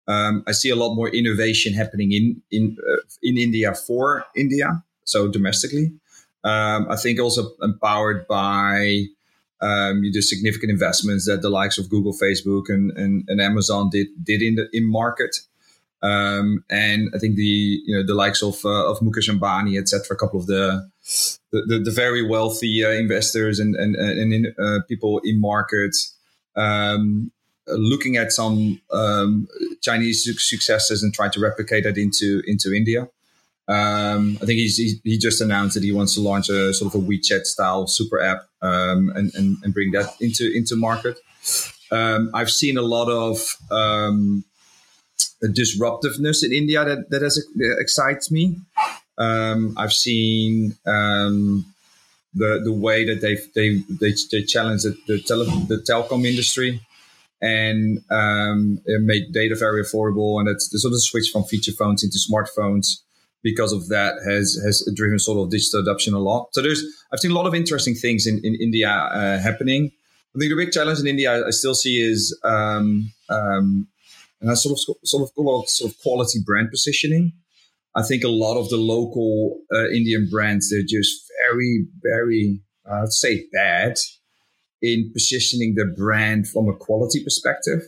Um, 0.08 0.44
I 0.48 0.52
see 0.52 0.70
a 0.70 0.76
lot 0.76 0.96
more 0.96 1.10
innovation 1.10 1.74
happening 1.74 2.12
in 2.12 2.42
in 2.52 2.78
uh, 2.88 2.98
in 3.24 3.38
India 3.38 3.74
for 3.74 4.26
India, 4.36 4.84
so 5.04 5.28
domestically. 5.28 5.94
Um, 6.44 6.88
I 6.90 6.96
think 6.96 7.20
also 7.20 7.52
empowered 7.62 8.28
by 8.28 9.06
um, 9.62 10.02
the 10.02 10.22
significant 10.22 10.72
investments 10.72 11.26
that 11.28 11.42
the 11.42 11.50
likes 11.50 11.78
of 11.78 11.90
Google, 11.90 12.14
Facebook, 12.14 12.70
and, 12.70 12.92
and, 12.98 13.24
and 13.28 13.40
Amazon 13.40 13.90
did 13.92 14.08
did 14.24 14.42
in 14.42 14.56
the 14.56 14.68
in 14.74 14.86
market. 14.86 15.36
Um, 16.02 16.66
and 16.70 17.12
I 17.14 17.20
think 17.20 17.36
the 17.36 17.82
you 17.86 17.96
know 17.96 18.04
the 18.04 18.16
likes 18.16 18.42
of 18.42 18.66
uh, 18.66 18.90
of 18.90 19.00
Mukesh 19.00 19.30
Ambani, 19.30 19.80
etc., 19.80 20.16
a 20.16 20.20
couple 20.20 20.40
of 20.40 20.48
the 20.48 20.90
the, 21.52 21.64
the, 21.68 21.80
the 21.80 21.92
very 21.92 22.22
wealthy 22.28 22.84
uh, 22.84 22.90
investors 22.90 23.60
and 23.60 23.76
and, 23.76 23.96
and 23.96 24.34
in, 24.34 24.56
uh, 24.60 24.80
people 24.88 25.20
in 25.24 25.40
markets. 25.40 26.16
um, 26.56 27.32
looking 27.68 28.18
at 28.18 28.32
some 28.32 28.82
um, 28.92 29.48
Chinese 29.82 30.24
successes 30.40 31.04
and 31.04 31.14
trying 31.14 31.32
to 31.32 31.40
replicate 31.40 31.84
that 31.84 31.98
into 31.98 32.42
into 32.46 32.74
India. 32.74 33.08
Um, 33.68 34.38
I 34.42 34.46
think 34.46 34.60
he, 34.60 35.00
he 35.04 35.18
just 35.18 35.40
announced 35.40 35.76
that 35.76 35.84
he 35.84 35.94
wants 35.94 36.16
to 36.16 36.22
launch 36.22 36.50
a 36.50 36.74
sort 36.74 36.94
of 36.94 37.02
a 37.02 37.06
WeChat 37.06 37.46
style 37.46 37.88
super 37.88 38.20
app 38.20 38.48
um, 38.62 39.14
and, 39.16 39.34
and, 39.36 39.58
and 39.64 39.74
bring 39.74 39.92
that 39.92 40.10
into 40.20 40.52
into 40.52 40.76
market. 40.76 41.20
Um, 41.92 42.32
I've 42.34 42.50
seen 42.50 42.78
a 42.78 42.82
lot 42.82 43.10
of 43.10 43.58
um, 43.70 44.44
disruptiveness 45.54 46.44
in 46.44 46.52
India 46.52 46.84
that 46.84 47.10
that, 47.12 47.22
has, 47.22 47.36
that 47.56 47.78
excites 47.80 48.32
me. 48.32 48.58
Um, 49.22 49.76
I've 49.78 49.94
seen 49.94 50.76
um, 50.86 51.66
the 52.34 52.62
the 52.64 52.74
way 52.74 53.06
that 53.06 53.22
they 53.22 53.36
they 53.56 53.84
they, 54.02 54.14
they 54.32 54.44
challenge 54.44 54.84
the 54.84 54.98
the, 55.08 55.22
tele, 55.22 55.46
the 55.68 55.84
telecom 55.90 56.26
industry 56.26 56.82
and 57.42 58.00
um, 58.12 58.80
make 58.86 59.32
data 59.32 59.56
very 59.56 59.84
affordable. 59.84 60.40
And 60.40 60.48
it's 60.48 60.70
the 60.70 60.80
sort 60.80 60.94
of 60.94 61.02
switch 61.02 61.30
from 61.32 61.44
feature 61.44 61.72
phones 61.72 62.04
into 62.04 62.20
smartphones 62.20 63.02
because 63.44 63.74
of 63.74 63.90
that 63.90 64.16
has 64.24 64.60
has 64.64 64.88
driven 64.96 65.20
sort 65.20 65.40
of 65.40 65.50
digital 65.50 65.82
adoption 65.82 66.14
a 66.14 66.20
lot. 66.20 66.50
So 66.54 66.62
there's 66.62 66.84
I've 67.12 67.20
seen 67.20 67.32
a 67.32 67.36
lot 67.36 67.48
of 67.48 67.56
interesting 67.56 67.96
things 67.96 68.28
in 68.28 68.40
in 68.44 68.56
India 68.56 68.90
uh, 68.90 69.40
happening. 69.40 69.92
I 70.36 70.40
think 70.40 70.50
the 70.50 70.56
big 70.56 70.72
challenge 70.72 71.00
in 71.00 71.08
India 71.08 71.46
I 71.46 71.50
still 71.50 71.76
see 71.76 72.02
is 72.02 72.38
um, 72.44 73.12
um, 73.30 73.88
and 74.40 74.50
I 74.50 74.54
sort 74.54 74.74
of 74.74 74.80
sort 75.04 75.24
of 75.24 75.36
call 75.36 75.64
it 75.64 75.70
sort 75.70 75.92
of 75.92 76.00
quality 76.02 76.40
brand 76.46 76.70
positioning. 76.70 77.34
I 77.96 78.04
think 78.04 78.24
a 78.24 78.30
lot 78.30 78.58
of 78.58 78.70
the 78.70 78.78
local 78.78 79.60
uh, 79.74 79.90
Indian 79.90 80.28
brands 80.32 80.70
they're 80.70 80.82
just 80.88 81.30
very 81.50 81.86
very 82.02 82.62
uh, 82.90 83.04
I'd 83.04 83.14
say 83.14 83.46
bad 83.52 83.96
in 84.82 85.12
positioning 85.14 85.76
the 85.76 85.86
brand 85.86 86.48
from 86.48 86.68
a 86.68 86.76
quality 86.76 87.24
perspective. 87.24 87.82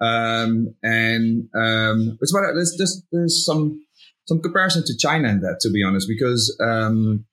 Um, 0.00 0.74
and 0.82 1.48
um, 1.54 2.18
it's 2.20 2.34
about 2.34 2.54
there's, 2.54 2.74
there's, 2.76 3.02
there's 3.12 3.44
some 3.44 3.84
some 4.26 4.40
comparison 4.40 4.84
to 4.86 4.96
China 4.96 5.28
in 5.28 5.40
that, 5.40 5.58
to 5.60 5.70
be 5.70 5.82
honest, 5.82 6.08
because 6.08 6.56
um, 6.60 7.24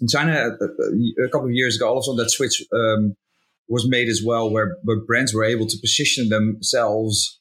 in 0.00 0.08
China 0.08 0.50
a, 0.60 1.24
a, 1.24 1.28
couple 1.28 1.46
of 1.46 1.52
years 1.52 1.76
ago, 1.76 1.88
all 1.88 1.98
of 1.98 2.00
a 2.00 2.02
sudden 2.02 2.16
that 2.16 2.30
switch 2.30 2.62
um, 2.72 3.14
was 3.68 3.86
made 3.88 4.08
as 4.08 4.22
well, 4.24 4.50
where, 4.50 4.76
where 4.82 5.00
brands 5.00 5.34
were 5.34 5.44
able 5.44 5.66
to 5.66 5.76
position 5.78 6.28
themselves 6.30 7.38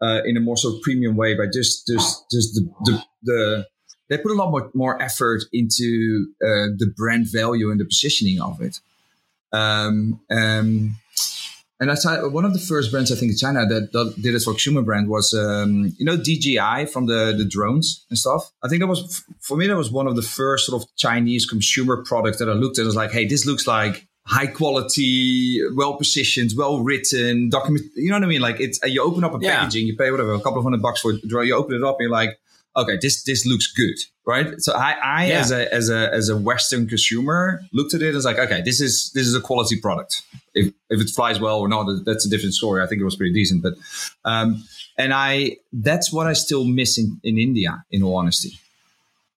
uh, 0.00 0.20
in 0.24 0.36
a 0.36 0.40
more 0.40 0.56
sort 0.56 0.76
of 0.76 0.82
premium 0.82 1.16
way 1.16 1.34
by 1.34 1.46
just 1.52 1.86
just 1.86 2.30
just 2.30 2.54
the, 2.54 2.70
the, 2.84 3.04
the 3.22 3.66
they 4.08 4.18
put 4.18 4.32
a 4.32 4.34
lot 4.34 4.50
more, 4.50 4.70
more 4.74 5.00
effort 5.02 5.42
into 5.52 6.28
uh, 6.42 6.72
the 6.76 6.92
brand 6.96 7.26
value 7.30 7.70
and 7.70 7.78
the 7.78 7.84
positioning 7.84 8.40
of 8.40 8.60
it. 8.60 8.80
Um, 9.52 10.20
um, 10.30 10.96
and 11.80 11.90
that's 11.90 12.04
one 12.04 12.44
of 12.44 12.52
the 12.52 12.58
first 12.58 12.90
brands 12.90 13.12
I 13.12 13.14
think 13.14 13.30
in 13.32 13.38
China 13.38 13.64
that, 13.64 13.92
that 13.92 14.14
did 14.20 14.34
it 14.34 14.42
for 14.42 14.50
consumer 14.50 14.82
brand 14.82 15.08
was 15.08 15.32
um, 15.32 15.94
you 15.96 16.04
know 16.04 16.16
DJI 16.16 16.86
from 16.86 17.06
the 17.06 17.32
the 17.38 17.44
drones 17.44 18.04
and 18.10 18.18
stuff. 18.18 18.50
I 18.64 18.68
think 18.68 18.80
that 18.80 18.88
was 18.88 19.24
for 19.40 19.56
me 19.56 19.68
that 19.68 19.76
was 19.76 19.92
one 19.92 20.08
of 20.08 20.16
the 20.16 20.22
first 20.22 20.66
sort 20.66 20.82
of 20.82 20.88
Chinese 20.96 21.46
consumer 21.46 22.02
products 22.04 22.38
that 22.38 22.48
I 22.48 22.54
looked 22.54 22.78
at. 22.78 22.82
I 22.82 22.86
was 22.86 22.96
like, 22.96 23.12
hey, 23.12 23.26
this 23.26 23.46
looks 23.46 23.68
like 23.68 24.07
high 24.28 24.46
quality, 24.46 25.60
well 25.74 25.94
positioned, 25.94 26.52
well 26.56 26.80
written 26.80 27.48
document. 27.48 27.86
You 27.96 28.10
know 28.10 28.16
what 28.16 28.24
I 28.24 28.28
mean? 28.28 28.42
Like 28.42 28.60
it's 28.60 28.78
you 28.84 29.02
open 29.02 29.24
up 29.24 29.34
a 29.34 29.38
packaging, 29.38 29.86
yeah. 29.86 29.92
you 29.92 29.96
pay 29.96 30.10
whatever 30.10 30.34
a 30.34 30.40
couple 30.40 30.58
of 30.58 30.64
hundred 30.64 30.82
bucks 30.82 31.00
for 31.00 31.12
it. 31.12 31.20
You 31.24 31.54
open 31.54 31.74
it 31.74 31.82
up, 31.82 31.96
and 31.96 32.02
you're 32.02 32.10
like, 32.10 32.38
okay, 32.76 32.98
this 33.00 33.22
this 33.24 33.46
looks 33.46 33.72
good, 33.72 33.96
right? 34.26 34.60
So 34.60 34.74
I, 34.74 34.92
I 35.02 35.26
yeah. 35.26 35.40
as 35.40 35.50
a 35.50 35.74
as 35.74 35.88
a 35.88 36.12
as 36.12 36.28
a 36.28 36.36
Western 36.36 36.86
consumer 36.86 37.62
looked 37.72 37.94
at 37.94 38.02
it 38.02 38.14
as 38.14 38.24
like, 38.24 38.38
okay, 38.38 38.60
this 38.60 38.80
is 38.80 39.10
this 39.14 39.26
is 39.26 39.34
a 39.34 39.40
quality 39.40 39.80
product. 39.80 40.22
If 40.54 40.74
if 40.90 41.00
it 41.00 41.10
flies 41.10 41.40
well 41.40 41.60
or 41.60 41.68
not, 41.68 41.88
that's 42.04 42.26
a 42.26 42.30
different 42.30 42.54
story. 42.54 42.82
I 42.82 42.86
think 42.86 43.00
it 43.00 43.04
was 43.04 43.16
pretty 43.16 43.32
decent, 43.32 43.62
but 43.62 43.74
um, 44.26 44.62
and 44.98 45.14
I 45.14 45.56
that's 45.72 46.12
what 46.12 46.26
I 46.26 46.34
still 46.34 46.64
miss 46.64 46.98
in, 46.98 47.18
in 47.24 47.38
India, 47.38 47.82
in 47.90 48.02
all 48.02 48.16
honesty. 48.16 48.58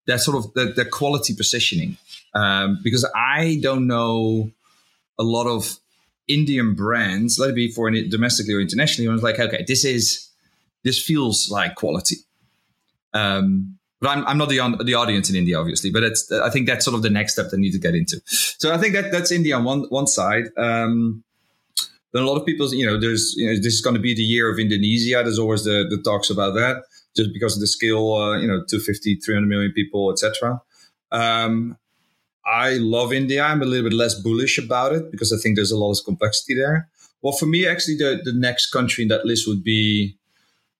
That 0.07 0.19
sort 0.19 0.43
of 0.43 0.53
the, 0.53 0.65
the 0.73 0.83
quality 0.83 1.33
positioning, 1.35 1.95
um, 2.33 2.79
because 2.83 3.09
I 3.15 3.59
don't 3.61 3.87
know 3.87 4.51
a 5.21 5.27
lot 5.37 5.47
of 5.47 5.77
Indian 6.27 6.75
brands, 6.75 7.37
let 7.39 7.49
it 7.49 7.55
be 7.55 7.71
for 7.71 7.89
domestically 7.91 8.53
or 8.53 8.61
internationally, 8.61 9.09
I 9.09 9.13
was 9.13 9.23
like, 9.23 9.39
okay, 9.39 9.63
this 9.67 9.85
is 9.85 10.29
this 10.83 10.97
feels 11.01 11.49
like 11.51 11.75
quality 11.75 12.17
um, 13.13 13.77
but 13.99 14.09
I'm, 14.09 14.25
I'm 14.25 14.37
not 14.37 14.49
the 14.49 14.83
the 14.83 14.95
audience 14.95 15.29
in 15.29 15.35
India, 15.35 15.59
obviously. 15.59 15.91
But 15.91 16.03
it's 16.03 16.31
I 16.31 16.49
think 16.49 16.67
that's 16.67 16.83
sort 16.83 16.95
of 16.95 17.03
the 17.03 17.09
next 17.09 17.33
step 17.33 17.51
they 17.51 17.57
need 17.57 17.71
to 17.73 17.79
get 17.79 17.95
into. 17.95 18.19
So 18.25 18.73
I 18.73 18.77
think 18.77 18.93
that 18.93 19.11
that's 19.11 19.31
India 19.31 19.55
on 19.55 19.63
one 19.63 19.83
one 19.89 20.07
side. 20.07 20.45
Um, 20.57 21.23
then 22.13 22.23
a 22.23 22.25
lot 22.25 22.37
of 22.37 22.45
people, 22.45 22.73
you 22.73 22.85
know, 22.85 22.99
there's 22.99 23.33
you 23.37 23.47
know 23.47 23.55
this 23.55 23.73
is 23.73 23.81
going 23.81 23.95
to 23.95 24.01
be 24.01 24.15
the 24.15 24.23
year 24.23 24.51
of 24.51 24.59
Indonesia. 24.59 25.21
There's 25.23 25.39
always 25.39 25.63
the 25.63 25.85
the 25.89 26.01
talks 26.01 26.29
about 26.29 26.55
that, 26.55 26.83
just 27.15 27.31
because 27.31 27.55
of 27.55 27.61
the 27.61 27.67
scale, 27.67 28.13
uh, 28.13 28.37
you 28.37 28.47
know, 28.47 28.63
250, 28.67 29.15
300 29.15 29.47
million 29.47 29.71
people, 29.71 30.11
etc. 30.11 30.61
Um, 31.11 31.77
I 32.45 32.73
love 32.77 33.13
India. 33.13 33.43
I'm 33.43 33.61
a 33.61 33.65
little 33.65 33.89
bit 33.89 33.95
less 33.95 34.15
bullish 34.15 34.57
about 34.57 34.93
it 34.93 35.11
because 35.11 35.31
I 35.31 35.37
think 35.37 35.55
there's 35.55 35.71
a 35.71 35.77
lot 35.77 35.91
of 35.91 36.03
complexity 36.05 36.55
there. 36.55 36.89
Well, 37.21 37.33
for 37.33 37.45
me, 37.45 37.67
actually, 37.67 37.97
the, 37.97 38.19
the 38.23 38.33
next 38.33 38.71
country 38.71 39.03
in 39.03 39.09
that 39.09 39.25
list 39.25 39.47
would 39.47 39.63
be 39.63 40.17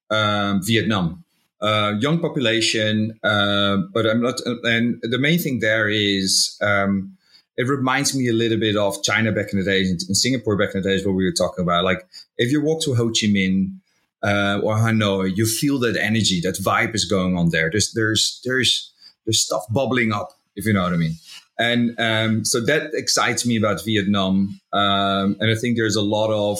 um, 0.10 0.64
Vietnam 0.64 1.24
uh, 1.62 1.94
young 2.00 2.20
population, 2.20 3.20
uh, 3.24 3.78
but 3.94 4.08
I'm 4.08 4.22
not. 4.22 4.40
And 4.64 5.00
the 5.04 5.20
main 5.20 5.40
thing 5.40 5.60
there 5.60 5.88
is 5.88 6.58
um, 6.62 7.16
it 7.58 7.68
reminds 7.68 8.16
me 8.16 8.28
a 8.28 8.34
little 8.34 8.60
bit 8.60 8.76
of 8.76 9.04
China 9.04 9.32
back 9.32 9.54
in 9.54 9.60
the 9.60 9.66
days, 9.66 9.90
and 9.90 10.18
Singapore 10.18 10.58
back 10.58 10.74
in 10.74 10.82
the 10.82 10.90
days, 10.90 11.06
what 11.06 11.14
we 11.14 11.26
were 11.26 11.32
talking 11.32 11.64
about. 11.64 11.84
Like 11.84 12.08
if 12.38 12.52
you 12.52 12.62
walk 12.62 12.82
to 12.84 12.96
Ho 12.96 13.10
Chi 13.10 13.28
Minh 13.28 13.76
uh, 14.24 14.60
or 14.64 14.76
Hanoi, 14.76 15.36
you 15.36 15.46
feel 15.46 15.80
that 15.80 15.96
energy, 15.98 16.42
that 16.42 16.56
vibe 16.56 16.96
is 16.96 17.06
going 17.06 17.38
on 17.38 17.50
there. 17.50 17.70
There's 17.70 17.92
there's 17.94 18.42
there's 18.44 18.92
there's 19.26 19.46
stuff 19.46 19.64
bubbling 19.70 20.12
up, 20.12 20.32
if 20.56 20.66
you 20.66 20.74
know 20.74 20.84
what 20.84 20.94
I 20.94 20.98
mean. 20.98 21.16
And 21.62 21.94
um, 22.00 22.44
so 22.44 22.60
that 22.66 22.90
excites 22.96 23.46
me 23.46 23.56
about 23.56 23.86
Vietnam. 23.86 24.60
Um, 24.74 25.38
and 25.40 25.52
I 25.52 25.56
think 25.56 25.78
there's 25.78 25.96
a 25.96 26.02
lot 26.02 26.32
of 26.32 26.58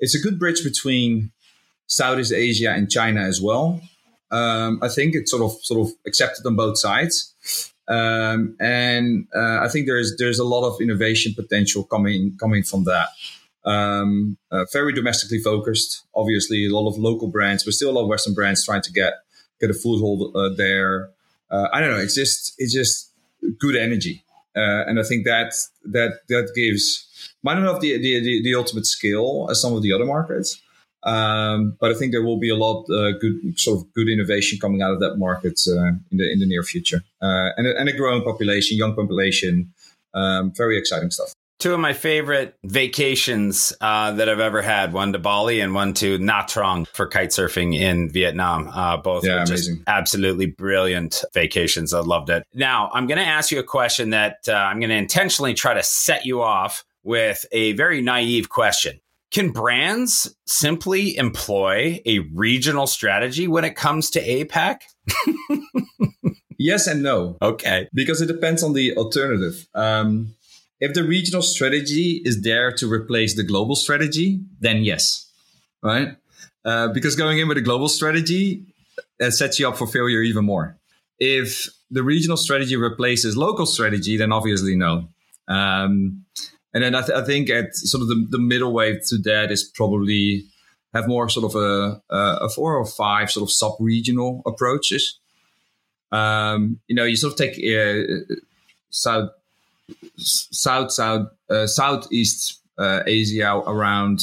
it's 0.00 0.16
a 0.16 0.18
good 0.18 0.36
bridge 0.36 0.64
between 0.64 1.30
Southeast 1.86 2.32
Asia 2.32 2.72
and 2.72 2.90
China 2.90 3.20
as 3.20 3.40
well. 3.40 3.80
Um, 4.32 4.80
I 4.82 4.88
think 4.88 5.14
it's 5.14 5.30
sort 5.30 5.44
of 5.44 5.52
sort 5.62 5.86
of 5.86 5.94
accepted 6.06 6.44
on 6.44 6.56
both 6.56 6.76
sides, 6.76 7.34
um, 7.86 8.56
and 8.58 9.28
uh, 9.36 9.60
I 9.60 9.68
think 9.68 9.86
there's 9.86 10.16
there's 10.16 10.40
a 10.40 10.44
lot 10.44 10.66
of 10.66 10.80
innovation 10.80 11.34
potential 11.34 11.84
coming 11.84 12.36
coming 12.40 12.64
from 12.64 12.82
that. 12.84 13.10
Um, 13.64 14.38
uh, 14.50 14.64
very 14.72 14.92
domestically 14.92 15.38
focused, 15.38 16.02
obviously 16.16 16.66
a 16.66 16.74
lot 16.76 16.88
of 16.88 16.98
local 16.98 17.28
brands, 17.28 17.62
but 17.62 17.74
still 17.74 17.90
a 17.90 17.92
lot 17.92 18.02
of 18.02 18.08
Western 18.08 18.34
brands 18.34 18.64
trying 18.64 18.82
to 18.82 18.92
get 18.92 19.14
get 19.60 19.70
a 19.70 19.74
foothold 19.74 20.34
uh, 20.34 20.48
there. 20.56 21.10
Uh, 21.48 21.68
I 21.72 21.80
don't 21.80 21.90
know. 21.90 22.02
It's 22.02 22.16
just 22.16 22.54
it's 22.58 22.72
just 22.72 23.12
good 23.60 23.76
energy, 23.76 24.24
uh, 24.56 24.84
and 24.86 24.98
I 24.98 25.02
think 25.02 25.24
that 25.24 25.54
that 25.84 26.20
that 26.28 26.52
gives 26.54 27.08
might 27.42 27.54
not 27.54 27.72
have 27.72 27.80
the, 27.80 27.98
the 27.98 28.42
the, 28.42 28.54
ultimate 28.54 28.86
scale 28.86 29.48
as 29.50 29.60
some 29.60 29.74
of 29.74 29.82
the 29.82 29.92
other 29.92 30.04
markets, 30.04 30.60
um, 31.04 31.76
but 31.80 31.90
I 31.90 31.94
think 31.94 32.12
there 32.12 32.22
will 32.22 32.38
be 32.38 32.50
a 32.50 32.56
lot 32.56 32.84
uh, 32.90 33.12
good 33.18 33.58
sort 33.58 33.80
of 33.80 33.92
good 33.94 34.08
innovation 34.08 34.58
coming 34.60 34.82
out 34.82 34.92
of 34.92 35.00
that 35.00 35.16
market 35.16 35.60
uh, 35.68 35.96
in 36.10 36.18
the 36.18 36.32
in 36.32 36.38
the 36.38 36.46
near 36.46 36.62
future, 36.62 37.02
uh, 37.22 37.50
and, 37.56 37.66
and 37.66 37.88
a 37.88 37.96
growing 37.96 38.22
population, 38.22 38.76
young 38.76 38.94
population, 38.94 39.72
um, 40.14 40.52
very 40.54 40.78
exciting 40.78 41.10
stuff. 41.10 41.32
Two 41.62 41.74
of 41.74 41.78
my 41.78 41.92
favorite 41.92 42.56
vacations 42.64 43.72
uh, 43.80 44.10
that 44.10 44.28
I've 44.28 44.40
ever 44.40 44.62
had: 44.62 44.92
one 44.92 45.12
to 45.12 45.20
Bali 45.20 45.60
and 45.60 45.72
one 45.76 45.94
to 45.94 46.18
Nha 46.18 46.42
Trang 46.42 46.88
for 46.88 47.06
kite 47.06 47.28
surfing 47.28 47.78
in 47.78 48.10
Vietnam. 48.10 48.66
Uh, 48.66 48.96
both 48.96 49.24
yeah, 49.24 49.44
amazing. 49.44 49.84
absolutely 49.86 50.46
brilliant 50.46 51.22
vacations. 51.32 51.94
I 51.94 52.00
loved 52.00 52.30
it. 52.30 52.44
Now 52.52 52.90
I'm 52.92 53.06
going 53.06 53.18
to 53.18 53.24
ask 53.24 53.52
you 53.52 53.60
a 53.60 53.62
question 53.62 54.10
that 54.10 54.38
uh, 54.48 54.54
I'm 54.54 54.80
going 54.80 54.90
to 54.90 54.96
intentionally 54.96 55.54
try 55.54 55.72
to 55.74 55.84
set 55.84 56.26
you 56.26 56.42
off 56.42 56.84
with 57.04 57.46
a 57.52 57.74
very 57.74 58.02
naive 58.02 58.48
question. 58.48 58.98
Can 59.30 59.52
brands 59.52 60.34
simply 60.46 61.16
employ 61.16 62.00
a 62.04 62.18
regional 62.34 62.88
strategy 62.88 63.46
when 63.46 63.64
it 63.64 63.76
comes 63.76 64.10
to 64.10 64.20
APAC? 64.20 64.80
yes 66.58 66.88
and 66.88 67.04
no. 67.04 67.38
Okay. 67.40 67.88
Because 67.94 68.20
it 68.20 68.26
depends 68.26 68.64
on 68.64 68.72
the 68.72 68.96
alternative. 68.96 69.68
Um, 69.76 70.34
if 70.82 70.94
the 70.94 71.04
regional 71.04 71.42
strategy 71.42 72.20
is 72.24 72.42
there 72.42 72.72
to 72.72 72.92
replace 72.92 73.36
the 73.36 73.44
global 73.44 73.76
strategy, 73.76 74.40
then 74.58 74.82
yes, 74.82 75.30
right? 75.80 76.16
Uh, 76.64 76.88
because 76.88 77.14
going 77.14 77.38
in 77.38 77.46
with 77.46 77.56
a 77.56 77.60
global 77.60 77.88
strategy, 77.88 78.66
that 79.20 79.30
sets 79.32 79.60
you 79.60 79.68
up 79.68 79.76
for 79.76 79.86
failure 79.86 80.22
even 80.22 80.44
more. 80.44 80.76
If 81.20 81.68
the 81.92 82.02
regional 82.02 82.36
strategy 82.36 82.74
replaces 82.74 83.36
local 83.36 83.64
strategy, 83.64 84.16
then 84.16 84.32
obviously 84.32 84.74
no. 84.74 85.08
Um, 85.46 86.24
and 86.74 86.82
then 86.82 86.96
I, 86.96 87.02
th- 87.02 87.16
I, 87.16 87.24
think 87.24 87.48
at 87.48 87.76
sort 87.76 88.02
of 88.02 88.08
the, 88.08 88.26
the 88.30 88.40
middle 88.40 88.72
way 88.72 88.98
to 89.06 89.18
that 89.18 89.52
is 89.52 89.62
probably 89.62 90.46
have 90.94 91.06
more 91.06 91.28
sort 91.28 91.44
of 91.44 91.54
a, 91.54 92.02
a 92.10 92.48
four 92.48 92.76
or 92.76 92.86
five 92.86 93.30
sort 93.30 93.44
of 93.44 93.52
sub 93.52 93.74
regional 93.78 94.42
approaches. 94.46 95.20
Um, 96.10 96.80
you 96.88 96.96
know, 96.96 97.04
you 97.04 97.14
sort 97.14 97.34
of 97.34 97.38
take 97.38 97.52
uh, 97.52 98.34
south 98.90 99.30
south 100.16 100.92
south 100.92 101.28
uh, 101.50 101.66
southeast 101.66 102.60
uh, 102.78 103.02
Asia 103.06 103.54
around 103.66 104.20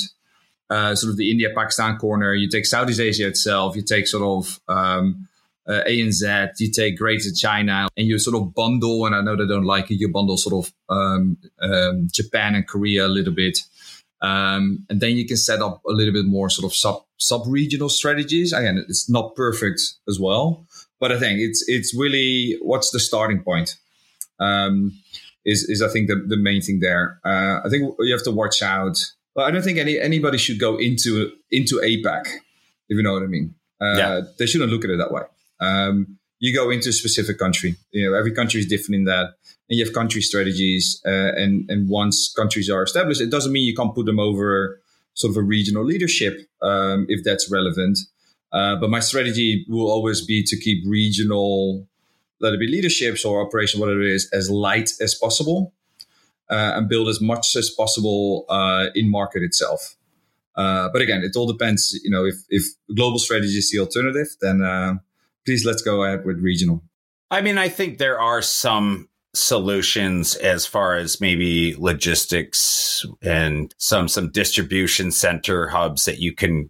uh, 0.70 0.96
sort 0.96 1.12
of 1.12 1.18
the 1.18 1.32
India 1.32 1.50
Pakistan 1.56 1.98
corner. 1.98 2.34
You 2.34 2.50
take 2.50 2.66
Southeast 2.66 3.00
Asia 3.00 3.28
itself. 3.28 3.76
You 3.76 3.82
take 3.82 4.08
sort 4.08 4.24
of 4.24 4.60
um, 4.68 5.28
uh, 5.68 5.82
ANZ. 5.88 6.60
You 6.60 6.72
take 6.72 6.98
Greater 6.98 7.32
China, 7.32 7.88
and 7.98 8.08
you 8.08 8.20
sort 8.20 8.36
of 8.36 8.54
bundle. 8.54 9.06
And 9.06 9.16
I 9.16 9.22
know 9.22 9.36
they 9.36 9.48
don't 9.48 9.66
like 9.66 9.90
it. 9.92 9.96
You 9.96 10.10
bundle 10.10 10.38
sort 10.38 10.66
of 10.66 10.74
um, 10.90 11.38
um, 11.60 12.08
Japan 12.12 12.56
and 12.56 12.68
Korea 12.68 13.08
a 13.08 13.10
little 13.10 13.34
bit. 13.34 13.60
Um, 14.22 14.86
and 14.90 15.00
then 15.00 15.16
you 15.16 15.26
can 15.26 15.38
set 15.38 15.62
up 15.62 15.82
a 15.86 15.92
little 15.92 16.14
bit 16.14 16.26
more 16.26 16.50
sort 16.50 16.70
of 16.70 16.76
sub 16.76 17.04
sub 17.18 17.44
regional 17.48 17.90
strategies. 17.90 18.54
Again, 18.54 18.84
it's 18.88 19.10
not 19.10 19.36
perfect 19.36 19.82
as 20.08 20.20
well, 20.20 20.66
but 21.00 21.12
I 21.12 21.20
think 21.20 21.40
it's 21.40 21.64
it's 21.68 21.96
really 21.96 22.58
what's 22.62 22.92
the 22.92 23.00
starting 23.00 23.42
point. 23.42 23.76
Um, 24.40 25.00
is 25.50 25.64
is 25.64 25.82
I 25.82 25.90
think 25.90 26.08
the, 26.08 26.16
the 26.16 26.38
main 26.38 26.62
thing 26.62 26.80
there. 26.80 27.20
Uh, 27.26 27.60
I 27.66 27.70
think 27.70 27.96
you 28.00 28.14
have 28.14 28.24
to 28.24 28.32
watch 28.32 28.62
out. 28.62 28.98
But 29.36 29.46
I 29.46 29.52
don't 29.52 29.62
think 29.62 29.78
any 29.78 30.00
anybody 30.00 30.38
should 30.38 30.60
go 30.60 30.78
into 30.78 31.32
into 31.52 31.76
APAC, 31.80 32.26
if 32.90 32.98
you 32.98 33.04
know 33.04 33.14
what 33.14 33.24
I 33.24 33.28
mean. 33.28 33.56
Uh, 33.82 33.96
yeah. 33.98 34.22
They 34.38 34.46
shouldn't 34.46 34.72
look 34.72 34.84
at 34.84 34.90
it 34.90 34.98
that 34.98 35.12
way. 35.12 35.22
Um, 35.62 36.18
you 36.40 36.54
go 36.54 36.70
into 36.70 36.90
a 36.90 36.94
specific 36.94 37.38
country. 37.38 37.76
You 37.92 38.10
know, 38.10 38.18
every 38.18 38.32
country 38.32 38.60
is 38.60 38.68
different 38.68 38.96
in 38.96 39.04
that, 39.06 39.26
and 39.70 39.78
you 39.78 39.86
have 39.86 39.94
country 39.94 40.22
strategies. 40.22 41.02
Uh, 41.06 41.32
and 41.36 41.70
and 41.70 41.90
once 41.90 42.34
countries 42.36 42.70
are 42.70 42.84
established, 42.84 43.22
it 43.22 43.32
doesn't 43.32 43.52
mean 43.52 43.66
you 43.66 43.76
can't 43.76 43.96
put 43.96 44.06
them 44.06 44.20
over 44.20 44.82
sort 45.14 45.32
of 45.32 45.38
a 45.38 45.42
regional 45.42 45.84
leadership 45.84 46.34
um, 46.62 47.06
if 47.10 47.24
that's 47.24 47.52
relevant. 47.52 47.98
Uh, 48.52 48.76
but 48.78 48.90
my 48.90 49.00
strategy 49.00 49.66
will 49.70 49.90
always 49.92 50.26
be 50.26 50.44
to 50.44 50.58
keep 50.58 50.84
regional 50.88 51.88
let 52.42 52.54
it 52.54 52.60
be 52.60 52.68
leaderships 52.68 53.26
or 53.26 53.46
operation, 53.46 53.80
whatever 53.80 54.02
it 54.02 54.14
is, 54.14 54.30
as 54.32 54.50
light 54.50 54.92
as 55.02 55.16
possible 55.16 55.74
uh, 56.50 56.74
and 56.76 56.90
build 56.90 57.08
as 57.08 57.22
much 57.22 57.56
as 57.56 57.70
possible 57.70 58.46
uh, 58.50 58.88
in 58.96 59.10
market 59.10 59.44
itself. 59.44 59.96
Uh, 60.56 60.90
but 60.92 61.02
again, 61.02 61.22
it 61.24 61.36
all 61.36 61.48
depends. 61.48 62.00
You 62.04 62.10
know, 62.10 62.26
if 62.26 62.36
if 62.50 62.66
global 62.96 63.20
strategy 63.20 63.58
is 63.58 63.72
the 63.72 63.80
alternative, 63.80 64.28
then 64.42 64.62
uh, 64.62 64.96
please 65.46 65.66
let's 65.66 65.82
go 65.82 66.04
ahead 66.04 66.26
with 66.26 66.40
regional. 66.40 66.84
I 67.32 67.42
mean, 67.42 67.58
I 67.58 67.70
think 67.70 67.98
there 67.98 68.20
are 68.20 68.42
some 68.42 69.08
solutions 69.34 70.36
as 70.36 70.66
far 70.66 70.98
as 70.98 71.22
maybe 71.22 71.76
logistics 71.76 73.06
and 73.22 73.74
some 73.78 74.08
some 74.08 74.32
distribution 74.32 75.12
center 75.12 75.68
hubs 75.68 76.06
that 76.06 76.20
you 76.20 76.34
can 76.34 76.70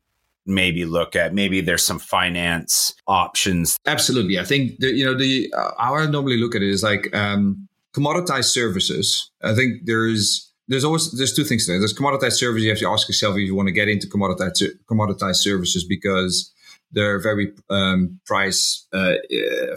maybe 0.49 0.85
look 0.85 1.15
at? 1.15 1.33
Maybe 1.33 1.61
there's 1.61 1.85
some 1.85 1.99
finance 1.99 2.93
options. 3.07 3.77
Absolutely. 3.85 4.39
I 4.39 4.43
think, 4.43 4.79
the, 4.79 4.87
you 4.87 5.05
know, 5.05 5.17
the 5.17 5.53
uh, 5.55 5.71
how 5.77 5.95
I 5.95 6.05
normally 6.07 6.37
look 6.37 6.55
at 6.55 6.61
it 6.61 6.69
is 6.69 6.83
like 6.83 7.15
um, 7.15 7.67
commoditized 7.95 8.45
services. 8.45 9.31
I 9.41 9.53
think 9.53 9.85
there's 9.85 10.51
there's 10.67 10.83
always 10.83 11.11
there's 11.11 11.33
two 11.33 11.43
things 11.43 11.67
there. 11.67 11.79
There's 11.79 11.97
commoditized 11.97 12.33
services. 12.33 12.63
You 12.63 12.69
have 12.69 12.79
to 12.79 12.89
ask 12.89 13.07
yourself 13.07 13.35
if 13.35 13.41
you 13.41 13.55
want 13.55 13.67
to 13.67 13.73
get 13.73 13.87
into 13.87 14.07
commoditized 14.07 14.63
commoditized 14.89 15.37
services 15.37 15.83
because 15.83 16.53
they're 16.91 17.19
very 17.19 17.51
um, 17.69 18.19
price 18.25 18.87
uh, 18.93 19.15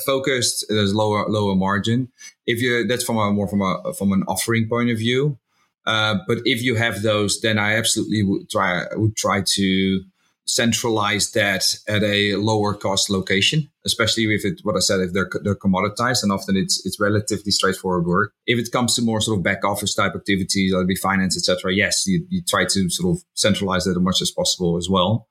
focused. 0.04 0.66
There's 0.68 0.94
lower 0.94 1.28
lower 1.28 1.54
margin. 1.54 2.08
If 2.46 2.60
you 2.60 2.86
that's 2.86 3.04
from 3.04 3.16
a 3.18 3.32
more 3.32 3.48
from 3.48 3.62
a 3.62 3.92
from 3.98 4.12
an 4.12 4.22
offering 4.28 4.68
point 4.68 4.90
of 4.90 4.98
view. 4.98 5.38
Uh, 5.84 6.18
but 6.28 6.38
if 6.44 6.62
you 6.62 6.76
have 6.76 7.02
those, 7.02 7.40
then 7.40 7.58
I 7.58 7.74
absolutely 7.74 8.22
would 8.22 8.48
try 8.48 8.84
would 8.94 9.16
try 9.16 9.42
to 9.44 10.04
centralize 10.44 11.32
that 11.32 11.74
at 11.88 12.02
a 12.02 12.34
lower 12.36 12.74
cost 12.74 13.08
location, 13.08 13.70
especially 13.86 14.24
if 14.34 14.44
it, 14.44 14.60
what 14.64 14.76
I 14.76 14.80
said, 14.80 15.00
if 15.00 15.12
they're, 15.12 15.30
they're 15.42 15.54
commoditized 15.54 16.22
and 16.22 16.32
often 16.32 16.56
it's, 16.56 16.84
it's 16.84 17.00
relatively 17.00 17.52
straightforward 17.52 18.06
work. 18.06 18.32
If 18.46 18.58
it 18.58 18.72
comes 18.72 18.96
to 18.96 19.02
more 19.02 19.20
sort 19.20 19.38
of 19.38 19.44
back 19.44 19.64
office 19.64 19.94
type 19.94 20.14
activities, 20.14 20.72
that'll 20.72 20.86
be 20.86 20.96
finance, 20.96 21.36
etc. 21.36 21.72
Yes, 21.72 22.06
you, 22.06 22.26
you 22.28 22.42
try 22.46 22.64
to 22.64 22.90
sort 22.90 23.16
of 23.16 23.22
centralize 23.34 23.84
that 23.84 23.92
as 23.92 24.02
much 24.02 24.20
as 24.20 24.30
possible 24.30 24.76
as 24.76 24.88
well. 24.90 25.28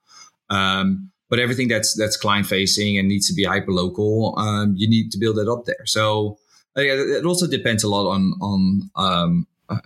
Um, 0.50 1.10
but 1.28 1.38
everything 1.38 1.68
that's, 1.68 1.94
that's 1.94 2.16
client 2.16 2.46
facing 2.46 2.98
and 2.98 3.08
needs 3.08 3.28
to 3.28 3.34
be 3.34 3.44
hyper 3.44 3.72
local, 3.72 4.34
um, 4.38 4.74
you 4.76 4.88
need 4.88 5.10
to 5.12 5.18
build 5.18 5.36
that 5.36 5.50
up 5.50 5.64
there. 5.66 5.86
So 5.86 6.38
uh, 6.76 6.82
it 6.82 7.24
also 7.24 7.46
depends 7.46 7.84
a 7.84 7.88
lot 7.88 8.10
on, 8.10 8.32
on, 8.40 8.90
um, 8.96 9.46
uh, 9.68 9.78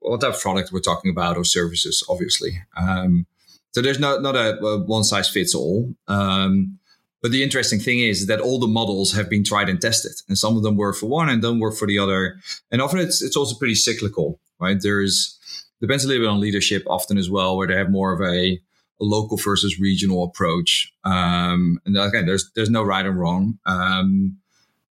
what 0.00 0.20
type 0.20 0.34
of 0.34 0.40
product 0.40 0.72
we're 0.72 0.80
talking 0.80 1.10
about 1.10 1.36
or 1.36 1.44
services, 1.44 2.02
obviously. 2.08 2.62
Um, 2.76 3.26
so 3.72 3.82
there's 3.82 4.00
not 4.00 4.22
not 4.22 4.36
a, 4.36 4.58
a 4.58 4.84
one 4.84 5.04
size 5.04 5.28
fits 5.28 5.54
all. 5.54 5.94
Um, 6.06 6.78
but 7.20 7.32
the 7.32 7.42
interesting 7.42 7.80
thing 7.80 7.98
is 7.98 8.26
that 8.26 8.40
all 8.40 8.60
the 8.60 8.68
models 8.68 9.12
have 9.14 9.28
been 9.28 9.42
tried 9.42 9.68
and 9.68 9.80
tested, 9.80 10.12
and 10.28 10.38
some 10.38 10.56
of 10.56 10.62
them 10.62 10.76
work 10.76 10.96
for 10.96 11.06
one 11.06 11.28
and 11.28 11.42
don't 11.42 11.58
work 11.58 11.74
for 11.74 11.86
the 11.86 11.98
other. 11.98 12.38
And 12.70 12.80
often 12.80 13.00
it's 13.00 13.22
it's 13.22 13.36
also 13.36 13.56
pretty 13.58 13.74
cyclical, 13.74 14.38
right? 14.60 14.78
There's 14.80 15.38
depends 15.80 16.04
a 16.04 16.08
little 16.08 16.24
bit 16.24 16.30
on 16.30 16.40
leadership 16.40 16.84
often 16.86 17.18
as 17.18 17.28
well, 17.28 17.56
where 17.56 17.66
they 17.66 17.76
have 17.76 17.90
more 17.90 18.12
of 18.12 18.20
a, 18.20 18.52
a 18.54 19.04
local 19.04 19.36
versus 19.36 19.78
regional 19.80 20.24
approach. 20.24 20.92
Um, 21.04 21.80
and 21.84 21.96
again, 21.96 22.26
there's 22.26 22.50
there's 22.54 22.70
no 22.70 22.82
right 22.82 23.04
and 23.04 23.18
wrong. 23.18 23.58
Um, 23.66 24.38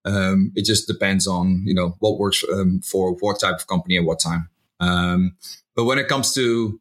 um, 0.05 0.51
it 0.55 0.65
just 0.65 0.87
depends 0.87 1.27
on 1.27 1.63
you 1.65 1.73
know 1.73 1.95
what 1.99 2.19
works 2.19 2.43
um, 2.51 2.81
for 2.81 3.13
what 3.19 3.39
type 3.39 3.55
of 3.55 3.67
company 3.67 3.97
at 3.97 4.03
what 4.03 4.19
time. 4.19 4.49
Um, 4.79 5.37
but 5.75 5.85
when 5.85 5.99
it 5.99 6.07
comes 6.07 6.33
to 6.33 6.79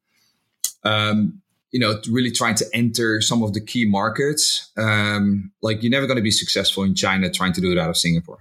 um, 0.85 1.41
you 1.77 1.81
know, 1.81 2.01
really 2.11 2.31
trying 2.31 2.55
to 2.55 2.65
enter 2.73 3.21
some 3.21 3.43
of 3.43 3.53
the 3.53 3.61
key 3.61 3.85
markets. 3.85 4.73
Um, 4.79 5.53
like 5.61 5.83
you're 5.83 5.91
never 5.91 6.07
going 6.07 6.17
to 6.17 6.23
be 6.23 6.31
successful 6.31 6.85
in 6.85 6.95
China 6.95 7.31
trying 7.31 7.53
to 7.53 7.61
do 7.61 7.71
it 7.71 7.77
out 7.77 7.91
of 7.91 7.99
Singapore, 7.99 8.39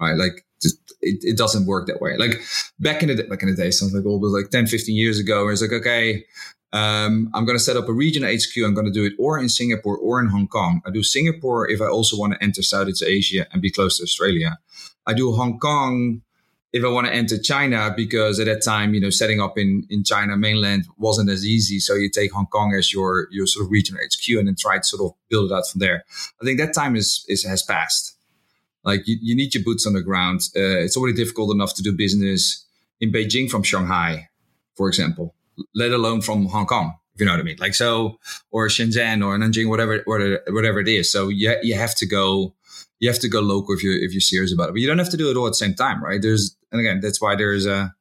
right? 0.00 0.16
Like 0.16 0.46
just, 0.62 0.78
it, 1.00 1.18
it 1.24 1.36
doesn't 1.36 1.66
work 1.66 1.88
that 1.88 2.00
way. 2.00 2.16
Like 2.16 2.40
back 2.78 3.02
in 3.02 3.08
the 3.08 3.24
back 3.24 3.42
in 3.42 3.50
the 3.50 3.56
day, 3.56 3.72
something 3.72 3.96
like 3.96 4.06
almost 4.06 4.32
like 4.32 4.50
10, 4.50 4.68
15 4.68 4.94
years 4.94 5.18
ago, 5.18 5.48
it's 5.48 5.62
like, 5.62 5.72
okay, 5.72 6.24
um, 6.72 7.28
I'm 7.34 7.44
going 7.44 7.58
to 7.58 7.64
set 7.64 7.76
up 7.76 7.88
a 7.88 7.92
regional 7.92 8.32
HQ. 8.32 8.56
I'm 8.64 8.72
going 8.72 8.86
to 8.86 8.92
do 8.92 9.04
it 9.04 9.14
or 9.18 9.36
in 9.36 9.48
Singapore 9.48 9.96
or 9.96 10.20
in 10.20 10.28
Hong 10.28 10.46
Kong. 10.46 10.80
I 10.86 10.90
do 10.92 11.02
Singapore 11.02 11.68
if 11.68 11.80
I 11.80 11.86
also 11.86 12.16
want 12.16 12.34
to 12.34 12.40
enter 12.40 12.62
Southeast 12.62 13.02
Asia 13.02 13.48
and 13.50 13.60
be 13.60 13.72
close 13.72 13.98
to 13.98 14.04
Australia. 14.04 14.58
I 15.08 15.14
do 15.14 15.32
Hong 15.32 15.58
Kong 15.58 16.22
if 16.74 16.84
I 16.84 16.88
want 16.88 17.06
to 17.06 17.14
enter 17.14 17.38
China, 17.38 17.94
because 17.96 18.40
at 18.40 18.46
that 18.46 18.64
time, 18.64 18.94
you 18.94 19.00
know, 19.00 19.08
setting 19.08 19.40
up 19.40 19.56
in, 19.56 19.86
in 19.90 20.02
China 20.02 20.36
mainland 20.36 20.86
wasn't 20.98 21.30
as 21.30 21.46
easy. 21.46 21.78
So 21.78 21.94
you 21.94 22.10
take 22.10 22.32
Hong 22.32 22.46
Kong 22.46 22.74
as 22.76 22.92
your, 22.92 23.28
your 23.30 23.46
sort 23.46 23.66
of 23.66 23.70
regional 23.70 24.02
HQ 24.04 24.36
and 24.36 24.48
then 24.48 24.56
try 24.58 24.78
to 24.78 24.82
sort 24.82 25.02
of 25.08 25.16
build 25.30 25.52
it 25.52 25.54
out 25.54 25.68
from 25.68 25.78
there. 25.78 26.04
I 26.42 26.44
think 26.44 26.58
that 26.58 26.74
time 26.74 26.96
is, 26.96 27.24
is 27.28 27.44
has 27.44 27.62
passed. 27.62 28.18
Like 28.82 29.06
you, 29.06 29.16
you 29.22 29.36
need 29.36 29.54
your 29.54 29.62
boots 29.62 29.86
on 29.86 29.92
the 29.92 30.02
ground. 30.02 30.40
Uh, 30.56 30.82
it's 30.82 30.96
already 30.96 31.14
difficult 31.14 31.54
enough 31.54 31.76
to 31.76 31.82
do 31.82 31.92
business 31.92 32.66
in 33.00 33.12
Beijing 33.12 33.48
from 33.48 33.62
Shanghai, 33.62 34.28
for 34.74 34.88
example, 34.88 35.36
let 35.76 35.92
alone 35.92 36.22
from 36.22 36.46
Hong 36.46 36.66
Kong. 36.66 36.92
If 37.14 37.20
you 37.20 37.26
know 37.26 37.34
what 37.34 37.40
I 37.40 37.44
mean, 37.44 37.58
like 37.60 37.76
so, 37.76 38.18
or 38.50 38.66
Shenzhen 38.66 39.24
or 39.24 39.38
Nanjing, 39.38 39.68
whatever, 39.68 40.02
whatever, 40.06 40.80
it 40.80 40.88
is. 40.88 41.12
So 41.12 41.28
you, 41.28 41.54
you 41.62 41.76
have 41.76 41.94
to 41.98 42.06
go 42.06 42.56
you 43.04 43.10
have 43.10 43.18
to 43.20 43.28
go 43.28 43.40
local 43.40 43.74
if 43.74 43.82
you're 43.82 43.98
if 43.98 44.12
you're 44.12 44.20
serious 44.20 44.52
about 44.52 44.70
it. 44.70 44.72
But 44.72 44.80
you 44.80 44.86
don't 44.86 44.98
have 44.98 45.10
to 45.10 45.16
do 45.16 45.30
it 45.30 45.36
all 45.36 45.46
at 45.46 45.50
the 45.50 45.56
same 45.56 45.74
time, 45.74 46.02
right? 46.02 46.22
There's 46.22 46.56
and 46.74 46.80
again, 46.80 47.00
that's 47.00 47.20
why 47.20 47.36
there's 47.36 47.66
a 47.66 47.94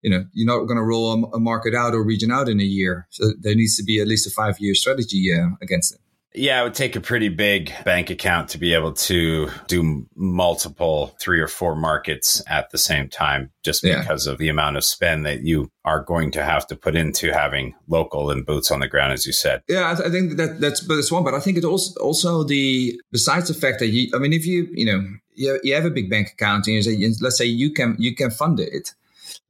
you 0.00 0.10
know 0.10 0.24
you're 0.32 0.46
not 0.46 0.64
going 0.64 0.78
to 0.78 0.82
roll 0.82 1.30
a, 1.34 1.38
market 1.38 1.74
out 1.74 1.92
or 1.92 2.02
region 2.02 2.32
out 2.32 2.48
in 2.48 2.58
a 2.58 2.64
year. 2.64 3.06
So 3.10 3.32
there 3.38 3.54
needs 3.54 3.76
to 3.76 3.84
be 3.84 4.00
at 4.00 4.08
least 4.08 4.26
a 4.26 4.30
five 4.30 4.58
year 4.58 4.74
strategy 4.74 5.30
uh, 5.32 5.50
against 5.60 5.94
it. 5.94 6.00
Yeah, 6.38 6.60
it 6.60 6.64
would 6.64 6.74
take 6.74 6.94
a 6.94 7.00
pretty 7.00 7.28
big 7.28 7.72
bank 7.84 8.10
account 8.10 8.50
to 8.50 8.58
be 8.58 8.72
able 8.74 8.92
to 8.92 9.50
do 9.66 10.06
multiple 10.14 11.16
three 11.20 11.40
or 11.40 11.48
four 11.48 11.74
markets 11.74 12.42
at 12.46 12.70
the 12.70 12.78
same 12.78 13.08
time, 13.08 13.50
just 13.64 13.82
yeah. 13.82 14.00
because 14.00 14.26
of 14.26 14.38
the 14.38 14.48
amount 14.48 14.76
of 14.76 14.84
spend 14.84 15.26
that 15.26 15.42
you 15.42 15.70
are 15.84 16.02
going 16.02 16.30
to 16.32 16.44
have 16.44 16.66
to 16.68 16.76
put 16.76 16.94
into 16.94 17.32
having 17.32 17.74
local 17.88 18.30
and 18.30 18.46
boots 18.46 18.70
on 18.70 18.78
the 18.78 18.88
ground, 18.88 19.12
as 19.12 19.26
you 19.26 19.32
said. 19.32 19.62
Yeah, 19.68 19.90
I, 19.90 19.94
th- 19.94 20.08
I 20.08 20.10
think 20.10 20.36
that 20.36 20.60
that's 20.60 20.80
but 20.80 20.98
it's 20.98 21.10
one. 21.10 21.24
But 21.24 21.34
I 21.34 21.40
think 21.40 21.58
it 21.58 21.64
also 21.64 21.98
also 22.00 22.44
the 22.44 23.00
besides 23.10 23.48
the 23.48 23.54
fact 23.54 23.80
that 23.80 23.88
you, 23.88 24.10
I 24.14 24.18
mean, 24.18 24.32
if 24.32 24.46
you 24.46 24.68
you 24.70 24.86
know 24.86 25.02
you, 25.34 25.58
you 25.62 25.74
have 25.74 25.84
a 25.84 25.90
big 25.90 26.08
bank 26.08 26.30
account 26.32 26.66
and 26.66 26.76
you 26.76 26.82
say, 26.82 26.96
let's 27.20 27.38
say 27.38 27.46
you 27.46 27.72
can 27.72 27.96
you 27.98 28.14
can 28.14 28.30
fund 28.30 28.60
it 28.60 28.94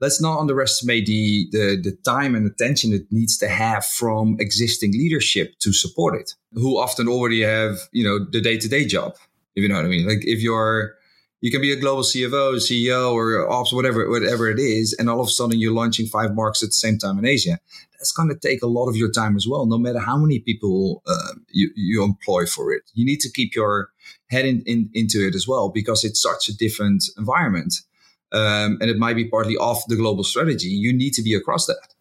let's 0.00 0.20
not 0.20 0.38
underestimate 0.38 1.06
the, 1.06 1.48
the, 1.52 1.80
the 1.82 1.96
time 2.04 2.34
and 2.34 2.46
attention 2.46 2.92
it 2.92 3.06
needs 3.10 3.36
to 3.38 3.48
have 3.48 3.84
from 3.84 4.36
existing 4.38 4.92
leadership 4.92 5.58
to 5.60 5.72
support 5.72 6.14
it, 6.20 6.34
who 6.52 6.78
often 6.78 7.08
already 7.08 7.42
have, 7.42 7.78
you 7.92 8.04
know, 8.04 8.24
the 8.30 8.40
day 8.40 8.56
to 8.58 8.68
day 8.68 8.86
job, 8.86 9.14
if 9.54 9.62
you 9.62 9.68
know 9.68 9.76
what 9.76 9.84
I 9.84 9.88
mean. 9.88 10.06
Like 10.06 10.24
if 10.24 10.40
you're, 10.40 10.94
You 11.40 11.52
can 11.52 11.60
be 11.60 11.72
a 11.72 11.76
global 11.76 12.02
CFO, 12.02 12.56
CEO, 12.56 13.12
or 13.12 13.48
ops, 13.48 13.72
whatever, 13.72 14.10
whatever 14.10 14.50
it 14.50 14.58
is, 14.58 14.92
and 14.98 15.08
all 15.08 15.20
of 15.20 15.28
a 15.28 15.30
sudden 15.30 15.60
you're 15.60 15.72
launching 15.72 16.06
five 16.06 16.34
markets 16.34 16.64
at 16.64 16.70
the 16.70 16.72
same 16.72 16.98
time 16.98 17.16
in 17.18 17.24
Asia. 17.24 17.60
That's 17.92 18.10
going 18.12 18.28
to 18.28 18.38
take 18.48 18.60
a 18.62 18.66
lot 18.66 18.88
of 18.88 18.96
your 18.96 19.10
time 19.10 19.36
as 19.36 19.46
well, 19.46 19.64
no 19.66 19.78
matter 19.78 20.00
how 20.00 20.16
many 20.16 20.40
people 20.40 21.02
uh, 21.06 21.34
you, 21.48 21.70
you 21.76 22.02
employ 22.02 22.46
for 22.46 22.72
it. 22.72 22.82
You 22.94 23.04
need 23.04 23.20
to 23.20 23.30
keep 23.30 23.54
your 23.54 23.90
head 24.30 24.46
in, 24.46 24.62
in, 24.66 24.90
into 24.94 25.26
it 25.26 25.34
as 25.36 25.46
well 25.46 25.68
because 25.68 26.02
it's 26.04 26.20
such 26.20 26.48
a 26.48 26.56
different 26.56 27.04
environment, 27.16 27.72
um, 28.32 28.78
and 28.80 28.90
it 28.90 28.98
might 28.98 29.16
be 29.16 29.26
partly 29.26 29.56
off 29.56 29.82
the 29.88 29.96
global 29.96 30.24
strategy. 30.24 30.68
You 30.68 30.92
need 30.92 31.12
to 31.14 31.22
be 31.22 31.34
across 31.34 31.66
that. 31.66 31.94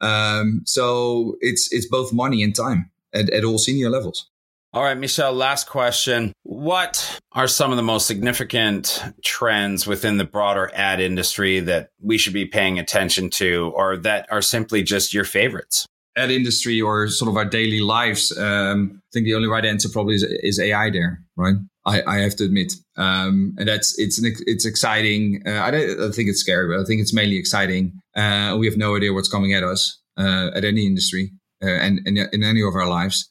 Um, 0.00 0.62
so 0.66 1.36
it's 1.40 1.72
it's 1.72 1.86
both 1.86 2.12
money 2.12 2.42
and 2.42 2.54
time 2.54 2.90
at, 3.12 3.30
at 3.30 3.44
all 3.44 3.58
senior 3.58 3.90
levels. 3.90 4.28
All 4.74 4.82
right, 4.82 4.98
Michel, 4.98 5.32
last 5.32 5.68
question. 5.68 6.32
What 6.42 7.20
are 7.30 7.46
some 7.46 7.70
of 7.70 7.76
the 7.76 7.82
most 7.84 8.06
significant 8.06 9.04
trends 9.22 9.86
within 9.86 10.16
the 10.18 10.24
broader 10.24 10.68
ad 10.74 11.00
industry 11.00 11.60
that 11.60 11.90
we 12.02 12.18
should 12.18 12.32
be 12.32 12.44
paying 12.44 12.80
attention 12.80 13.30
to 13.30 13.72
or 13.76 13.96
that 13.98 14.26
are 14.32 14.42
simply 14.42 14.82
just 14.82 15.14
your 15.14 15.22
favorites? 15.22 15.86
Ad 16.16 16.30
industry 16.30 16.80
or 16.80 17.08
sort 17.08 17.28
of 17.28 17.36
our 17.36 17.44
daily 17.44 17.80
lives. 17.80 18.36
Um, 18.36 19.00
I 19.02 19.08
think 19.12 19.24
the 19.24 19.34
only 19.34 19.48
right 19.48 19.64
answer 19.64 19.88
probably 19.88 20.14
is, 20.14 20.22
is 20.22 20.60
AI 20.60 20.90
there, 20.90 21.20
right? 21.36 21.56
I, 21.86 22.02
I 22.06 22.18
have 22.18 22.36
to 22.36 22.44
admit, 22.44 22.72
um, 22.96 23.54
and 23.58 23.68
that's 23.68 23.98
it's 23.98 24.18
an, 24.18 24.32
it's 24.46 24.64
exciting. 24.64 25.42
Uh, 25.46 25.60
I 25.60 25.70
don't 25.70 26.00
I 26.00 26.10
think 26.12 26.30
it's 26.30 26.40
scary, 26.40 26.68
but 26.68 26.80
I 26.80 26.84
think 26.84 27.00
it's 27.00 27.12
mainly 27.12 27.36
exciting. 27.36 28.00
Uh, 28.16 28.56
we 28.58 28.66
have 28.66 28.76
no 28.76 28.96
idea 28.96 29.12
what's 29.12 29.28
coming 29.28 29.52
at 29.52 29.62
us 29.62 30.00
uh, 30.16 30.50
at 30.54 30.64
any 30.64 30.86
industry 30.86 31.32
uh, 31.62 31.68
and, 31.68 32.00
and 32.06 32.16
in 32.32 32.42
any 32.42 32.62
of 32.62 32.74
our 32.74 32.86
lives. 32.86 33.28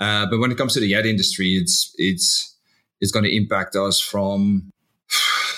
Uh, 0.00 0.26
but 0.26 0.38
when 0.38 0.50
it 0.50 0.58
comes 0.58 0.74
to 0.74 0.80
the 0.80 0.94
ad 0.94 1.06
industry, 1.06 1.54
it's 1.54 1.92
it's 1.96 2.58
it's 3.00 3.12
going 3.12 3.24
to 3.24 3.34
impact 3.34 3.76
us 3.76 4.00
from 4.00 4.70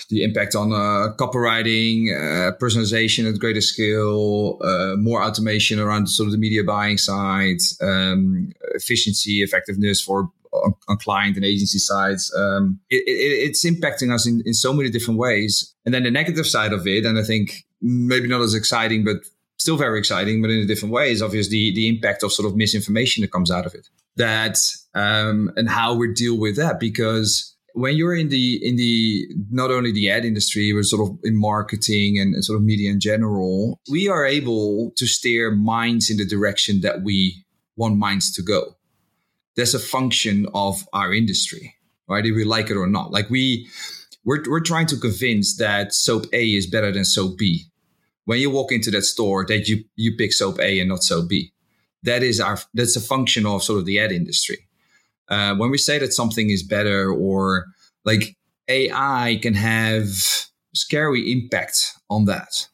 the 0.08 0.22
impact 0.22 0.54
on 0.54 0.72
uh, 0.72 1.14
copywriting, 1.16 2.10
uh, 2.12 2.56
personalization 2.56 3.28
at 3.28 3.38
greater 3.38 3.60
scale, 3.60 4.58
uh, 4.62 4.96
more 4.96 5.22
automation 5.22 5.80
around 5.80 6.08
sort 6.08 6.26
of 6.26 6.32
the 6.32 6.38
media 6.38 6.62
buying 6.62 6.98
side, 6.98 7.58
um, 7.80 8.52
efficiency, 8.74 9.42
effectiveness 9.42 10.00
for 10.00 10.30
on, 10.52 10.74
on, 10.88 10.96
client 10.96 11.36
and 11.36 11.44
agency 11.44 11.78
sides. 11.78 12.32
Um, 12.36 12.80
it, 12.88 13.02
it, 13.06 13.48
it's 13.48 13.64
impacting 13.64 14.12
us 14.12 14.26
in, 14.26 14.42
in 14.46 14.54
so 14.54 14.72
many 14.72 14.90
different 14.90 15.18
ways. 15.18 15.74
And 15.84 15.92
then 15.92 16.04
the 16.04 16.10
negative 16.10 16.46
side 16.46 16.72
of 16.72 16.86
it, 16.86 17.04
and 17.04 17.18
I 17.18 17.22
think 17.22 17.64
maybe 17.82 18.28
not 18.28 18.40
as 18.40 18.54
exciting, 18.54 19.04
but 19.04 19.16
still 19.58 19.76
very 19.76 19.98
exciting, 19.98 20.42
but 20.42 20.50
in 20.50 20.60
a 20.60 20.66
different 20.66 20.92
way, 20.92 21.10
is 21.10 21.22
obviously 21.22 21.70
the, 21.70 21.74
the 21.74 21.88
impact 21.88 22.22
of 22.22 22.32
sort 22.32 22.46
of 22.46 22.56
misinformation 22.56 23.22
that 23.22 23.32
comes 23.32 23.50
out 23.50 23.66
of 23.66 23.74
it. 23.74 23.88
That 24.16 24.58
um, 24.94 25.52
and 25.56 25.68
how 25.68 25.94
we 25.94 26.12
deal 26.12 26.38
with 26.38 26.56
that 26.56 26.80
because 26.80 27.55
when 27.76 27.96
you're 27.96 28.14
in 28.14 28.28
the 28.28 28.58
in 28.66 28.76
the 28.76 29.26
not 29.50 29.70
only 29.70 29.92
the 29.92 30.10
ad 30.10 30.24
industry 30.24 30.72
but 30.72 30.84
sort 30.84 31.08
of 31.08 31.18
in 31.24 31.36
marketing 31.36 32.18
and, 32.18 32.44
sort 32.44 32.56
of 32.56 32.62
media 32.62 32.90
in 32.90 33.00
general 33.00 33.78
we 33.90 34.08
are 34.08 34.24
able 34.24 34.92
to 34.96 35.06
steer 35.06 35.50
minds 35.50 36.10
in 36.10 36.16
the 36.16 36.24
direction 36.24 36.80
that 36.80 37.02
we 37.02 37.44
want 37.76 37.96
minds 37.96 38.32
to 38.32 38.42
go 38.42 38.76
that's 39.56 39.74
a 39.74 39.78
function 39.78 40.46
of 40.54 40.86
our 40.92 41.12
industry 41.12 41.74
right 42.08 42.26
if 42.26 42.34
we 42.34 42.44
like 42.44 42.70
it 42.70 42.76
or 42.76 42.86
not 42.86 43.10
like 43.12 43.28
we 43.30 43.68
we're, 44.24 44.42
we're 44.48 44.60
trying 44.60 44.86
to 44.86 44.96
convince 44.96 45.56
that 45.56 45.94
soap 45.94 46.24
a 46.32 46.54
is 46.54 46.66
better 46.66 46.90
than 46.90 47.04
soap 47.04 47.38
b 47.38 47.66
when 48.26 48.40
you 48.40 48.50
walk 48.50 48.72
into 48.72 48.90
that 48.90 49.04
store 49.04 49.46
that 49.46 49.68
you 49.68 49.84
you 49.94 50.14
pick 50.16 50.32
soap 50.32 50.60
A 50.60 50.78
and 50.80 50.90
not 50.90 51.02
soap 51.02 51.30
B. 51.30 51.52
That 52.02 52.22
is 52.22 52.40
our 52.40 52.58
that's 52.74 52.96
a 52.96 53.00
function 53.00 53.46
of 53.46 53.62
sort 53.62 53.78
of 53.78 53.86
the 53.86 53.98
ad 53.98 54.12
industry. 54.12 54.65
Uh, 55.28 55.54
when 55.56 55.70
we 55.70 55.78
say 55.78 55.98
that 55.98 56.12
something 56.12 56.50
is 56.50 56.62
better 56.62 57.10
or 57.10 57.66
like 58.04 58.36
AI 58.68 59.38
can 59.42 59.54
have 59.54 60.08
scary 60.74 61.32
impact 61.32 61.92
on 62.10 62.26
that 62.26 62.68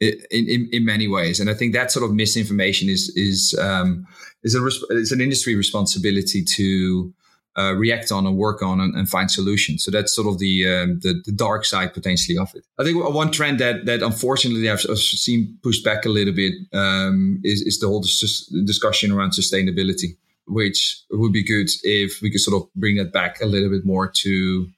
in, 0.00 0.14
in, 0.30 0.68
in 0.72 0.84
many 0.84 1.08
ways. 1.08 1.40
And 1.40 1.50
I 1.50 1.54
think 1.54 1.72
that 1.74 1.90
sort 1.90 2.04
of 2.04 2.14
misinformation 2.14 2.88
is 2.88 3.10
is 3.16 3.58
um, 3.60 4.06
is 4.42 4.54
a 4.54 5.14
an 5.14 5.20
industry 5.20 5.54
responsibility 5.54 6.44
to 6.44 7.12
uh, 7.58 7.72
react 7.74 8.12
on 8.12 8.26
and 8.26 8.36
work 8.36 8.60
on 8.62 8.80
and, 8.80 8.94
and, 8.94 9.08
find 9.08 9.30
solutions. 9.30 9.82
So 9.82 9.90
that's 9.90 10.14
sort 10.14 10.28
of 10.28 10.38
the, 10.38 10.68
um, 10.68 11.00
the, 11.00 11.22
the 11.24 11.32
dark 11.32 11.64
side 11.64 11.94
potentially 11.94 12.36
of 12.36 12.54
it. 12.54 12.66
I 12.78 12.84
think 12.84 13.02
one 13.02 13.30
trend 13.30 13.60
that 13.60 13.86
that 13.86 14.02
unfortunately 14.02 14.68
I've, 14.68 14.80
seen 14.80 15.56
pushed 15.62 15.82
back 15.82 16.04
a 16.04 16.10
little 16.10 16.34
bit 16.34 16.52
um, 16.74 17.40
is 17.44 17.62
is 17.62 17.78
the 17.78 17.88
whole 17.88 18.02
dis- 18.02 18.46
discussion 18.66 19.10
around 19.10 19.30
sustainability, 19.30 20.16
which 20.46 21.02
would 21.10 21.32
be 21.32 21.42
good 21.42 21.68
if 21.82 22.20
we 22.22 22.30
could 22.30 22.40
sort 22.40 22.62
of 22.62 22.68
bring 22.74 22.96
that 22.96 23.12
back 23.12 23.40
a 23.40 23.46
little 23.46 23.70
bit 23.70 23.84
more 23.84 24.10
to 24.22 24.68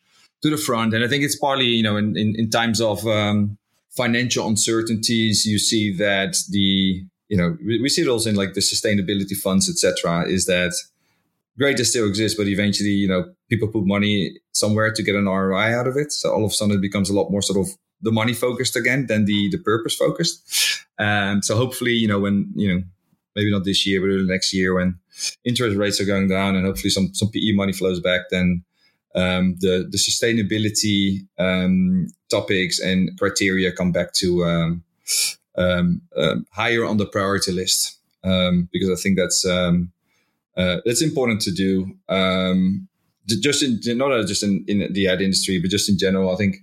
to 0.43 0.51
the 0.51 0.57
front. 0.57 0.95
And 0.95 1.05
I 1.05 1.09
think 1.09 1.25
it's 1.25 1.37
partly 1.37 1.67
you 1.67 1.83
know 1.83 1.97
in 1.97 2.17
in, 2.17 2.35
in 2.37 2.51
times 2.51 2.81
of 2.81 3.07
um, 3.07 3.59
financial 3.91 4.47
uncertainties, 4.47 5.45
you 5.45 5.59
see 5.59 5.93
that 5.97 6.37
the 6.51 7.05
you 7.29 7.37
know 7.37 7.57
we, 7.65 7.81
we 7.81 7.89
see 7.89 8.03
it 8.03 8.09
also 8.09 8.31
in 8.31 8.37
like 8.37 8.55
the 8.55 8.61
sustainability 8.61 9.37
funds, 9.37 9.69
etc. 9.69 10.27
Is 10.29 10.47
that 10.47 10.73
great 11.59 11.77
to 11.77 11.85
still 11.85 12.07
exist, 12.07 12.37
but 12.37 12.47
eventually, 12.47 12.91
you 12.91 13.09
know, 13.09 13.25
people 13.51 13.69
put 13.69 13.85
money 13.85 14.39
somewhere 14.53 14.93
to 14.93 15.03
get 15.03 15.17
an 15.17 15.27
ROI 15.27 15.77
out 15.77 15.89
of 15.89 15.97
it. 15.97 16.13
So 16.13 16.33
all 16.33 16.45
of 16.45 16.53
a 16.53 16.55
sudden 16.55 16.77
it 16.77 16.81
becomes 16.81 17.11
a 17.11 17.15
lot 17.15 17.31
more 17.31 17.43
sort 17.43 17.59
of 17.59 17.75
the 18.01 18.13
money 18.13 18.33
focused 18.33 18.77
again 18.77 19.07
than 19.07 19.25
the 19.25 19.49
the 19.51 19.59
purpose 19.59 19.97
focused. 19.97 20.87
Um, 20.99 21.43
so 21.43 21.57
hopefully, 21.57 21.93
you 21.93 22.09
know, 22.09 22.21
when 22.21 22.53
you 22.55 22.73
know, 22.73 22.83
maybe 23.35 23.51
not 23.51 23.65
this 23.65 23.87
year, 23.87 24.01
but 24.01 24.09
the 24.09 24.33
next 24.33 24.55
year 24.55 24.75
when 24.75 24.99
interest 25.45 25.77
rates 25.77 26.01
are 26.01 26.05
going 26.05 26.29
down 26.29 26.57
and 26.57 26.67
hopefully 26.67 26.91
some 26.91 27.15
some 27.15 27.31
PE 27.31 27.53
money 27.53 27.73
flows 27.73 28.01
back, 28.01 28.23
then 28.31 28.65
um, 29.15 29.57
the 29.61 29.87
the 29.91 29.99
sustainability 29.99 31.27
um, 31.39 32.09
topics 32.31 32.81
and 32.81 33.19
criteria 33.19 33.73
come 33.73 33.93
back 33.93 34.13
to 34.15 34.45
um, 34.45 34.85
um, 35.57 36.03
um 36.17 36.47
higher 36.53 36.85
on 36.85 36.99
the 36.99 37.07
priority 37.07 37.53
list 37.53 37.99
um, 38.25 38.69
because 38.73 38.91
I 38.91 39.01
think 39.01 39.17
that's 39.17 39.45
uh, 39.45 40.81
it's 40.85 41.03
important 41.03 41.41
to 41.43 41.53
do. 41.53 41.97
Just 43.27 43.63
in 43.63 43.99
not 43.99 44.27
just 44.27 44.43
in, 44.43 44.65
in 44.69 44.93
the 44.93 45.09
ad 45.09 45.21
industry, 45.21 45.59
but 45.59 45.71
just 45.71 45.89
in 45.89 45.99
general. 45.99 46.33
I 46.33 46.37
think 46.37 46.57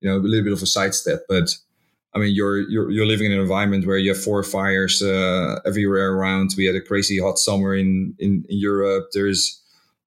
you 0.00 0.08
know 0.08 0.16
a 0.16 0.20
little 0.20 0.44
bit 0.44 0.52
of 0.52 0.62
a 0.62 0.66
sidestep, 0.66 1.24
but 1.28 1.56
I 2.16 2.18
mean 2.18 2.34
you're 2.34 2.60
you're 2.70 2.90
you're 2.90 3.06
living 3.06 3.26
in 3.26 3.32
an 3.32 3.40
environment 3.40 3.86
where 3.86 3.98
you 3.98 4.14
have 4.14 4.22
forest 4.22 4.50
fires 4.50 5.02
uh, 5.02 5.60
everywhere 5.66 6.14
around. 6.14 6.54
We 6.56 6.64
had 6.64 6.74
a 6.74 6.80
crazy 6.80 7.20
hot 7.20 7.38
summer 7.38 7.74
in 7.74 8.14
in, 8.18 8.44
in 8.48 8.58
Europe. 8.58 9.08
There's 9.12 9.62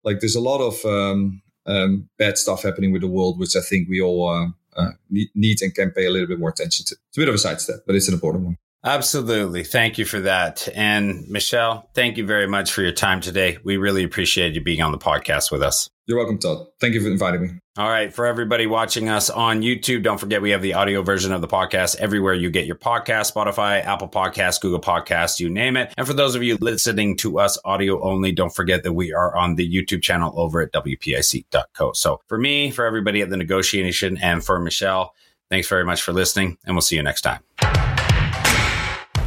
like 0.05 0.21
there's 0.21 0.35
a 0.35 0.41
lot 0.41 0.61
of 0.61 0.83
um, 0.87 1.43
um, 1.67 2.09
bad 2.17 2.39
stuff 2.39 2.63
happening 2.63 2.93
with 2.93 3.03
the 3.03 3.09
world, 3.09 3.39
which 3.39 3.55
I 3.55 3.61
think 3.61 3.91
we 3.91 4.01
all 4.01 4.27
uh, 4.27 4.47
uh, 4.75 4.93
need, 5.11 5.29
need 5.35 5.61
and 5.61 5.75
can 5.75 5.91
pay 5.91 6.07
a 6.07 6.11
little 6.11 6.27
bit 6.27 6.41
more 6.41 6.49
attention 6.49 6.87
to. 6.87 6.97
It's 7.09 7.19
a 7.19 7.21
bit 7.21 7.29
of 7.29 7.35
a 7.35 7.39
sidestep, 7.39 7.81
but 7.87 7.95
it's 7.95 8.09
an 8.09 8.15
important 8.15 8.45
one. 8.45 8.57
Absolutely. 8.85 9.65
Thank 9.65 9.99
you 9.99 10.05
for 10.05 10.21
that. 10.21 10.69
And 10.75 11.29
Michel, 11.29 11.91
thank 11.95 12.17
you 12.17 12.25
very 12.25 12.47
much 12.47 12.71
for 12.71 12.83
your 12.83 12.93
time 12.93 13.21
today. 13.21 13.59
We 13.65 13.77
really 13.77 14.05
appreciate 14.05 14.55
you 14.55 14.63
being 14.63 14.83
on 14.83 14.93
the 14.93 14.99
podcast 14.99 15.51
with 15.51 15.63
us. 15.63 15.91
You're 16.07 16.17
welcome, 16.17 16.39
Todd. 16.39 16.69
Thank 16.81 16.95
you 16.95 17.03
for 17.03 17.09
inviting 17.09 17.43
me. 17.43 17.51
All 17.77 17.89
right. 17.89 18.15
For 18.15 18.25
everybody 18.25 18.67
watching 18.67 19.09
us 19.09 19.29
on 19.31 19.61
YouTube, 19.61 20.03
don't 20.03 20.19
forget 20.19 20.41
we 20.41 20.51
have 20.51 20.63
the 20.63 20.75
audio 20.75 21.03
version 21.03 21.33
of 21.33 21.43
the 21.43 21.49
podcast 21.49 21.97
everywhere 21.97 22.35
you 22.35 22.51
get 22.51 22.67
your 22.67 22.77
podcast 22.77 23.33
Spotify, 23.33 23.85
Apple 23.85 24.09
Podcasts, 24.09 24.61
Google 24.61 24.81
Podcasts, 24.81 25.39
you 25.39 25.51
name 25.51 25.77
it. 25.77 25.93
And 25.99 26.07
for 26.07 26.15
those 26.15 26.35
of 26.35 26.43
you 26.43 26.57
listening 26.61 27.17
to 27.19 27.41
us 27.41 27.59
audio 27.65 28.03
only, 28.03 28.33
don't 28.33 28.55
forget 28.55 28.85
that 28.85 28.95
we 28.95 29.13
are 29.13 29.37
on 29.37 29.57
the 29.57 29.69
YouTube 29.71 30.03
channel 30.03 30.33
over 30.41 30.63
at 30.63 30.73
WPIC.co. 30.73 31.93
So 31.93 32.21
for 32.27 32.39
me, 32.39 32.71
for 32.71 32.87
everybody 32.87 33.21
at 33.21 33.29
the 33.29 33.37
negotiation, 33.37 34.17
and 34.19 34.43
for 34.43 34.59
Michel, 34.59 35.15
thanks 35.51 35.69
very 35.69 35.85
much 35.85 36.01
for 36.01 36.13
listening, 36.13 36.57
and 36.65 36.75
we'll 36.75 36.81
see 36.81 36.97
you 36.97 37.03
next 37.03 37.21
time. 37.21 37.78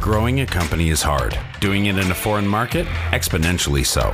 Growing 0.02 0.40
a 0.40 0.46
company 0.46 0.88
is 0.88 1.00
hard. 1.00 1.38
Doing 1.60 1.86
it 1.86 1.96
in 1.96 2.10
a 2.10 2.14
foreign 2.14 2.48
market, 2.48 2.86
exponentially 3.12 3.86
so. 3.86 4.10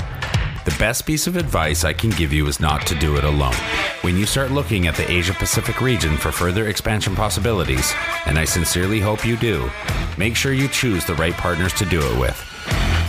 The 0.66 0.76
best 0.78 1.06
piece 1.06 1.26
of 1.26 1.34
advice 1.34 1.82
I 1.82 1.94
can 1.94 2.10
give 2.10 2.30
you 2.30 2.46
is 2.46 2.60
not 2.60 2.86
to 2.88 2.94
do 2.94 3.16
it 3.16 3.24
alone. 3.24 3.54
When 4.02 4.14
you 4.18 4.26
start 4.26 4.50
looking 4.50 4.86
at 4.86 4.96
the 4.96 5.10
Asia 5.10 5.32
Pacific 5.32 5.80
region 5.80 6.18
for 6.18 6.30
further 6.30 6.68
expansion 6.68 7.16
possibilities, 7.16 7.94
and 8.26 8.38
I 8.38 8.44
sincerely 8.44 9.00
hope 9.00 9.24
you 9.24 9.38
do, 9.38 9.70
make 10.18 10.36
sure 10.36 10.52
you 10.52 10.68
choose 10.68 11.06
the 11.06 11.14
right 11.14 11.32
partners 11.32 11.72
to 11.78 11.86
do 11.86 12.02
it 12.02 12.20
with. 12.20 12.57